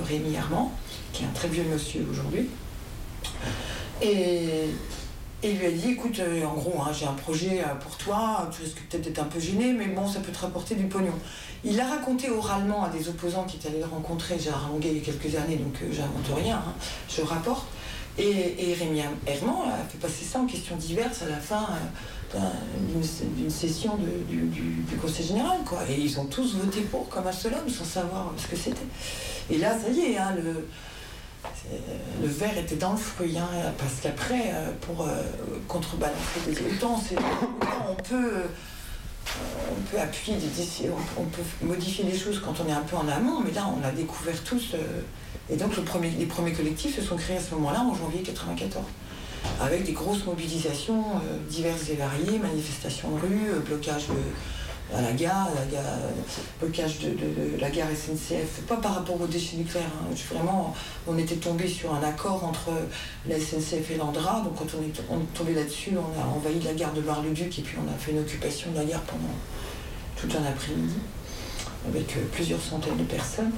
Rémi 0.06 0.34
Herman, 0.34 0.68
qui 1.12 1.22
est 1.22 1.26
un 1.26 1.30
très 1.30 1.48
vieux 1.48 1.64
monsieur 1.64 2.06
aujourd'hui. 2.10 2.48
Et 4.00 4.68
il 5.42 5.56
lui 5.56 5.66
a 5.66 5.70
dit, 5.70 5.90
écoute, 5.90 6.18
euh, 6.18 6.44
en 6.44 6.54
gros, 6.54 6.82
hein, 6.82 6.90
j'ai 6.92 7.06
un 7.06 7.12
projet 7.12 7.60
euh, 7.60 7.74
pour 7.76 7.96
toi, 7.96 8.50
tu 8.50 8.62
risques 8.62 8.82
peut-être 8.88 9.04
d'être 9.04 9.20
un 9.20 9.24
peu 9.24 9.38
gêné, 9.38 9.72
mais 9.72 9.86
bon, 9.86 10.08
ça 10.08 10.18
peut 10.18 10.32
te 10.32 10.40
rapporter 10.40 10.74
du 10.74 10.86
pognon. 10.86 11.12
Il 11.62 11.78
a 11.80 11.86
raconté 11.86 12.28
oralement 12.28 12.84
à 12.84 12.88
des 12.88 13.08
opposants 13.08 13.44
qui 13.44 13.56
étaient 13.56 13.68
allés 13.68 13.78
le 13.78 13.86
rencontrer, 13.86 14.36
Gérard 14.36 14.68
Longuet, 14.72 14.88
il 14.90 14.98
y 14.98 15.00
a 15.00 15.04
quelques 15.04 15.36
années, 15.36 15.54
donc 15.54 15.74
euh, 15.82 15.92
j'invente 15.92 16.42
rien, 16.42 16.56
hein, 16.56 16.72
je 17.08 17.22
rapporte. 17.22 17.66
Et, 18.18 18.74
Rémi 18.74 19.00
Herman 19.26 19.70
a 19.70 19.88
fait 19.88 19.98
passer 19.98 20.24
ça 20.24 20.40
en 20.40 20.46
questions 20.46 20.76
diverses 20.76 21.22
à 21.22 21.28
la 21.28 21.36
fin 21.36 21.68
d'une 22.34 23.50
session 23.50 23.96
du, 24.28 24.96
Conseil 25.00 25.26
général, 25.26 25.58
quoi. 25.64 25.80
Et 25.88 26.00
ils 26.00 26.18
ont 26.18 26.26
tous 26.26 26.56
voté 26.56 26.80
pour 26.80 27.08
comme 27.08 27.26
un 27.26 27.32
seul 27.32 27.54
homme, 27.54 27.68
sans 27.68 27.84
savoir 27.84 28.32
ce 28.36 28.48
que 28.48 28.56
c'était. 28.56 28.86
Et 29.50 29.58
là, 29.58 29.78
ça 29.78 29.88
y 29.90 30.12
est, 30.12 30.18
hein, 30.18 30.34
le 30.36 30.66
le 32.20 32.28
verre 32.28 32.58
était 32.58 32.76
dans 32.76 32.92
le 32.92 32.98
fruit, 32.98 33.36
hein, 33.38 33.48
parce 33.78 34.00
qu'après, 34.02 34.50
euh, 34.52 34.70
pour 34.80 35.02
euh, 35.02 35.22
contrebalancer 35.66 36.40
des 36.46 36.58
autant, 36.60 37.00
on 37.88 37.94
peut, 37.94 38.14
euh, 38.14 38.46
on 39.70 39.82
peut 39.90 40.00
appuyer 40.00 40.36
des 40.36 40.90
on, 41.16 41.24
peut 41.24 41.42
modifier 41.62 42.04
les 42.04 42.16
choses 42.18 42.40
quand 42.44 42.54
on 42.64 42.68
est 42.68 42.72
un 42.72 42.82
peu 42.82 42.96
en 42.96 43.08
amont, 43.08 43.40
mais 43.40 43.52
là, 43.52 43.66
on 43.68 43.84
a 43.86 43.90
découvert 43.90 44.42
tous. 44.44 44.74
Et 45.50 45.56
donc, 45.56 45.72
les 45.76 46.26
premiers 46.26 46.52
collectifs 46.52 46.96
se 46.96 47.02
sont 47.02 47.16
créés 47.16 47.36
à 47.36 47.40
ce 47.40 47.54
moment-là, 47.54 47.80
en 47.80 47.94
janvier 47.94 48.20
1994, 48.20 48.84
avec 49.60 49.84
des 49.84 49.92
grosses 49.92 50.24
mobilisations 50.26 51.04
diverses 51.48 51.88
et 51.90 51.94
variées, 51.94 52.38
manifestations 52.38 53.10
de 53.10 53.20
rue, 53.20 53.60
blocage 53.64 54.08
de 54.08 54.14
à 54.94 55.02
la 55.02 55.12
gare, 55.12 55.48
la 55.54 55.66
gare 55.66 55.84
blocage 56.60 56.98
de, 57.00 57.60
la 57.60 57.70
gare 57.70 57.88
SNCF, 57.88 58.62
pas 58.66 58.76
par 58.76 58.94
rapport 58.94 59.20
aux 59.20 59.26
déchets 59.26 59.56
nucléaires. 59.56 59.90
Hein. 60.00 60.14
Vraiment, 60.32 60.74
on 61.06 61.18
était 61.18 61.36
tombé 61.36 61.68
sur 61.68 61.94
un 61.94 62.02
accord 62.02 62.44
entre 62.44 62.70
la 63.26 63.38
SNCF 63.38 63.90
et 63.90 63.96
l'Andra. 63.96 64.40
Donc 64.40 64.56
quand 64.56 64.78
on 64.78 64.82
est, 64.82 65.24
tombé 65.34 65.52
là-dessus, 65.54 65.90
on 65.92 66.20
a 66.20 66.24
envahi 66.24 66.60
la 66.60 66.72
gare 66.72 66.92
de 66.94 67.02
Bar-le-Duc 67.02 67.58
et 67.58 67.62
puis 67.62 67.76
on 67.78 67.88
a 67.92 67.96
fait 67.98 68.12
une 68.12 68.20
occupation 68.20 68.70
de 68.70 68.76
la 68.76 68.84
gare 68.84 69.02
pendant 69.02 69.34
tout 70.16 70.28
un 70.36 70.46
après-midi 70.46 70.96
avec 71.86 72.16
euh, 72.16 72.20
plusieurs 72.32 72.60
centaines 72.60 72.96
de 72.96 73.04
personnes. 73.04 73.52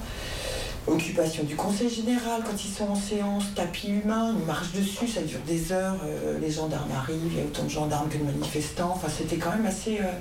Occupation 0.87 1.43
du 1.43 1.55
Conseil 1.55 1.89
général 1.89 2.41
quand 2.43 2.63
ils 2.63 2.71
sont 2.71 2.87
en 2.89 2.95
séance, 2.95 3.43
tapis 3.55 3.89
humain, 3.89 4.35
ils 4.37 4.45
marchent 4.45 4.71
dessus, 4.71 5.07
ça 5.07 5.21
dure 5.21 5.39
des 5.45 5.71
heures, 5.71 5.97
euh, 6.03 6.39
les 6.39 6.49
gendarmes 6.49 6.91
arrivent, 6.91 7.31
il 7.31 7.37
y 7.37 7.41
a 7.41 7.45
autant 7.45 7.63
de 7.63 7.69
gendarmes 7.69 8.09
que 8.09 8.17
de 8.17 8.23
manifestants, 8.23 8.91
enfin 8.95 9.07
c'était 9.07 9.37
quand 9.37 9.51
même 9.51 9.65
assez... 9.67 9.99
Euh, 9.99 10.11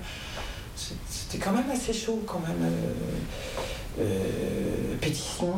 c'était 1.08 1.38
quand 1.38 1.52
même 1.52 1.70
assez 1.70 1.92
chaud, 1.92 2.22
quand 2.26 2.40
même. 2.40 2.62
Euh, 2.62 4.00
euh, 4.00 4.96
pétition, 5.00 5.52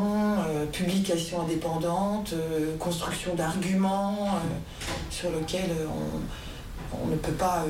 publication 0.73 1.43
indépendante, 1.43 2.35
construction 2.79 3.35
d'arguments 3.35 4.31
sur 5.11 5.31
lesquels 5.31 5.71
on, 7.03 7.07
ne 7.07 7.17
peut 7.17 7.33
pas. 7.33 7.65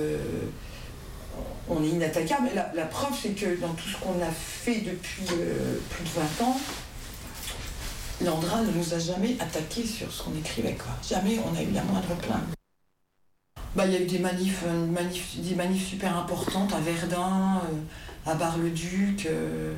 on 1.69 1.83
est 1.83 1.89
inattaquable. 1.89 2.51
La 2.75 2.85
preuve, 2.87 3.13
c'est 3.21 3.31
que 3.31 3.61
dans 3.61 3.73
tout 3.75 3.89
ce 3.89 3.97
qu'on 3.99 4.23
a 4.23 4.31
fait 4.31 4.81
depuis 4.81 5.25
plus 5.25 6.05
de 6.05 6.11
20 6.41 6.45
ans, 6.47 6.57
Landra 8.25 8.63
ne 8.63 8.71
nous 8.71 8.95
a 8.95 8.99
jamais 8.99 9.37
attaqué 9.41 9.85
sur 9.85 10.11
ce 10.13 10.23
qu'on 10.23 10.37
écrivait. 10.37 10.75
Quoi. 10.75 10.93
Jamais 11.09 11.39
on 11.45 11.57
a 11.57 11.63
eu 11.63 11.73
la 11.73 11.83
moindre 11.83 12.15
plainte. 12.17 12.55
Bah, 13.75 13.87
il 13.87 13.93
y 13.93 13.97
a 13.97 14.01
eu 14.01 14.07
des 14.07 14.19
manifs, 14.19 14.65
euh, 14.67 15.77
super 15.79 16.17
importantes 16.17 16.75
à 16.75 16.81
Verdun, 16.81 17.63
euh, 17.65 18.31
à 18.31 18.35
Bar-le-Duc, 18.35 19.27
euh, 19.27 19.73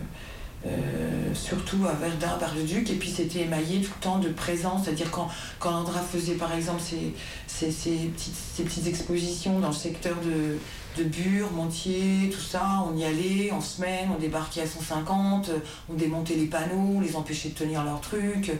surtout 1.35 1.87
à 1.87 1.93
Verdun, 1.93 2.37
Bar-le-Duc, 2.39 2.91
et 2.91 2.95
puis 2.95 3.11
c'était 3.11 3.41
émaillé 3.41 3.81
tout 3.81 3.91
le 3.97 4.03
temps 4.03 4.19
de 4.19 4.29
présence, 4.29 4.85
c'est-à-dire 4.85 5.11
quand, 5.11 5.29
quand 5.59 5.71
Landra 5.73 6.01
faisait 6.01 6.35
par 6.35 6.55
exemple 6.55 6.81
ses, 6.81 7.67
petites, 7.67 8.87
expositions 8.87 9.61
dans 9.61 9.69
le 9.69 9.75
secteur 9.75 10.17
de, 10.25 10.59
Bure, 11.03 11.51
Montier, 11.51 12.31
tout 12.33 12.41
ça, 12.41 12.85
on 12.89 12.97
y 12.97 13.05
allait 13.05 13.51
en 13.51 13.61
semaine, 13.61 14.11
on 14.15 14.19
débarquait 14.19 14.63
à 14.63 14.67
150, 14.67 15.51
on 15.91 15.95
démontait 15.95 16.37
les 16.37 16.47
panneaux, 16.47 17.01
les 17.01 17.17
empêchait 17.17 17.49
de 17.49 17.55
tenir 17.55 17.83
leurs 17.83 18.01
trucs, 18.01 18.53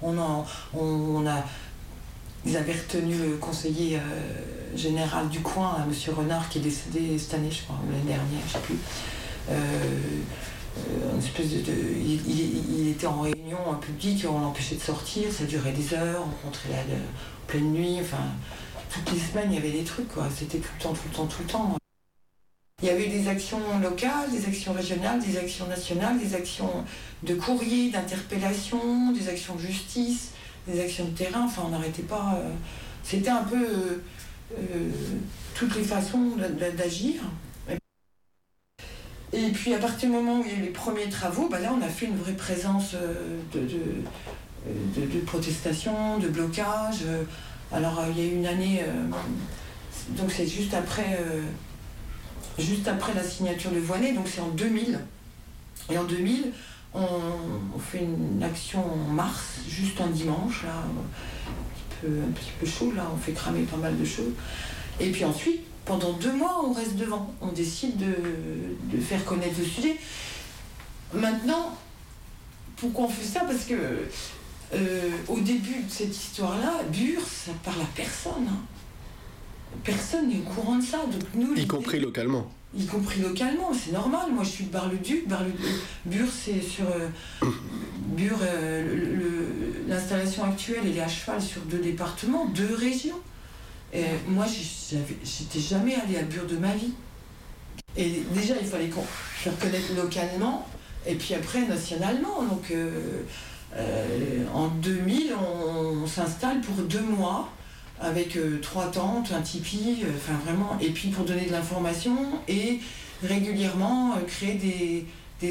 on, 0.00 0.16
on, 0.16 0.44
on 0.80 1.26
a 1.26 1.44
ils 2.44 2.56
avaient 2.56 2.72
retenu 2.72 3.14
le 3.16 3.36
conseiller 3.36 3.96
euh, 3.96 4.76
général 4.76 5.28
du 5.28 5.40
coin, 5.40 5.76
hein, 5.78 5.86
M. 5.86 6.14
Renard, 6.14 6.48
qui 6.48 6.58
est 6.58 6.62
décédé 6.62 7.18
cette 7.18 7.34
année, 7.34 7.50
je 7.50 7.62
crois, 7.62 7.76
ou 7.86 7.90
l'année 7.90 8.04
dernière, 8.04 8.40
je 8.46 8.48
ne 8.48 8.52
sais 8.52 8.66
plus. 8.66 8.78
Euh, 9.50 9.54
euh, 10.78 11.20
il, 12.04 12.88
était 12.88 13.06
en 13.06 13.20
réunion 13.20 13.58
en 13.68 13.74
public, 13.74 14.24
on 14.28 14.40
l'empêchait 14.40 14.76
de 14.76 14.80
sortir, 14.80 15.30
ça 15.32 15.44
durait 15.44 15.72
des 15.72 15.94
heures, 15.94 16.22
on 16.22 16.46
rentrait 16.46 16.70
là 16.70 16.82
de- 16.84 16.94
en 16.94 17.46
pleine 17.46 17.72
nuit, 17.72 17.98
enfin, 18.00 18.22
toutes 18.92 19.12
les 19.12 19.18
semaines 19.18 19.48
il 19.50 19.54
y 19.54 19.58
avait 19.58 19.72
des 19.72 19.84
trucs. 19.84 20.08
C'était 20.34 20.58
tout 20.58 20.68
le 20.78 20.82
temps, 20.82 20.92
tout 20.92 21.08
le 21.10 21.14
temps, 21.16 21.26
tout 21.26 21.42
le 21.42 21.48
temps. 21.48 21.76
Il 22.82 22.86
y 22.86 22.90
avait 22.90 23.06
des 23.08 23.28
actions 23.28 23.60
locales, 23.80 24.30
des 24.32 24.44
actions 24.46 24.72
régionales, 24.72 25.20
des 25.20 25.36
actions 25.38 25.66
nationales, 25.66 26.18
des 26.18 26.34
actions 26.34 26.84
de 27.22 27.34
courrier, 27.34 27.90
d'interpellation, 27.90 29.12
des 29.12 29.28
actions 29.28 29.54
de 29.54 29.60
justice, 29.60 30.30
des 30.66 30.80
actions 30.80 31.04
de 31.04 31.10
terrain. 31.10 31.44
Enfin, 31.44 31.62
on 31.66 31.70
n'arrêtait 31.70 32.02
pas. 32.02 32.36
euh, 32.38 32.50
C'était 33.04 33.30
un 33.30 33.44
peu 33.44 33.64
euh, 33.64 34.90
toutes 35.54 35.76
les 35.76 35.84
façons 35.84 36.32
d'agir. 36.76 37.22
Et 39.32 39.48
puis 39.50 39.72
à 39.74 39.78
partir 39.78 40.10
du 40.10 40.14
moment 40.14 40.40
où 40.40 40.44
il 40.44 40.52
y 40.52 40.56
a 40.56 40.60
les 40.60 40.68
premiers 40.70 41.08
travaux, 41.08 41.48
bah 41.48 41.58
là 41.58 41.72
on 41.78 41.82
a 41.82 41.88
fait 41.88 42.06
une 42.06 42.16
vraie 42.18 42.34
présence 42.34 42.94
euh, 42.94 43.38
de, 43.54 43.60
euh, 43.60 44.72
de- 44.96 45.06
de 45.06 45.20
protestation, 45.24 46.18
de 46.18 46.28
blocage. 46.28 47.00
Euh, 47.06 47.24
Alors 47.72 48.04
il 48.10 48.22
y 48.22 48.26
a 48.28 48.30
eu 48.30 48.34
une 48.36 48.46
année, 48.46 48.82
donc 50.10 50.30
c'est 50.30 50.46
juste 50.46 50.74
après, 50.74 51.18
juste 52.58 52.86
après 52.86 53.14
la 53.14 53.22
signature 53.24 53.70
de 53.70 53.78
Voinet, 53.78 54.12
donc 54.12 54.28
c'est 54.28 54.42
en 54.42 54.48
2000. 54.50 55.00
Et 55.90 55.96
en 55.96 56.04
2000, 56.04 56.52
on, 56.92 57.00
on 57.74 57.78
fait 57.78 58.00
une 58.04 58.42
action 58.42 58.80
en 58.92 59.10
mars, 59.10 59.60
juste 59.66 59.98
un 60.02 60.08
dimanche, 60.08 60.64
là, 60.64 60.74
un 60.84 61.48
petit 61.74 61.96
peu, 62.02 62.08
un 62.28 62.32
petit 62.32 62.50
peu 62.60 62.66
chaud, 62.66 62.92
là, 62.94 63.06
on 63.12 63.16
fait 63.16 63.32
cramer 63.32 63.62
pas 63.62 63.78
mal 63.78 63.98
de 63.98 64.04
choses. 64.04 64.34
Et 65.00 65.10
puis 65.10 65.24
ensuite, 65.24 65.62
pendant 65.84 66.12
deux 66.14 66.32
mois, 66.32 66.62
on 66.64 66.72
reste 66.72 66.96
devant. 66.96 67.32
On 67.40 67.48
décide 67.52 67.96
de, 67.96 68.14
de 68.96 69.00
faire 69.00 69.24
connaître 69.24 69.58
le 69.58 69.64
sujet. 69.64 69.96
Maintenant, 71.12 71.76
pourquoi 72.76 73.06
on 73.06 73.08
fait 73.08 73.24
ça? 73.24 73.40
Parce 73.40 73.64
que 73.64 73.74
euh, 74.74 75.10
au 75.28 75.38
début 75.40 75.82
de 75.82 75.90
cette 75.90 76.16
histoire-là, 76.16 76.82
Bure, 76.92 77.20
ça 77.22 77.52
parle 77.64 77.80
à 77.82 77.88
personne. 77.94 78.46
hein. 78.48 78.60
Personne 79.84 80.28
n'est 80.28 80.38
au 80.38 80.42
courant 80.42 80.76
de 80.76 80.82
ça. 80.84 80.98
Donc 81.10 81.22
nous, 81.34 81.54
Y 81.54 81.66
compris 81.66 81.98
localement. 82.00 82.50
y 82.76 82.86
compris 82.86 83.20
localement, 83.20 83.72
c'est 83.74 83.92
normal. 83.92 84.30
Moi, 84.32 84.44
je 84.44 84.48
suis 84.50 84.64
de 84.64 84.70
Bar-le-Duc. 84.70 85.28
Bar-le-Duc, 85.28 85.80
Bure, 86.06 86.28
c'est 86.32 86.60
sur. 86.62 86.84
euh, 86.86 87.08
Bure, 88.16 88.38
euh, 88.42 89.72
l'installation 89.88 90.44
actuelle, 90.44 90.80
elle 90.84 90.96
est 90.96 91.00
à 91.00 91.08
cheval 91.08 91.40
sur 91.42 91.62
deux 91.62 91.78
départements, 91.78 92.46
deux 92.46 92.74
régions. 92.74 93.18
Et 93.92 94.04
moi, 94.26 94.46
j'ai- 94.46 94.96
j'avais- 94.96 95.18
j'étais 95.24 95.60
jamais 95.60 95.94
allée 95.94 96.18
à 96.18 96.22
Bure 96.22 96.46
de 96.46 96.56
ma 96.56 96.74
vie. 96.74 96.92
Et 97.96 98.22
déjà, 98.34 98.54
il 98.60 98.66
fallait 98.66 98.88
qu'on 98.88 99.04
connaître 99.50 99.94
localement, 99.94 100.66
et 101.06 101.14
puis 101.14 101.34
après 101.34 101.66
nationalement. 101.66 102.42
Donc, 102.42 102.70
euh, 102.70 103.22
euh, 103.76 104.44
en 104.54 104.68
2000, 104.68 105.34
on, 105.34 106.06
s'installe 106.06 106.60
pour 106.60 106.76
deux 106.84 107.02
mois 107.02 107.50
avec 108.00 108.36
euh, 108.36 108.58
trois 108.60 108.90
tentes, 108.90 109.32
un 109.32 109.40
tipi, 109.40 110.02
euh, 110.02 110.10
enfin 110.16 110.38
vraiment, 110.44 110.76
et 110.80 110.90
puis 110.90 111.08
pour 111.08 111.24
donner 111.24 111.46
de 111.46 111.52
l'information 111.52 112.16
et 112.48 112.80
régulièrement 113.22 114.14
euh, 114.16 114.20
créer 114.26 114.54
des, 114.54 115.06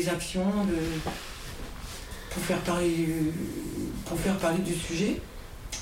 actions 0.09 0.45
pour 2.29 2.43
faire 2.43 2.59
parler 4.37 4.59
du 4.59 4.73
sujet. 4.73 5.21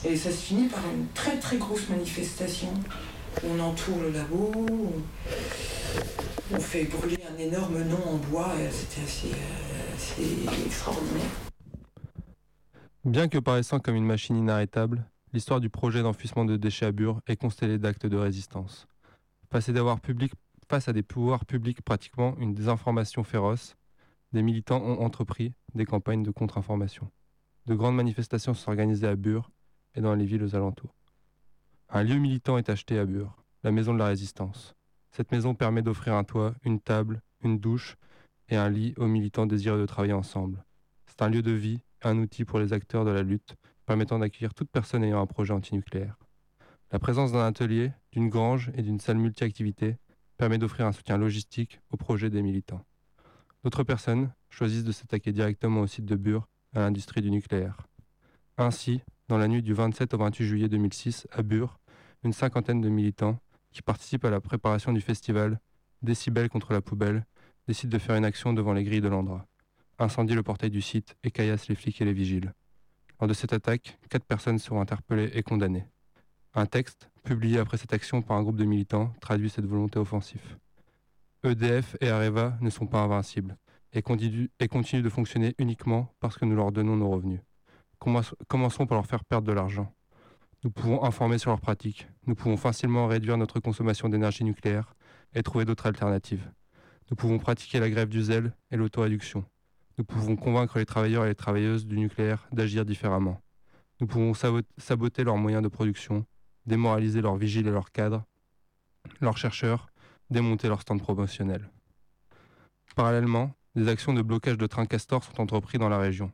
Et 0.06 0.16
ça 0.16 0.32
se 0.32 0.38
finit 0.38 0.68
par 0.68 0.84
une 0.94 1.08
très 1.14 1.38
très 1.40 1.58
grosse 1.58 1.90
manifestation. 1.90 2.74
On 3.44 3.60
entoure 3.60 4.00
le 4.02 4.12
labo, 4.12 4.52
on, 6.52 6.60
fait 6.60 6.86
brûler 6.86 7.20
un 7.32 7.38
énorme 7.38 7.84
nom 7.84 8.04
en 8.06 8.18
bois, 8.18 8.54
c'était 8.72 9.04
assez, 9.04 9.28
euh, 9.28 9.96
assez 9.96 10.66
extraordinaire. 10.66 11.30
Bien 13.06 13.28
que 13.28 13.38
paraissant 13.38 13.80
comme 13.80 13.96
une 13.96 14.06
machine 14.06 14.36
inarrêtable, 14.36 15.06
l'histoire 15.32 15.60
du 15.60 15.70
projet 15.70 16.02
d'enfouissement 16.02 16.44
de 16.44 16.58
déchets 16.58 16.88
à 16.88 16.92
Bure 16.92 17.22
est 17.28 17.36
constellée 17.36 17.78
d'actes 17.78 18.08
de 18.08 18.18
résistance. 18.18 18.88
Des 19.52 19.74
pouvoirs 19.74 20.00
publics, 20.00 20.34
face 20.70 20.88
à 20.88 20.94
des 20.94 21.04
pouvoirs 21.04 21.46
publics 21.46 21.82
pratiquement 21.82 22.36
une 22.40 22.54
désinformation 22.54 23.24
féroce, 23.24 23.76
des 24.32 24.42
militants 24.42 24.82
ont 24.82 25.02
entrepris 25.02 25.54
des 25.76 25.86
campagnes 25.86 26.24
de 26.24 26.32
contre-information. 26.32 27.10
De 27.66 27.76
grandes 27.76 27.96
manifestations 27.96 28.54
sont 28.54 28.70
organisées 28.70 29.08
à 29.08 29.16
Bure 29.16 29.50
et 29.96 30.02
dans 30.02 30.16
les 30.16 30.26
villes 30.26 30.44
aux 30.44 30.56
alentours. 30.56 30.96
Un 31.90 32.04
lieu 32.04 32.16
militant 32.16 32.58
est 32.58 32.70
acheté 32.70 33.00
à 33.00 33.06
Bure, 33.06 33.36
la 33.64 33.72
maison 33.72 33.94
de 33.94 34.00
la 34.00 34.08
résistance. 34.08 34.76
Cette 35.12 35.32
maison 35.32 35.56
permet 35.56 35.82
d'offrir 35.82 36.14
un 36.14 36.24
toit, 36.24 36.54
une 36.64 36.80
table, 36.80 37.22
une 37.42 37.60
douche 37.60 37.98
et 38.48 38.56
un 38.56 38.70
lit 38.70 38.94
aux 38.98 39.08
militants 39.08 39.46
désireux 39.46 39.80
de 39.80 39.86
travailler 39.86 40.14
ensemble. 40.14 40.64
C'est 41.08 41.22
un 41.22 41.30
lieu 41.30 41.42
de 41.42 41.52
vie, 41.52 41.82
un 42.04 42.18
outil 42.18 42.46
pour 42.46 42.60
les 42.60 42.74
acteurs 42.74 43.06
de 43.06 43.12
la 43.12 43.24
lutte, 43.24 43.56
permettant 43.86 44.20
d'accueillir 44.20 44.54
toute 44.54 44.70
personne 44.70 45.04
ayant 45.04 45.22
un 45.22 45.26
projet 45.26 45.54
antinucléaire. 45.54 46.18
La 46.92 47.00
présence 47.00 47.32
d'un 47.32 47.46
atelier, 47.46 47.92
d'une 48.12 48.30
grange 48.30 48.72
et 48.76 48.82
d'une 48.82 49.00
salle 49.00 49.18
multi-activités 49.18 49.98
permet 50.38 50.58
d'offrir 50.58 50.86
un 50.86 50.92
soutien 50.92 51.18
logistique 51.18 51.82
au 51.92 51.98
projet 51.98 52.30
des 52.30 52.42
militants. 52.42 52.86
D'autres 53.64 53.84
personnes 53.84 54.32
choisissent 54.50 54.84
de 54.84 54.92
s'attaquer 54.92 55.32
directement 55.32 55.82
au 55.82 55.88
site 55.88 56.06
de 56.06 56.16
Bure, 56.16 56.48
à 56.74 56.80
l'industrie 56.80 57.22
du 57.22 57.32
nucléaire. 57.32 57.88
Ainsi, 58.58 59.02
dans 59.30 59.38
la 59.38 59.48
nuit 59.48 59.62
du 59.62 59.74
27 59.74 60.14
au 60.14 60.18
28 60.18 60.46
juillet 60.46 60.68
2006, 60.68 61.28
à 61.32 61.44
Bure, 61.44 61.80
une 62.24 62.34
cinquantaine 62.34 62.82
de 62.82 62.90
militants 62.90 63.40
qui 63.72 63.82
participent 63.82 64.26
à 64.26 64.30
la 64.30 64.42
préparation 64.42 64.92
du 64.92 65.00
festival 65.02 65.60
Décibel 66.02 66.50
contre 66.50 66.74
la 66.74 66.82
poubelle 66.82 67.26
décident 67.68 67.92
de 67.92 68.00
faire 68.00 68.16
une 68.16 68.26
action 68.26 68.54
devant 68.54 68.74
les 68.74 68.84
grilles 68.84 69.02
de 69.02 69.08
l'Andra 69.08 69.46
incendie 70.00 70.34
le 70.34 70.44
portail 70.44 70.70
du 70.70 70.82
site 70.82 71.16
et 71.24 71.32
caillasse 71.32 71.68
les 71.68 71.76
flics 71.76 72.02
et 72.02 72.06
les 72.06 72.14
vigiles. 72.14 72.54
Lors 73.20 73.28
de 73.28 73.34
cette 73.34 73.54
attaque, 73.54 74.00
quatre 74.10 74.26
personnes 74.26 74.60
seront 74.60 74.82
interpellées 74.82 75.30
et 75.34 75.44
condamnées. 75.44 75.86
Un 76.54 76.66
texte, 76.66 77.10
publié 77.24 77.60
après 77.60 77.78
cette 77.78 77.94
action 77.94 78.22
par 78.22 78.38
un 78.38 78.44
groupe 78.44 78.56
de 78.56 78.66
militants, 78.66 79.14
traduit 79.20 79.50
cette 79.50 79.66
volonté 79.66 80.00
offensive. 80.00 80.58
EDF 81.44 81.96
et 82.02 82.10
Areva 82.10 82.58
ne 82.62 82.70
sont 82.70 82.88
pas 82.88 83.02
invincibles 83.02 83.58
et 83.94 84.02
continuent 84.02 85.04
de 85.04 85.10
fonctionner 85.10 85.54
uniquement 85.58 86.14
parce 86.20 86.38
que 86.38 86.46
nous 86.46 86.56
leur 86.56 86.72
donnons 86.72 86.96
nos 86.96 87.10
revenus. 87.10 87.42
Commençons 88.00 88.86
par 88.86 88.98
leur 88.98 89.06
faire 89.06 89.26
perdre 89.26 89.48
de 89.48 89.52
l'argent. 89.54 89.94
Nous 90.64 90.72
pouvons 90.72 91.04
informer 91.04 91.38
sur 91.38 91.52
leurs 91.52 91.62
pratiques. 91.62 92.08
Nous 92.26 92.36
pouvons 92.36 92.58
facilement 92.58 93.08
réduire 93.08 93.38
notre 93.38 93.60
consommation 93.60 94.10
d'énergie 94.10 94.44
nucléaire 94.44 94.94
et 95.34 95.44
trouver 95.44 95.66
d'autres 95.66 95.86
alternatives. 95.86 96.50
Nous 97.10 97.16
pouvons 97.16 97.40
pratiquer 97.40 97.80
la 97.80 97.90
grève 97.90 98.10
du 98.10 98.22
zèle 98.22 98.54
et 98.72 98.78
l'autoréduction. 98.78 99.44
Nous 99.98 100.06
pouvons 100.06 100.36
convaincre 100.36 100.78
les 100.78 100.86
travailleurs 100.86 101.26
et 101.26 101.30
les 101.30 101.36
travailleuses 101.36 101.86
du 101.86 101.98
nucléaire 101.98 102.48
d'agir 102.52 102.86
différemment. 102.86 103.42
Nous 104.00 104.08
pouvons 104.08 104.34
sabo- 104.34 104.62
saboter 104.78 105.24
leurs 105.24 105.38
moyens 105.38 105.62
de 105.64 105.68
production, 105.68 106.26
démoraliser 106.66 107.22
leurs 107.22 107.36
vigiles 107.36 107.68
et 107.68 107.72
leurs 107.72 107.92
cadres, 107.92 108.24
leurs 109.20 109.38
chercheurs, 109.38 109.88
démonter 110.30 110.68
leurs 110.70 110.82
stands 110.82 110.98
promotionnels. 110.98 111.70
Parallèlement, 112.96 113.52
des 113.76 113.88
actions 113.88 114.14
de 114.14 114.22
blocage 114.22 114.58
de 114.58 114.68
trains 114.68 114.86
castors 114.86 115.24
sont 115.24 115.42
entreprises 115.42 115.80
dans 115.80 115.90
la 115.90 115.98
région. 116.00 116.32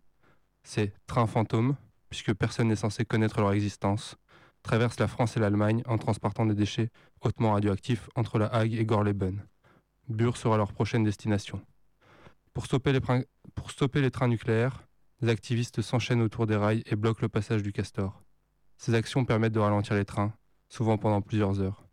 Ces 0.65 0.91
trains 1.05 1.27
fantômes, 1.27 1.75
puisque 2.09 2.33
personne 2.33 2.69
n'est 2.69 2.75
censé 2.75 3.05
connaître 3.05 3.39
leur 3.39 3.53
existence, 3.53 4.17
traversent 4.63 4.99
la 4.99 5.07
France 5.07 5.37
et 5.37 5.39
l'Allemagne 5.39 5.83
en 5.85 5.99
transportant 5.99 6.47
des 6.47 6.55
déchets 6.55 6.89
hautement 7.21 7.53
radioactifs 7.53 8.09
entre 8.15 8.39
la 8.39 8.47
Hague 8.47 8.73
et 8.73 8.83
Gorleben. 8.83 9.45
Bure 10.09 10.37
sera 10.37 10.57
leur 10.57 10.73
prochaine 10.73 11.03
destination. 11.03 11.61
Pour 12.51 12.65
stopper 12.65 12.93
les, 12.93 13.01
pour 13.53 13.69
stopper 13.69 14.01
les 14.01 14.09
trains 14.09 14.27
nucléaires, 14.27 14.83
les 15.21 15.29
activistes 15.29 15.83
s'enchaînent 15.83 16.23
autour 16.23 16.47
des 16.47 16.55
rails 16.55 16.83
et 16.87 16.95
bloquent 16.95 17.21
le 17.21 17.29
passage 17.29 17.61
du 17.61 17.71
castor. 17.71 18.23
Ces 18.79 18.95
actions 18.95 19.23
permettent 19.23 19.53
de 19.53 19.59
ralentir 19.59 19.95
les 19.95 20.03
trains, 20.03 20.33
souvent 20.67 20.97
pendant 20.97 21.21
plusieurs 21.21 21.61
heures. 21.61 21.83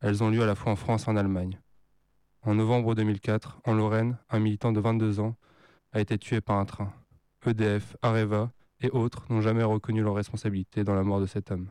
Elles 0.00 0.22
ont 0.22 0.30
lieu 0.30 0.42
à 0.42 0.46
la 0.46 0.54
fois 0.54 0.70
en 0.70 0.76
France 0.76 1.08
et 1.08 1.10
en 1.10 1.16
Allemagne. 1.16 1.60
En 2.42 2.54
novembre 2.54 2.94
2004, 2.94 3.60
en 3.64 3.74
Lorraine, 3.74 4.18
un 4.30 4.38
militant 4.38 4.70
de 4.70 4.80
22 4.80 5.18
ans 5.18 5.34
a 5.92 6.00
été 6.00 6.16
tué 6.16 6.40
par 6.40 6.56
un 6.56 6.64
train. 6.64 6.94
EDF, 7.46 7.96
Areva 8.02 8.52
et 8.80 8.90
autres 8.90 9.26
n'ont 9.30 9.40
jamais 9.40 9.62
reconnu 9.62 10.02
leur 10.02 10.14
responsabilité 10.14 10.84
dans 10.84 10.94
la 10.94 11.02
mort 11.02 11.20
de 11.20 11.26
cet 11.26 11.50
homme. 11.50 11.70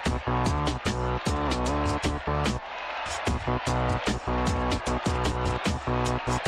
Thank 0.00 0.26
you. 6.38 6.47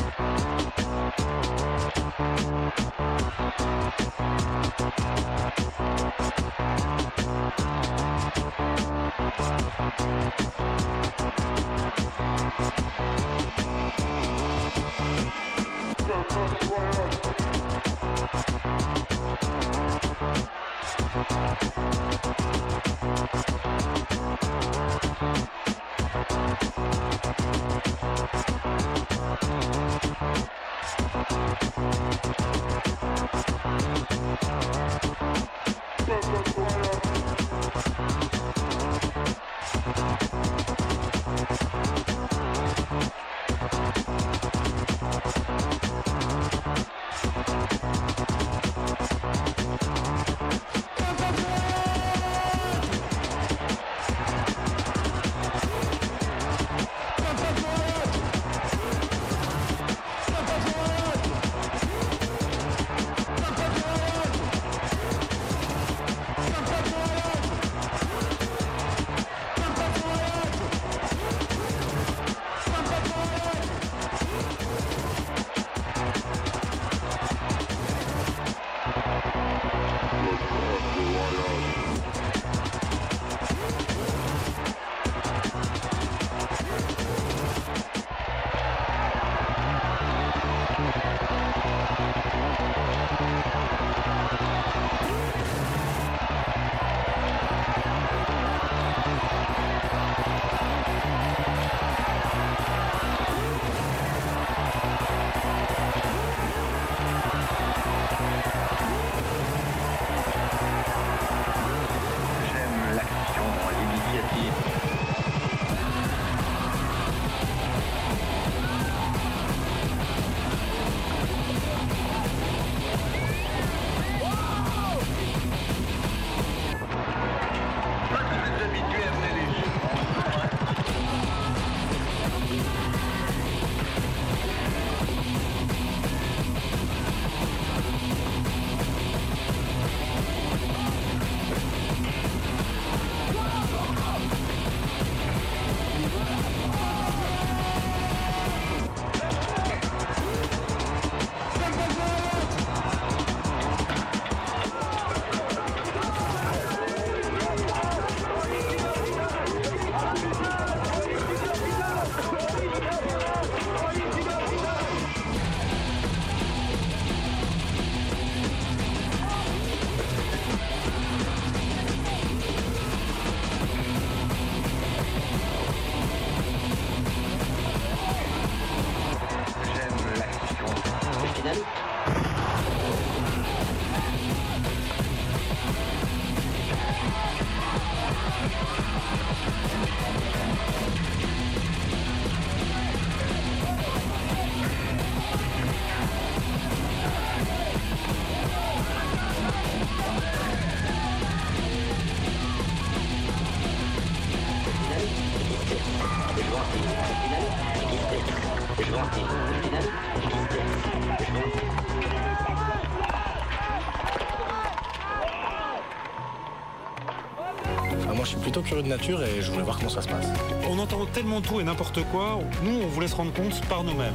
Moi, 218.21 218.27
je 218.27 218.33
suis 218.33 218.41
plutôt 218.41 218.61
curieux 218.61 218.83
de 218.83 218.89
nature 218.89 219.23
et 219.23 219.41
je 219.41 219.51
voulais 219.51 219.63
voir 219.63 219.79
comment 219.79 219.89
ça 219.89 220.03
se 220.03 220.09
passe. 220.09 220.27
On 220.69 220.79
entend 220.79 221.07
tellement 221.07 221.41
tout 221.41 221.59
et 221.59 221.65
n'importe 221.65 222.05
quoi. 222.11 222.39
Nous, 222.63 222.83
on 222.83 222.87
voulait 222.87 223.09
se 223.09 223.17
rendre 223.17 223.33
compte 223.33 223.59
par 223.67 223.83
nous-mêmes. 223.83 224.13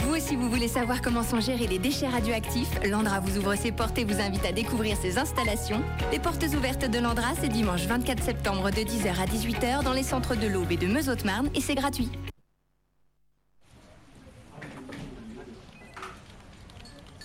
Vous 0.00 0.14
aussi, 0.14 0.36
vous 0.36 0.50
voulez 0.50 0.68
savoir 0.68 1.00
comment 1.00 1.22
sont 1.22 1.40
gérés 1.40 1.66
les 1.66 1.78
déchets 1.78 2.08
radioactifs? 2.08 2.68
L'Andra 2.84 3.20
vous 3.20 3.38
ouvre 3.38 3.54
ses 3.54 3.72
portes 3.72 3.96
et 3.96 4.04
vous 4.04 4.20
invite 4.20 4.44
à 4.44 4.52
découvrir 4.52 4.98
ses 4.98 5.16
installations. 5.16 5.80
Les 6.12 6.18
portes 6.18 6.44
ouvertes 6.54 6.90
de 6.90 6.98
l'Andra, 6.98 7.28
c'est 7.40 7.48
dimanche 7.48 7.86
24 7.86 8.22
septembre 8.22 8.70
de 8.70 8.82
10h 8.82 9.18
à 9.18 9.24
18h 9.24 9.82
dans 9.82 9.94
les 9.94 10.02
centres 10.02 10.36
de 10.36 10.46
l'Aube 10.46 10.70
et 10.70 10.76
de 10.76 10.86
Meuse-Haute-Marne 10.86 11.48
et 11.54 11.62
c'est 11.62 11.74
gratuit. 11.74 12.10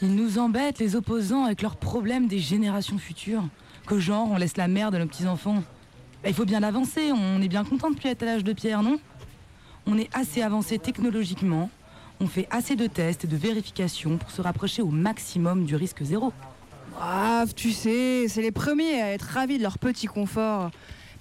Ils 0.03 0.15
nous 0.15 0.37
embêtent, 0.37 0.79
les 0.79 0.97
opposants, 0.97 1.45
avec 1.45 1.61
leurs 1.61 1.77
problèmes 1.77 2.27
des 2.27 2.39
générations 2.39 2.97
futures. 2.97 3.47
Que 3.87 3.99
genre, 3.99 4.27
on 4.29 4.35
laisse 4.35 4.57
la 4.57 4.67
merde 4.67 4.95
à 4.95 4.99
nos 4.99 5.05
petits-enfants. 5.05 5.63
Bah, 6.21 6.27
il 6.27 6.33
faut 6.33 6.43
bien 6.43 6.61
avancer, 6.61 7.13
on 7.13 7.41
est 7.41 7.47
bien 7.47 7.63
content 7.63 7.89
de 7.89 7.95
plus 7.95 8.09
être 8.09 8.21
à 8.23 8.25
l'âge 8.25 8.43
de 8.43 8.51
pierre, 8.51 8.83
non? 8.83 8.99
On 9.87 9.97
est 9.97 10.13
assez 10.13 10.41
avancé 10.41 10.77
technologiquement, 10.77 11.69
on 12.19 12.27
fait 12.27 12.49
assez 12.51 12.75
de 12.75 12.85
tests 12.85 13.23
et 13.23 13.27
de 13.27 13.37
vérifications 13.37 14.17
pour 14.17 14.29
se 14.29 14.41
rapprocher 14.41 14.81
au 14.81 14.89
maximum 14.89 15.63
du 15.63 15.77
risque 15.77 16.03
zéro. 16.03 16.33
Ah, 16.99 17.45
tu 17.55 17.71
sais, 17.71 18.27
c'est 18.27 18.41
les 18.41 18.51
premiers 18.51 19.01
à 19.01 19.13
être 19.13 19.23
ravis 19.23 19.57
de 19.57 19.63
leur 19.63 19.79
petit 19.79 20.07
confort. 20.07 20.71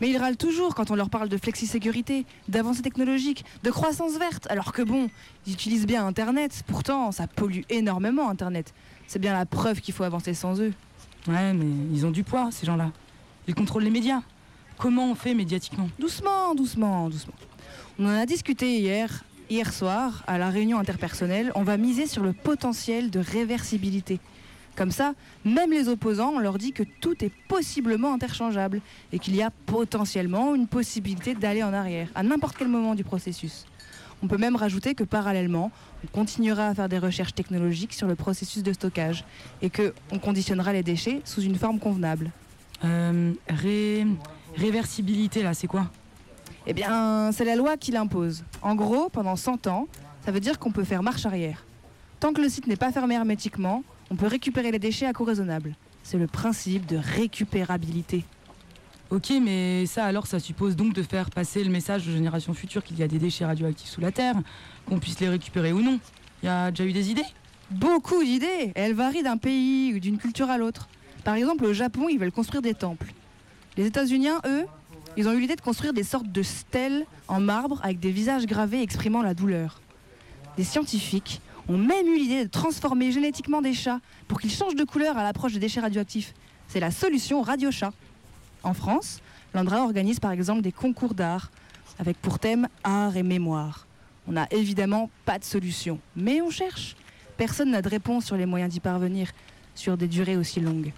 Mais 0.00 0.10
ils 0.10 0.16
râlent 0.16 0.36
toujours 0.36 0.74
quand 0.74 0.90
on 0.90 0.94
leur 0.94 1.10
parle 1.10 1.28
de 1.28 1.36
flexi-sécurité, 1.36 2.26
d'avancée 2.48 2.82
technologique, 2.82 3.44
de 3.62 3.70
croissance 3.70 4.18
verte, 4.18 4.46
alors 4.50 4.72
que 4.72 4.82
bon, 4.82 5.08
ils 5.46 5.52
utilisent 5.52 5.86
bien 5.86 6.06
Internet. 6.06 6.62
Pourtant, 6.66 7.12
ça 7.12 7.26
pollue 7.26 7.62
énormément 7.70 8.28
Internet. 8.28 8.74
C'est 9.06 9.18
bien 9.18 9.32
la 9.32 9.46
preuve 9.46 9.80
qu'il 9.80 9.94
faut 9.94 10.04
avancer 10.04 10.34
sans 10.34 10.60
eux. 10.60 10.72
Ouais, 11.28 11.52
mais 11.52 11.66
ils 11.92 12.04
ont 12.04 12.10
du 12.10 12.24
poids, 12.24 12.48
ces 12.50 12.66
gens-là. 12.66 12.90
Ils 13.46 13.54
contrôlent 13.54 13.84
les 13.84 13.90
médias. 13.90 14.22
Comment 14.78 15.10
on 15.10 15.14
fait 15.14 15.34
médiatiquement? 15.34 15.88
Doucement, 15.98 16.54
doucement, 16.54 17.08
doucement. 17.08 17.34
On 17.98 18.06
en 18.06 18.16
a 18.16 18.26
discuté 18.26 18.78
hier, 18.78 19.22
hier 19.50 19.72
soir, 19.72 20.24
à 20.26 20.38
la 20.38 20.50
réunion 20.50 20.78
interpersonnelle. 20.78 21.52
On 21.54 21.62
va 21.62 21.76
miser 21.76 22.06
sur 22.06 22.22
le 22.22 22.32
potentiel 22.32 23.10
de 23.10 23.20
réversibilité. 23.20 24.18
Comme 24.76 24.90
ça, 24.90 25.14
même 25.44 25.70
les 25.70 25.88
opposants, 25.88 26.32
on 26.34 26.38
leur 26.38 26.56
dit 26.58 26.72
que 26.72 26.82
tout 26.82 27.24
est 27.24 27.32
possiblement 27.48 28.14
interchangeable 28.14 28.80
et 29.12 29.18
qu'il 29.18 29.36
y 29.36 29.42
a 29.42 29.50
potentiellement 29.66 30.54
une 30.54 30.66
possibilité 30.66 31.34
d'aller 31.34 31.62
en 31.62 31.74
arrière 31.74 32.08
à 32.14 32.22
n'importe 32.22 32.56
quel 32.56 32.68
moment 32.68 32.94
du 32.94 33.04
processus. 33.04 33.66
On 34.22 34.28
peut 34.28 34.38
même 34.38 34.56
rajouter 34.56 34.94
que 34.94 35.04
parallèlement, 35.04 35.72
on 36.04 36.06
continuera 36.06 36.68
à 36.68 36.74
faire 36.74 36.88
des 36.88 36.98
recherches 36.98 37.34
technologiques 37.34 37.92
sur 37.92 38.06
le 38.06 38.14
processus 38.14 38.62
de 38.62 38.72
stockage 38.72 39.24
et 39.60 39.70
qu'on 39.70 40.18
conditionnera 40.18 40.72
les 40.72 40.82
déchets 40.82 41.20
sous 41.24 41.42
une 41.42 41.56
forme 41.56 41.78
convenable. 41.78 42.30
Euh, 42.84 43.32
ré... 43.48 44.06
Réversibilité, 44.56 45.42
là, 45.42 45.54
c'est 45.54 45.66
quoi? 45.66 45.90
Eh 46.66 46.74
bien, 46.74 47.30
c'est 47.32 47.44
la 47.44 47.56
loi 47.56 47.76
qui 47.76 47.90
l'impose. 47.90 48.44
En 48.60 48.74
gros, 48.74 49.08
pendant 49.08 49.34
100 49.34 49.66
ans, 49.66 49.88
ça 50.24 50.30
veut 50.30 50.40
dire 50.40 50.58
qu'on 50.58 50.70
peut 50.70 50.84
faire 50.84 51.02
marche 51.02 51.26
arrière. 51.26 51.64
Tant 52.20 52.32
que 52.32 52.40
le 52.40 52.48
site 52.48 52.66
n'est 52.66 52.76
pas 52.76 52.92
fermé 52.92 53.14
hermétiquement, 53.14 53.82
on 54.12 54.16
peut 54.16 54.26
récupérer 54.26 54.70
les 54.70 54.78
déchets 54.78 55.06
à 55.06 55.14
coût 55.14 55.24
raisonnable. 55.24 55.74
C'est 56.02 56.18
le 56.18 56.26
principe 56.26 56.84
de 56.84 56.98
récupérabilité. 56.98 58.24
Ok, 59.08 59.32
mais 59.42 59.86
ça 59.86 60.04
alors, 60.04 60.26
ça 60.26 60.38
suppose 60.38 60.76
donc 60.76 60.92
de 60.92 61.02
faire 61.02 61.30
passer 61.30 61.64
le 61.64 61.70
message 61.70 62.06
aux 62.06 62.12
générations 62.12 62.52
futures 62.52 62.84
qu'il 62.84 62.98
y 62.98 63.02
a 63.02 63.08
des 63.08 63.18
déchets 63.18 63.46
radioactifs 63.46 63.88
sous 63.88 64.02
la 64.02 64.12
Terre, 64.12 64.34
qu'on 64.86 64.98
puisse 64.98 65.18
les 65.18 65.30
récupérer 65.30 65.72
ou 65.72 65.80
non. 65.80 65.98
Il 66.42 66.46
y 66.46 66.48
a 66.50 66.70
déjà 66.70 66.84
eu 66.84 66.92
des 66.92 67.10
idées? 67.10 67.24
Beaucoup 67.70 68.22
d'idées. 68.22 68.72
Elles 68.74 68.92
varient 68.92 69.22
d'un 69.22 69.38
pays 69.38 69.94
ou 69.94 69.98
d'une 69.98 70.18
culture 70.18 70.50
à 70.50 70.58
l'autre. 70.58 70.88
Par 71.24 71.34
exemple, 71.36 71.64
au 71.64 71.72
Japon, 71.72 72.08
ils 72.10 72.18
veulent 72.18 72.32
construire 72.32 72.60
des 72.60 72.74
temples. 72.74 73.14
Les 73.78 73.86
États-Unis, 73.86 74.28
eux, 74.44 74.66
ils 75.16 75.26
ont 75.26 75.32
eu 75.32 75.40
l'idée 75.40 75.56
de 75.56 75.62
construire 75.62 75.94
des 75.94 76.04
sortes 76.04 76.30
de 76.30 76.42
stèles 76.42 77.06
en 77.28 77.40
marbre 77.40 77.80
avec 77.82 77.98
des 77.98 78.10
visages 78.10 78.44
gravés 78.44 78.82
exprimant 78.82 79.22
la 79.22 79.32
douleur. 79.32 79.80
Des 80.58 80.64
scientifiques 80.64 81.40
ont 81.68 81.78
même 81.78 82.06
eu 82.06 82.18
l'idée 82.18 82.44
de 82.44 82.50
transformer 82.50 83.12
génétiquement 83.12 83.62
des 83.62 83.74
chats 83.74 84.00
pour 84.28 84.40
qu'ils 84.40 84.50
changent 84.50 84.74
de 84.74 84.84
couleur 84.84 85.16
à 85.16 85.22
l'approche 85.22 85.52
des 85.52 85.58
déchets 85.58 85.80
radioactifs. 85.80 86.34
C'est 86.68 86.80
la 86.80 86.90
solution 86.90 87.42
radio-chat. 87.42 87.92
En 88.62 88.74
France, 88.74 89.20
l'Andra 89.54 89.82
organise 89.82 90.20
par 90.20 90.32
exemple 90.32 90.62
des 90.62 90.72
concours 90.72 91.14
d'art 91.14 91.50
avec 91.98 92.16
pour 92.18 92.38
thème 92.38 92.68
art 92.84 93.16
et 93.16 93.22
mémoire. 93.22 93.86
On 94.26 94.32
n'a 94.32 94.46
évidemment 94.50 95.10
pas 95.24 95.38
de 95.38 95.44
solution, 95.44 95.98
mais 96.16 96.40
on 96.40 96.50
cherche. 96.50 96.96
Personne 97.36 97.70
n'a 97.70 97.82
de 97.82 97.88
réponse 97.88 98.24
sur 98.24 98.36
les 98.36 98.46
moyens 98.46 98.72
d'y 98.72 98.80
parvenir 98.80 99.30
sur 99.74 99.96
des 99.96 100.06
durées 100.06 100.36
aussi 100.36 100.60
longues. 100.60 100.92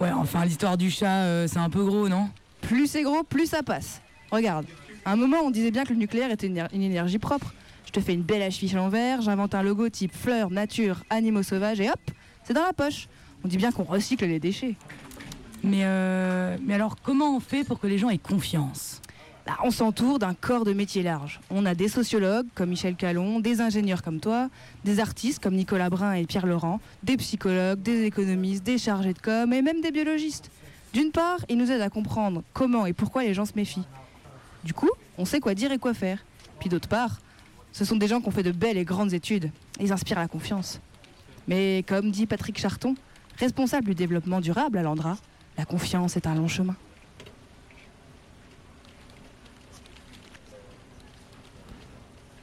Ouais, 0.00 0.10
enfin, 0.10 0.44
l'histoire 0.44 0.76
du 0.76 0.90
chat, 0.90 1.22
euh, 1.22 1.46
c'est 1.46 1.58
un 1.58 1.70
peu 1.70 1.84
gros, 1.84 2.08
non? 2.08 2.28
Plus 2.60 2.86
c'est 2.86 3.02
gros, 3.02 3.22
plus 3.22 3.46
ça 3.46 3.62
passe. 3.62 4.00
Regarde, 4.30 4.66
à 5.04 5.12
un 5.12 5.16
moment, 5.16 5.38
on 5.44 5.50
disait 5.50 5.70
bien 5.70 5.84
que 5.84 5.92
le 5.92 5.98
nucléaire 5.98 6.30
était 6.30 6.48
une, 6.48 6.66
une 6.72 6.82
énergie 6.82 7.18
propre. 7.18 7.54
Je 7.94 8.00
te 8.00 8.04
fais 8.06 8.14
une 8.14 8.22
belle 8.22 8.42
affiche 8.42 8.74
en 8.74 8.88
verre, 8.88 9.22
j'invente 9.22 9.54
un 9.54 9.62
logo 9.62 9.88
type 9.88 10.12
fleurs, 10.12 10.50
nature, 10.50 11.04
animaux 11.10 11.44
sauvages 11.44 11.78
et 11.78 11.88
hop, 11.88 12.00
c'est 12.42 12.52
dans 12.52 12.64
la 12.64 12.72
poche. 12.72 13.06
On 13.44 13.48
dit 13.48 13.56
bien 13.56 13.70
qu'on 13.70 13.84
recycle 13.84 14.26
les 14.26 14.40
déchets. 14.40 14.74
Mais, 15.62 15.82
euh, 15.84 16.56
mais 16.60 16.74
alors, 16.74 16.96
comment 17.00 17.36
on 17.36 17.38
fait 17.38 17.62
pour 17.62 17.78
que 17.78 17.86
les 17.86 17.98
gens 17.98 18.10
aient 18.10 18.18
confiance? 18.18 19.00
Là, 19.46 19.52
on 19.62 19.70
s'entoure 19.70 20.18
d'un 20.18 20.34
corps 20.34 20.64
de 20.64 20.72
métier 20.72 21.04
large. 21.04 21.38
On 21.50 21.64
a 21.66 21.76
des 21.76 21.86
sociologues 21.86 22.48
comme 22.56 22.70
Michel 22.70 22.96
Calon, 22.96 23.38
des 23.38 23.60
ingénieurs 23.60 24.02
comme 24.02 24.18
toi, 24.18 24.48
des 24.84 24.98
artistes 24.98 25.40
comme 25.40 25.54
Nicolas 25.54 25.88
Brun 25.88 26.14
et 26.14 26.26
Pierre 26.26 26.46
Laurent, 26.46 26.80
des 27.04 27.16
psychologues, 27.16 27.80
des 27.80 28.06
économistes, 28.06 28.64
des 28.64 28.76
chargés 28.76 29.12
de 29.12 29.20
com 29.20 29.52
et 29.52 29.62
même 29.62 29.80
des 29.82 29.92
biologistes. 29.92 30.50
D'une 30.92 31.12
part, 31.12 31.38
ils 31.48 31.56
nous 31.56 31.70
aident 31.70 31.82
à 31.82 31.90
comprendre 31.90 32.42
comment 32.54 32.86
et 32.86 32.92
pourquoi 32.92 33.22
les 33.22 33.34
gens 33.34 33.46
se 33.46 33.54
méfient. 33.54 33.86
Du 34.64 34.74
coup, 34.74 34.90
on 35.16 35.24
sait 35.24 35.38
quoi 35.38 35.54
dire 35.54 35.70
et 35.70 35.78
quoi 35.78 35.94
faire. 35.94 36.24
Puis 36.58 36.68
d'autre 36.68 36.88
part, 36.88 37.20
ce 37.74 37.84
sont 37.84 37.96
des 37.96 38.06
gens 38.06 38.20
qui 38.20 38.28
ont 38.28 38.30
fait 38.30 38.44
de 38.44 38.52
belles 38.52 38.78
et 38.78 38.84
grandes 38.84 39.12
études. 39.14 39.50
Ils 39.80 39.92
inspirent 39.92 40.20
la 40.20 40.28
confiance. 40.28 40.80
Mais 41.48 41.84
comme 41.88 42.12
dit 42.12 42.24
Patrick 42.24 42.56
Charton, 42.56 42.94
responsable 43.36 43.88
du 43.88 43.94
développement 43.96 44.40
durable 44.40 44.78
à 44.78 44.82
l'Andra, 44.82 45.18
la 45.58 45.64
confiance 45.64 46.16
est 46.16 46.28
un 46.28 46.36
long 46.36 46.46
chemin. 46.46 46.76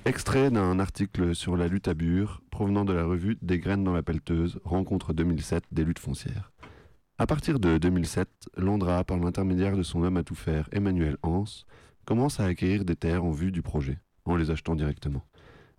Extrait 0.03 0.51
d'un 0.51 0.79
article 0.79 1.33
sur 1.33 1.55
la 1.55 1.69
lutte 1.69 1.87
à 1.87 1.93
Bure, 1.93 2.41
provenant 2.51 2.83
de 2.83 2.91
la 2.91 3.05
revue 3.05 3.37
Des 3.41 3.57
graines 3.57 3.85
dans 3.85 3.93
la 3.93 4.03
pelleteuse, 4.03 4.59
rencontre 4.65 5.13
2007 5.13 5.63
des 5.71 5.85
luttes 5.85 5.99
foncières. 5.99 6.51
À 7.17 7.25
partir 7.25 7.57
de 7.57 7.77
2007, 7.77 8.27
Londra, 8.57 9.05
par 9.05 9.17
l'intermédiaire 9.17 9.77
de 9.77 9.83
son 9.83 10.03
homme 10.03 10.17
à 10.17 10.23
tout 10.23 10.35
faire, 10.35 10.67
Emmanuel 10.73 11.15
Hans, 11.23 11.45
commence 12.03 12.41
à 12.41 12.45
acquérir 12.45 12.83
des 12.83 12.97
terres 12.97 13.23
en 13.23 13.31
vue 13.31 13.53
du 13.53 13.61
projet, 13.61 13.99
en 14.25 14.35
les 14.35 14.51
achetant 14.51 14.75
directement, 14.75 15.23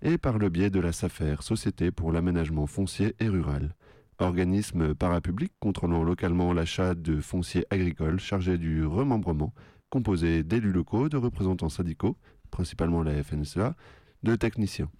et 0.03 0.18
par 0.18 0.38
le 0.38 0.49
biais 0.49 0.70
de 0.70 0.80
la 0.80 0.93
SAFER, 0.93 1.36
Société 1.40 1.90
pour 1.90 2.12
l'aménagement 2.12 2.66
foncier 2.66 3.14
et 3.20 3.28
rural, 3.28 3.74
organisme 4.18 4.95
parapublic 4.95 5.53
contrôlant 5.61 6.03
localement 6.03 6.53
l'achat 6.53 6.95
de 6.95 7.20
fonciers 7.20 7.66
agricoles 7.70 8.20
chargé 8.20 8.59
du 8.59 8.84
remembrement, 8.86 9.53
composé 9.90 10.43
d'élus 10.43 10.72
locaux, 10.72 11.09
de 11.09 11.16
représentants 11.16 11.68
syndicaux, 11.68 12.16
principalement 12.51 13.03
la 13.03 13.22
FNSEA, 13.22 13.74
de 14.22 14.36
techniciens. 14.36 14.90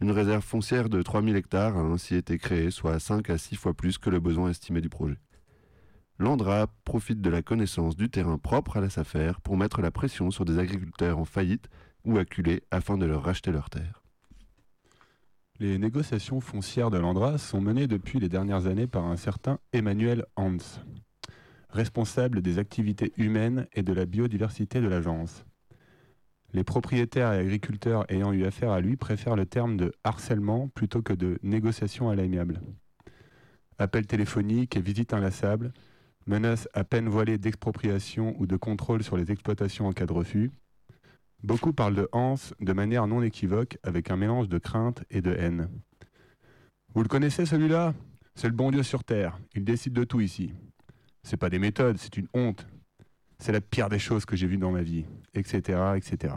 Une 0.00 0.10
réserve 0.10 0.42
foncière 0.42 0.88
de 0.88 1.02
3000 1.02 1.36
hectares 1.36 1.76
a 1.76 1.80
ainsi 1.80 2.14
été 2.14 2.38
créée, 2.38 2.70
soit 2.70 2.98
5 2.98 3.28
à 3.28 3.36
6 3.36 3.56
fois 3.56 3.74
plus 3.74 3.98
que 3.98 4.08
le 4.08 4.18
besoin 4.18 4.48
estimé 4.48 4.80
du 4.80 4.88
projet. 4.88 5.18
L'Andra 6.18 6.66
profite 6.84 7.20
de 7.20 7.30
la 7.30 7.42
connaissance 7.42 7.96
du 7.96 8.08
terrain 8.08 8.38
propre 8.38 8.76
à 8.76 8.80
la 8.80 8.90
SAFER 8.90 9.32
pour 9.42 9.56
mettre 9.56 9.82
la 9.82 9.90
pression 9.90 10.30
sur 10.30 10.44
des 10.44 10.58
agriculteurs 10.58 11.18
en 11.18 11.24
faillite 11.24 11.68
ou 12.04 12.18
acculés 12.18 12.62
afin 12.70 12.96
de 12.96 13.06
leur 13.06 13.22
racheter 13.22 13.52
leurs 13.52 13.70
terres. 13.70 14.02
Les 15.58 15.76
négociations 15.78 16.40
foncières 16.40 16.90
de 16.90 16.98
l'Andra 16.98 17.36
sont 17.36 17.60
menées 17.60 17.86
depuis 17.86 18.18
les 18.18 18.30
dernières 18.30 18.66
années 18.66 18.86
par 18.86 19.04
un 19.04 19.16
certain 19.16 19.58
Emmanuel 19.74 20.24
Hans, 20.36 20.56
responsable 21.68 22.40
des 22.40 22.58
activités 22.58 23.12
humaines 23.16 23.66
et 23.74 23.82
de 23.82 23.92
la 23.92 24.06
biodiversité 24.06 24.80
de 24.80 24.88
l'agence. 24.88 25.44
Les 26.52 26.64
propriétaires 26.64 27.32
et 27.32 27.38
agriculteurs 27.38 28.10
ayant 28.10 28.32
eu 28.32 28.44
affaire 28.44 28.72
à 28.72 28.80
lui 28.80 28.96
préfèrent 28.96 29.36
le 29.36 29.46
terme 29.46 29.76
de 29.76 29.92
harcèlement 30.02 30.68
plutôt 30.68 31.02
que 31.02 31.12
de 31.12 31.38
négociation 31.42 32.08
à 32.08 32.16
l'amiable. 32.16 32.60
Appels 33.78 34.06
téléphoniques 34.06 34.76
et 34.76 34.80
visites 34.80 35.14
inlassables, 35.14 35.72
menaces 36.26 36.68
à 36.74 36.84
peine 36.84 37.08
voilées 37.08 37.38
d'expropriation 37.38 38.34
ou 38.38 38.46
de 38.46 38.56
contrôle 38.56 39.02
sur 39.02 39.16
les 39.16 39.30
exploitations 39.30 39.86
en 39.86 39.92
cas 39.92 40.06
de 40.06 40.12
refus. 40.12 40.50
Beaucoup 41.42 41.72
parlent 41.72 41.94
de 41.94 42.08
Hans 42.12 42.34
de 42.60 42.72
manière 42.72 43.06
non 43.06 43.22
équivoque, 43.22 43.78
avec 43.82 44.10
un 44.10 44.16
mélange 44.16 44.48
de 44.48 44.58
crainte 44.58 45.04
et 45.10 45.22
de 45.22 45.32
haine. 45.32 45.70
Vous 46.94 47.02
le 47.02 47.08
connaissez 47.08 47.46
celui-là? 47.46 47.94
C'est 48.34 48.48
le 48.48 48.54
bon 48.54 48.70
Dieu 48.70 48.82
sur 48.82 49.04
terre. 49.04 49.38
Il 49.54 49.64
décide 49.64 49.92
de 49.92 50.04
tout 50.04 50.20
ici. 50.20 50.52
C'est 51.22 51.36
pas 51.36 51.50
des 51.50 51.58
méthodes, 51.58 51.98
c'est 51.98 52.16
une 52.16 52.28
honte. 52.34 52.66
C'est 53.38 53.52
la 53.52 53.60
pire 53.60 53.88
des 53.88 53.98
choses 53.98 54.26
que 54.26 54.36
j'ai 54.36 54.46
vues 54.46 54.58
dans 54.58 54.70
ma 54.70 54.82
vie, 54.82 55.06
etc., 55.34 55.78
etc. 55.96 56.34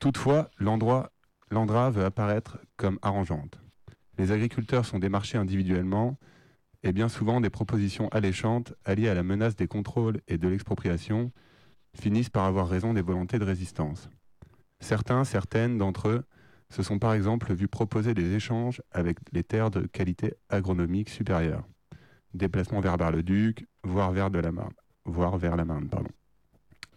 Toutefois, 0.00 0.50
l'endroit, 0.58 1.10
veut 1.90 2.04
apparaître 2.04 2.58
comme 2.76 2.98
arrangeante. 3.02 3.60
Les 4.18 4.32
agriculteurs 4.32 4.84
sont 4.84 4.98
démarchés 4.98 5.38
individuellement 5.38 6.18
et 6.82 6.92
bien 6.92 7.08
souvent 7.08 7.40
des 7.40 7.50
propositions 7.50 8.08
alléchantes 8.08 8.74
alliées 8.84 9.08
à 9.08 9.14
la 9.14 9.22
menace 9.22 9.56
des 9.56 9.68
contrôles 9.68 10.20
et 10.26 10.36
de 10.36 10.48
l'expropriation 10.48 11.32
finissent 11.94 12.30
par 12.30 12.44
avoir 12.44 12.68
raison 12.68 12.94
des 12.94 13.02
volontés 13.02 13.38
de 13.38 13.44
résistance. 13.44 14.08
Certains, 14.80 15.24
certaines 15.24 15.78
d'entre 15.78 16.08
eux 16.08 16.24
se 16.70 16.82
sont 16.82 16.98
par 16.98 17.14
exemple 17.14 17.54
vus 17.54 17.68
proposer 17.68 18.14
des 18.14 18.34
échanges 18.34 18.82
avec 18.90 19.18
les 19.32 19.44
terres 19.44 19.70
de 19.70 19.86
qualité 19.86 20.34
agronomique 20.48 21.08
supérieure. 21.08 21.66
Déplacement 22.34 22.80
vers 22.80 22.96
Bar-le-Duc, 22.96 23.66
voire 23.84 24.12
vers, 24.12 24.30
de 24.30 24.40
la 24.40 24.50
Marne, 24.50 24.74
voire 25.04 25.38
vers 25.38 25.56
la 25.56 25.64
Marne. 25.64 25.88
Pardon. 25.88 26.10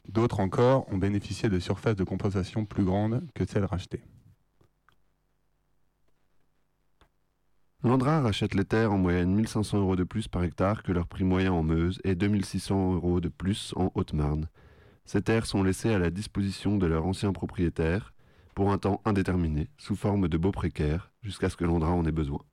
D'autres 0.07 0.39
encore 0.39 0.91
ont 0.91 0.97
bénéficié 0.97 1.49
de 1.49 1.59
surfaces 1.59 1.95
de 1.95 2.03
compensation 2.03 2.65
plus 2.65 2.85
grandes 2.85 3.27
que 3.35 3.45
celles 3.45 3.65
rachetées. 3.65 4.03
L'Andra 7.83 8.21
rachète 8.21 8.55
les 8.55 8.65
terres 8.65 8.91
en 8.91 8.97
moyenne 8.97 9.35
1500 9.35 9.77
euros 9.77 9.95
de 9.95 10.03
plus 10.03 10.27
par 10.27 10.43
hectare 10.43 10.81
que 10.81 10.91
leur 10.91 11.07
prix 11.07 11.23
moyen 11.23 11.53
en 11.53 11.61
Meuse 11.61 12.01
et 12.03 12.15
2600 12.15 12.95
euros 12.95 13.21
de 13.21 13.29
plus 13.29 13.73
en 13.75 13.91
Haute-Marne. 13.93 14.47
Ces 15.07 15.21
terres 15.21 15.45
sont 15.45 15.63
laissées 15.63 15.93
à 15.93 15.99
la 15.99 16.09
disposition 16.09 16.75
de 16.75 16.85
leur 16.85 17.05
ancien 17.05 17.31
propriétaire 17.31 18.13
pour 18.53 18.73
un 18.73 18.77
temps 18.77 19.01
indéterminé, 19.05 19.69
sous 19.77 19.95
forme 19.95 20.27
de 20.27 20.37
baux 20.37 20.51
précaires, 20.51 21.13
jusqu'à 21.21 21.49
ce 21.49 21.55
que 21.55 21.63
l'Andra 21.63 21.91
en 21.91 22.05
ait 22.05 22.11
besoin. 22.11 22.43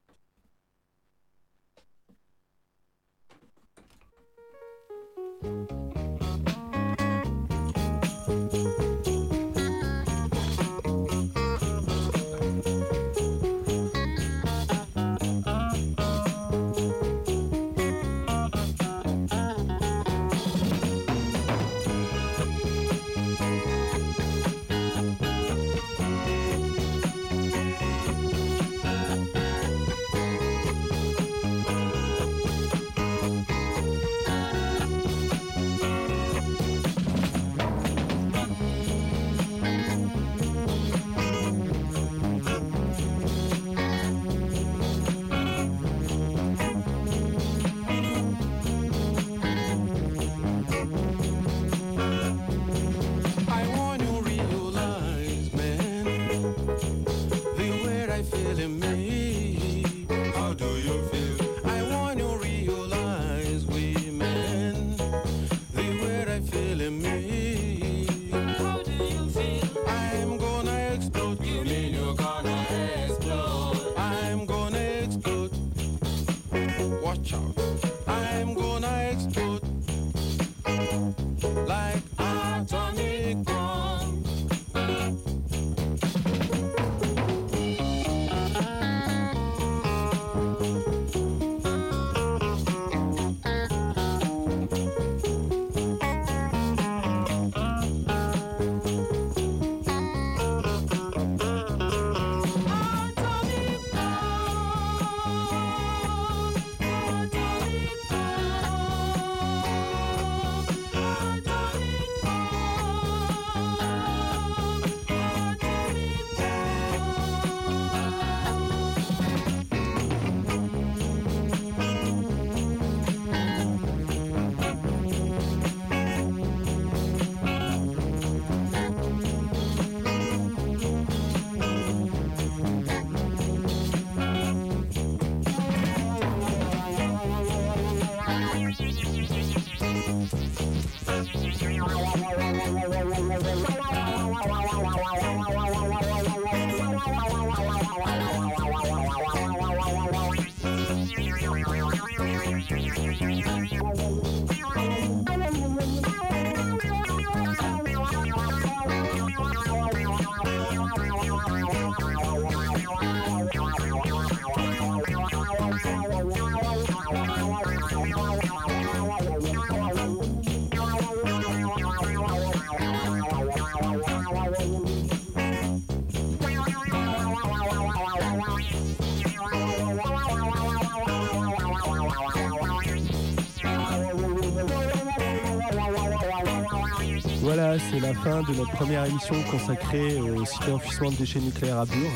C'est 187.78 188.00
la 188.00 188.14
fin 188.14 188.42
de 188.42 188.54
notre 188.54 188.70
première 188.72 189.04
émission 189.04 189.34
consacrée 189.50 190.20
au 190.20 190.44
site 190.44 190.66
de 190.66 191.16
déchets 191.16 191.40
nucléaires 191.40 191.80
à 191.80 191.86
Bure. 191.86 192.10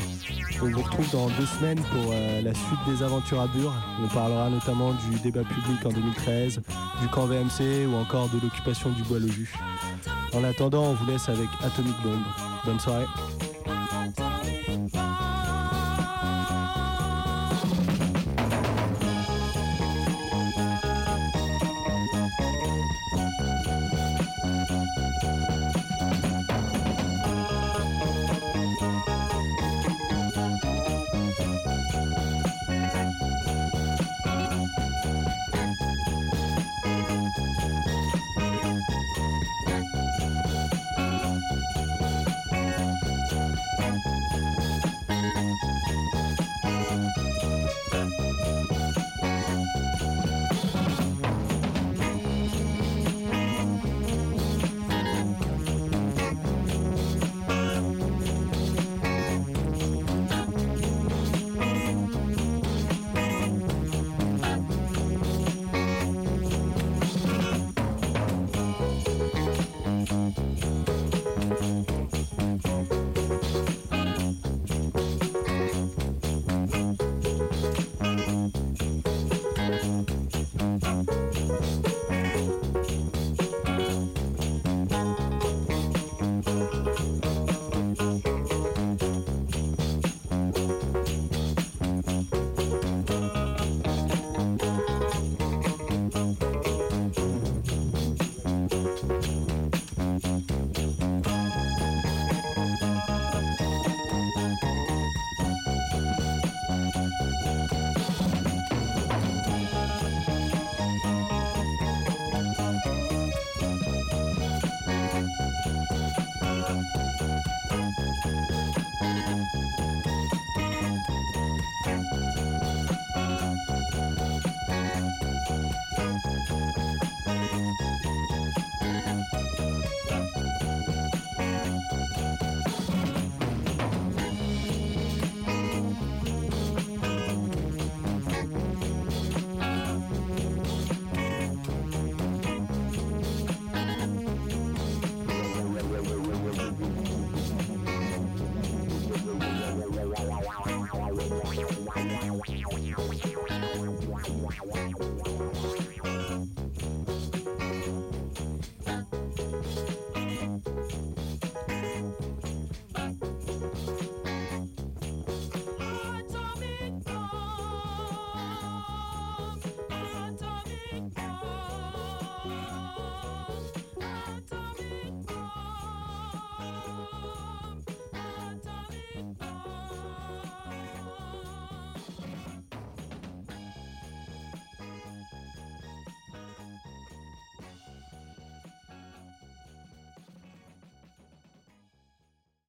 On 0.61 0.69
vous 0.69 0.81
retrouve 0.81 1.09
dans 1.11 1.27
deux 1.27 1.45
semaines 1.45 1.79
pour 1.79 2.11
euh, 2.11 2.41
la 2.41 2.53
suite 2.53 2.79
des 2.87 3.03
aventures 3.03 3.41
à 3.41 3.47
Bure. 3.47 3.73
On 4.03 4.07
parlera 4.07 4.49
notamment 4.49 4.93
du 4.93 5.19
débat 5.19 5.43
public 5.43 5.85
en 5.85 5.89
2013, 5.89 6.61
du 7.01 7.07
camp 7.09 7.25
VMC 7.25 7.87
ou 7.87 7.95
encore 7.95 8.29
de 8.29 8.39
l'occupation 8.41 8.89
du 8.91 9.03
bois 9.03 9.19
le. 9.19 9.27
En 10.33 10.43
attendant, 10.43 10.83
on 10.83 10.93
vous 10.93 11.05
laisse 11.05 11.27
avec 11.29 11.47
Atomic 11.63 11.95
Bomb. 12.03 12.19
Bonne 12.65 12.79
soirée. 12.79 13.05